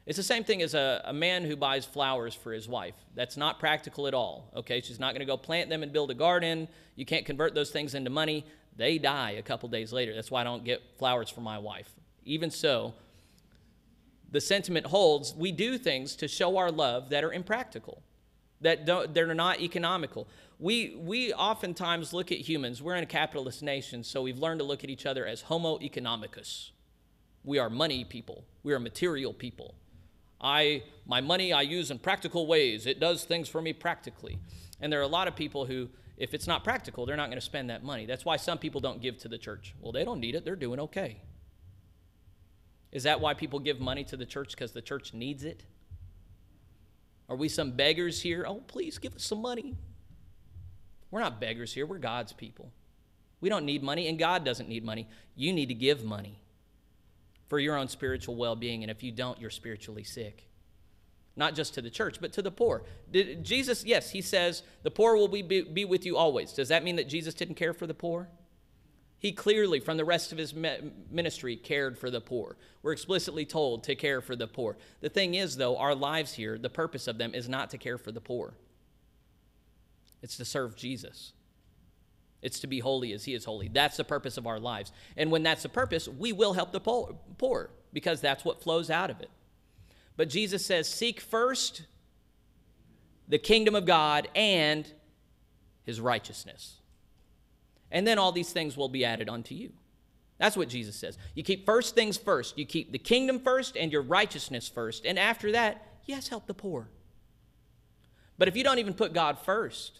It's 0.08 0.16
the 0.16 0.24
same 0.24 0.46
thing 0.46 0.62
as 0.62 0.74
a, 0.74 1.02
a 1.04 1.14
man 1.14 1.44
who 1.44 1.58
buys 1.58 1.86
flowers 1.86 2.34
for 2.34 2.54
his 2.54 2.68
wife. 2.68 2.96
That's 3.14 3.36
not 3.36 3.60
practical 3.60 4.08
at 4.08 4.14
all, 4.14 4.50
okay? 4.56 4.80
She's 4.80 5.00
not 5.00 5.12
going 5.12 5.20
to 5.20 5.26
go 5.26 5.36
plant 5.36 5.70
them 5.70 5.84
and 5.84 5.92
build 5.92 6.10
a 6.10 6.14
garden. 6.14 6.70
You 6.96 7.06
can't 7.06 7.26
convert 7.26 7.54
those 7.54 7.72
things 7.72 7.94
into 7.94 8.10
money. 8.10 8.46
They 8.78 9.00
die 9.00 9.32
a 9.32 9.42
couple 9.42 9.68
days 9.68 9.92
later. 9.92 10.16
That's 10.16 10.32
why 10.32 10.42
I 10.42 10.44
don't 10.46 10.64
get 10.64 10.82
flowers 10.98 11.30
for 11.30 11.42
my 11.42 11.60
wife. 11.60 11.90
Even 12.24 12.50
so, 12.50 12.94
the 14.32 14.42
sentiment 14.42 14.86
holds 14.86 15.34
we 15.36 15.52
do 15.52 15.78
things 15.78 16.16
to 16.18 16.28
show 16.28 16.58
our 16.58 16.72
love 16.72 17.10
that 17.10 17.24
are 17.24 17.32
impractical 17.32 18.02
that 18.62 18.86
don't, 18.86 19.14
they're 19.14 19.34
not 19.34 19.62
economical 19.62 20.28
we, 20.60 20.96
we 20.98 21.34
oftentimes 21.34 22.14
look 22.14 22.32
at 22.32 22.40
humans 22.40 22.82
we're 22.82 22.96
in 22.96 23.04
a 23.04 23.08
capitalist 23.08 23.64
nation 23.64 24.04
so 24.04 24.22
we've 24.22 24.40
learned 24.40 24.60
to 24.60 24.66
look 24.66 24.84
at 24.84 24.90
each 24.90 25.06
other 25.06 25.26
as 25.26 25.42
homo 25.42 25.78
economicus 25.80 26.72
we 27.44 27.58
are 27.58 27.70
money 27.70 28.04
people 28.04 28.44
we 28.64 28.74
are 28.74 28.80
material 28.80 29.34
people 29.34 29.76
i 30.42 30.84
my 31.06 31.22
money 31.22 31.52
i 31.54 31.62
use 31.62 31.92
in 31.92 32.00
practical 32.00 32.48
ways 32.48 32.86
it 32.86 33.00
does 33.00 33.24
things 33.24 33.50
for 33.50 33.62
me 33.62 33.74
practically 33.74 34.38
and 34.80 34.92
there 34.92 35.00
are 35.00 35.04
a 35.04 35.08
lot 35.08 35.28
of 35.28 35.36
people 35.36 35.66
who 35.66 35.90
if 36.18 36.34
it's 36.34 36.48
not 36.48 36.64
practical 36.64 37.06
they're 37.06 37.18
not 37.18 37.28
going 37.28 37.40
to 37.40 37.46
spend 37.46 37.70
that 37.70 37.84
money 37.84 38.06
that's 38.06 38.26
why 38.26 38.36
some 38.36 38.58
people 38.58 38.82
don't 38.82 39.02
give 39.02 39.18
to 39.18 39.28
the 39.28 39.38
church 39.38 39.74
well 39.82 39.92
they 39.92 40.04
don't 40.04 40.20
need 40.20 40.36
it 40.36 40.46
they're 40.46 40.56
doing 40.56 40.80
okay 40.80 41.22
is 42.92 43.04
that 43.04 43.20
why 43.20 43.34
people 43.34 43.60
give 43.60 43.80
money 43.80 44.04
to 44.06 44.18
the 44.18 44.26
church? 44.26 44.52
Because 44.52 44.72
the 44.72 44.82
church 44.82 45.14
needs 45.14 45.44
it? 45.44 45.64
Are 47.30 47.36
we 47.36 47.50
some 47.50 47.72
beggars 47.72 48.22
here? 48.22 48.46
Oh, 48.48 48.62
please 48.68 48.98
give 48.98 49.16
us 49.16 49.24
some 49.24 49.42
money. 49.42 49.76
We're 51.12 51.20
not 51.20 51.42
beggars 51.42 51.74
here. 51.74 51.86
We're 51.86 51.98
God's 51.98 52.34
people. 52.34 52.72
We 53.42 53.50
don't 53.50 53.66
need 53.66 53.84
money, 53.84 54.08
and 54.08 54.18
God 54.18 54.44
doesn't 54.44 54.70
need 54.70 54.84
money. 54.84 55.08
You 55.36 55.54
need 55.54 55.68
to 55.68 55.74
give 55.74 56.04
money 56.04 56.42
for 57.48 57.60
your 57.60 57.76
own 57.76 57.88
spiritual 57.88 58.36
well 58.36 58.56
being, 58.56 58.84
and 58.84 58.92
if 58.92 59.04
you 59.04 59.12
don't, 59.12 59.40
you're 59.40 59.50
spiritually 59.50 60.04
sick. 60.04 60.44
Not 61.36 61.54
just 61.54 61.76
to 61.76 61.82
the 61.82 61.90
church, 61.90 62.18
but 62.20 62.34
to 62.34 62.42
the 62.42 62.52
poor. 62.52 62.84
Did, 63.12 63.44
Jesus, 63.44 63.86
yes, 63.86 64.10
he 64.10 64.22
says, 64.22 64.64
the 64.84 64.92
poor 64.92 65.16
will 65.16 65.28
be, 65.28 65.44
be, 65.44 65.62
be 65.62 65.86
with 65.86 66.06
you 66.06 66.18
always. 66.18 66.52
Does 66.52 66.70
that 66.70 66.84
mean 66.84 66.96
that 66.96 67.08
Jesus 67.08 67.34
didn't 67.34 67.56
care 67.56 67.74
for 67.74 67.86
the 67.86 67.94
poor? 67.94 68.28
He 69.20 69.32
clearly, 69.32 69.80
from 69.80 69.98
the 69.98 70.06
rest 70.06 70.32
of 70.32 70.38
his 70.38 70.54
ministry, 70.54 71.56
cared 71.56 71.98
for 71.98 72.12
the 72.12 72.22
poor. 72.22 72.56
We're 72.84 72.92
explicitly 72.92 73.46
told 73.46 73.84
to 73.86 73.96
care 73.96 74.22
for 74.22 74.36
the 74.36 74.48
poor. 74.48 74.78
The 75.02 75.10
thing 75.10 75.34
is, 75.34 75.58
though, 75.58 75.78
our 75.78 75.96
lives 75.96 76.34
here, 76.34 76.58
the 76.58 76.70
purpose 76.70 77.08
of 77.08 77.18
them 77.18 77.34
is 77.34 77.50
not 77.50 77.72
to 77.72 77.78
care 77.78 77.98
for 77.98 78.12
the 78.12 78.22
poor, 78.22 78.54
it's 80.22 80.38
to 80.38 80.46
serve 80.46 80.76
Jesus. 80.76 81.34
It's 82.42 82.60
to 82.60 82.68
be 82.68 82.80
holy 82.80 83.14
as 83.14 83.26
he 83.26 83.34
is 83.34 83.46
holy. 83.46 83.68
That's 83.68 83.98
the 83.98 84.04
purpose 84.04 84.38
of 84.38 84.46
our 84.46 84.60
lives. 84.60 84.92
And 85.16 85.32
when 85.32 85.44
that's 85.44 85.64
the 85.64 85.70
purpose, 85.70 86.08
we 86.08 86.34
will 86.34 86.54
help 86.54 86.72
the 86.72 86.80
poor 86.80 87.70
because 87.94 88.22
that's 88.22 88.46
what 88.46 88.62
flows 88.62 88.90
out 88.90 89.10
of 89.10 89.22
it. 89.22 89.30
But 90.16 90.30
Jesus 90.30 90.66
says, 90.66 90.88
Seek 90.88 91.20
first 91.20 91.84
the 93.28 93.40
kingdom 93.40 93.76
of 93.76 93.86
God 93.86 94.28
and 94.36 94.92
his 95.84 96.00
righteousness 96.00 96.78
and 97.92 98.06
then 98.06 98.18
all 98.18 98.32
these 98.32 98.52
things 98.52 98.76
will 98.76 98.90
be 98.90 99.06
added 99.06 99.30
unto 99.30 99.56
you. 99.56 99.72
That's 100.38 100.58
what 100.58 100.70
Jesus 100.70 100.96
says. 100.96 101.18
You 101.34 101.44
keep 101.44 101.66
first 101.66 101.96
things 101.96 102.18
first. 102.18 102.58
You 102.58 102.66
keep 102.66 102.92
the 102.92 103.00
kingdom 103.00 103.40
first 103.40 103.76
and 103.76 103.92
your 103.92 104.04
righteousness 104.04 104.68
first. 104.68 105.06
And 105.06 105.18
after 105.18 105.52
that, 105.54 105.84
yes, 106.06 106.28
help 106.28 106.46
the 106.46 106.54
poor. 106.54 106.90
But 108.38 108.48
if 108.48 108.56
you 108.56 108.64
don't 108.64 108.78
even 108.78 108.94
put 108.94 109.14
God 109.14 109.40
first, 109.40 110.00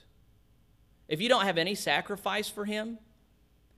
if 1.08 1.22
you 1.22 1.30
don't 1.30 1.46
have 1.46 1.58
any 1.58 1.76
sacrifice 1.76 2.50
for 2.50 2.66
Him, 2.66 2.98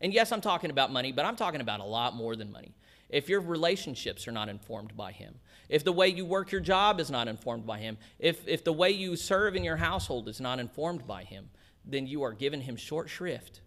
and 0.01 0.13
yes, 0.13 0.31
I'm 0.31 0.41
talking 0.41 0.71
about 0.71 0.91
money, 0.91 1.11
but 1.11 1.25
I'm 1.25 1.35
talking 1.35 1.61
about 1.61 1.79
a 1.79 1.85
lot 1.85 2.15
more 2.15 2.35
than 2.35 2.51
money. 2.51 2.73
If 3.09 3.27
your 3.27 3.41
relationships 3.41 4.27
are 4.27 4.31
not 4.31 4.49
informed 4.49 4.95
by 4.95 5.11
Him, 5.11 5.35
if 5.67 5.83
the 5.83 5.91
way 5.91 6.07
you 6.07 6.25
work 6.25 6.51
your 6.51 6.61
job 6.61 6.99
is 6.99 7.11
not 7.11 7.27
informed 7.27 7.65
by 7.65 7.79
Him, 7.79 7.97
if, 8.19 8.47
if 8.47 8.63
the 8.63 8.73
way 8.73 8.91
you 8.91 9.15
serve 9.15 9.55
in 9.55 9.63
your 9.63 9.77
household 9.77 10.27
is 10.27 10.39
not 10.39 10.59
informed 10.59 11.05
by 11.07 11.23
Him, 11.23 11.49
then 11.85 12.07
you 12.07 12.23
are 12.23 12.33
giving 12.33 12.61
Him 12.61 12.75
short 12.75 13.09
shrift 13.09 13.61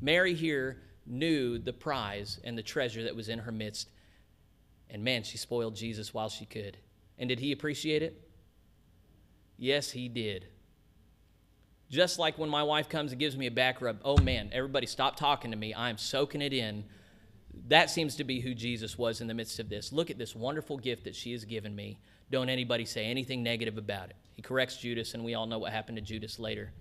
Mary 0.00 0.34
here 0.34 0.82
knew 1.06 1.58
the 1.58 1.72
prize 1.72 2.40
and 2.44 2.56
the 2.56 2.62
treasure 2.62 3.04
that 3.04 3.16
was 3.16 3.28
in 3.28 3.40
her 3.40 3.52
midst. 3.52 3.90
And 4.90 5.02
man, 5.02 5.22
she 5.22 5.38
spoiled 5.38 5.74
Jesus 5.74 6.12
while 6.12 6.28
she 6.28 6.44
could. 6.44 6.76
And 7.18 7.28
did 7.28 7.40
he 7.40 7.52
appreciate 7.52 8.02
it? 8.02 8.28
Yes, 9.56 9.90
he 9.90 10.08
did. 10.08 10.46
Just 11.88 12.18
like 12.18 12.36
when 12.36 12.48
my 12.48 12.62
wife 12.62 12.88
comes 12.88 13.12
and 13.12 13.20
gives 13.20 13.36
me 13.36 13.46
a 13.46 13.50
back 13.50 13.80
rub, 13.80 14.00
oh 14.04 14.18
man, 14.18 14.50
everybody 14.52 14.86
stop 14.86 15.16
talking 15.16 15.52
to 15.52 15.56
me. 15.56 15.74
I'm 15.74 15.98
soaking 15.98 16.42
it 16.42 16.52
in. 16.52 16.84
That 17.68 17.90
seems 17.90 18.16
to 18.16 18.24
be 18.24 18.40
who 18.40 18.54
Jesus 18.54 18.98
was 18.98 19.20
in 19.20 19.28
the 19.28 19.34
midst 19.34 19.60
of 19.60 19.68
this. 19.68 19.92
Look 19.92 20.10
at 20.10 20.18
this 20.18 20.34
wonderful 20.34 20.78
gift 20.78 21.04
that 21.04 21.14
she 21.14 21.32
has 21.32 21.44
given 21.44 21.74
me. 21.74 21.98
Don't 22.30 22.48
anybody 22.48 22.84
say 22.84 23.06
anything 23.06 23.42
negative 23.42 23.78
about 23.78 24.10
it. 24.10 24.16
He 24.34 24.42
corrects 24.42 24.76
Judas, 24.76 25.14
and 25.14 25.24
we 25.24 25.34
all 25.34 25.46
know 25.46 25.58
what 25.58 25.72
happened 25.72 25.96
to 25.96 26.02
Judas 26.02 26.38
later. 26.38 26.72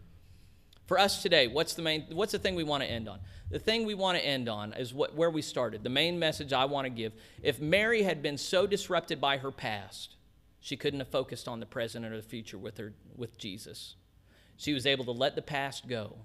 For 0.87 0.99
us 0.99 1.21
today, 1.21 1.47
what's 1.47 1.73
the 1.73 1.81
main 1.81 2.05
what's 2.11 2.31
the 2.31 2.39
thing 2.39 2.53
we 2.53 2.63
want 2.63 2.83
to 2.83 2.89
end 2.89 3.09
on? 3.09 3.19
The 3.49 3.57
thing 3.57 3.85
we 3.85 3.95
want 3.95 4.17
to 4.17 4.25
end 4.25 4.47
on 4.47 4.73
is 4.73 4.93
what 4.93 5.15
where 5.15 5.31
we 5.31 5.41
started. 5.41 5.83
The 5.83 5.89
main 5.89 6.19
message 6.19 6.53
I 6.53 6.65
want 6.65 6.85
to 6.85 6.89
give. 6.91 7.13
If 7.41 7.59
Mary 7.59 8.03
had 8.03 8.21
been 8.21 8.37
so 8.37 8.67
disrupted 8.67 9.19
by 9.19 9.37
her 9.37 9.51
past, 9.51 10.15
she 10.59 10.77
couldn't 10.77 10.99
have 10.99 11.07
focused 11.07 11.47
on 11.47 11.59
the 11.59 11.65
present 11.65 12.05
or 12.05 12.15
the 12.15 12.21
future 12.21 12.57
with 12.57 12.77
her 12.77 12.93
with 13.15 13.37
Jesus. 13.37 13.95
She 14.57 14.73
was 14.73 14.85
able 14.85 15.05
to 15.05 15.11
let 15.11 15.35
the 15.35 15.41
past 15.41 15.87
go. 15.87 16.17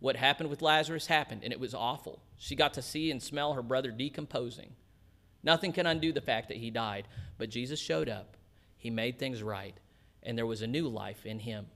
What 0.00 0.16
happened 0.16 0.48
with 0.48 0.62
Lazarus 0.62 1.06
happened, 1.06 1.42
and 1.42 1.52
it 1.52 1.60
was 1.60 1.74
awful. 1.74 2.22
She 2.36 2.54
got 2.54 2.74
to 2.74 2.82
see 2.82 3.10
and 3.10 3.22
smell 3.22 3.54
her 3.54 3.62
brother 3.62 3.90
decomposing. 3.90 4.74
Nothing 5.42 5.72
can 5.72 5.86
undo 5.86 6.12
the 6.12 6.20
fact 6.20 6.48
that 6.48 6.56
he 6.58 6.70
died, 6.70 7.08
but 7.36 7.50
Jesus 7.50 7.80
showed 7.80 8.08
up. 8.08 8.36
He 8.76 8.90
made 8.90 9.18
things 9.18 9.42
right, 9.42 9.76
and 10.22 10.38
there 10.38 10.46
was 10.46 10.62
a 10.62 10.66
new 10.66 10.88
life 10.88 11.26
in 11.26 11.40
him 11.40 11.66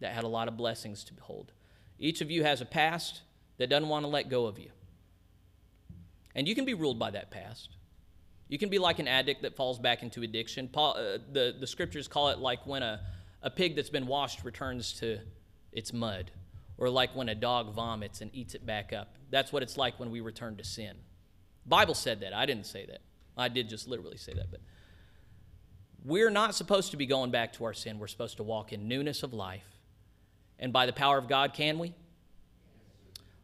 that 0.00 0.14
had 0.14 0.24
a 0.24 0.28
lot 0.28 0.48
of 0.48 0.56
blessings 0.56 1.04
to 1.04 1.14
behold. 1.14 1.52
Each 1.98 2.20
of 2.20 2.30
you 2.30 2.44
has 2.44 2.60
a 2.60 2.66
past 2.66 3.22
that 3.58 3.68
doesn't 3.68 3.88
want 3.88 4.04
to 4.04 4.08
let 4.08 4.28
go 4.28 4.46
of 4.46 4.58
you. 4.58 4.70
And 6.34 6.46
you 6.46 6.54
can 6.54 6.64
be 6.64 6.74
ruled 6.74 6.98
by 6.98 7.10
that 7.12 7.30
past. 7.30 7.70
You 8.48 8.58
can 8.58 8.68
be 8.68 8.78
like 8.78 8.98
an 8.98 9.08
addict 9.08 9.42
that 9.42 9.56
falls 9.56 9.78
back 9.78 10.02
into 10.02 10.22
addiction. 10.22 10.68
Paul, 10.68 10.96
uh, 10.96 11.18
the, 11.32 11.54
the 11.58 11.66
scriptures 11.66 12.06
call 12.06 12.28
it 12.28 12.38
like 12.38 12.66
when 12.66 12.82
a, 12.82 13.00
a 13.42 13.50
pig 13.50 13.76
that's 13.76 13.90
been 13.90 14.06
washed 14.06 14.44
returns 14.44 14.92
to 14.94 15.20
its 15.72 15.92
mud, 15.92 16.30
or 16.78 16.88
like 16.88 17.14
when 17.14 17.28
a 17.28 17.34
dog 17.34 17.74
vomits 17.74 18.20
and 18.20 18.30
eats 18.34 18.54
it 18.54 18.64
back 18.64 18.92
up. 18.92 19.16
That's 19.30 19.52
what 19.52 19.62
it's 19.62 19.76
like 19.76 19.98
when 19.98 20.10
we 20.10 20.20
return 20.20 20.56
to 20.56 20.64
sin. 20.64 20.96
Bible 21.66 21.94
said 21.94 22.20
that. 22.20 22.32
I 22.32 22.46
didn't 22.46 22.66
say 22.66 22.86
that. 22.86 23.00
I 23.36 23.48
did 23.48 23.68
just 23.68 23.88
literally 23.88 24.16
say 24.16 24.32
that, 24.32 24.50
but 24.50 24.60
we're 26.04 26.30
not 26.30 26.54
supposed 26.54 26.92
to 26.92 26.96
be 26.96 27.06
going 27.06 27.30
back 27.30 27.52
to 27.54 27.64
our 27.64 27.74
sin. 27.74 27.98
We're 27.98 28.06
supposed 28.06 28.36
to 28.38 28.42
walk 28.42 28.72
in 28.72 28.88
newness 28.88 29.22
of 29.22 29.34
life 29.34 29.76
and 30.58 30.72
by 30.72 30.86
the 30.86 30.92
power 30.92 31.18
of 31.18 31.28
God, 31.28 31.52
can 31.52 31.78
we? 31.78 31.92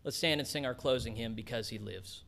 Let's 0.04 0.16
stand 0.16 0.40
and 0.40 0.48
sing 0.48 0.66
our 0.66 0.74
closing 0.74 1.14
hymn, 1.14 1.34
Because 1.34 1.68
He 1.68 1.78
Lives. 1.78 2.24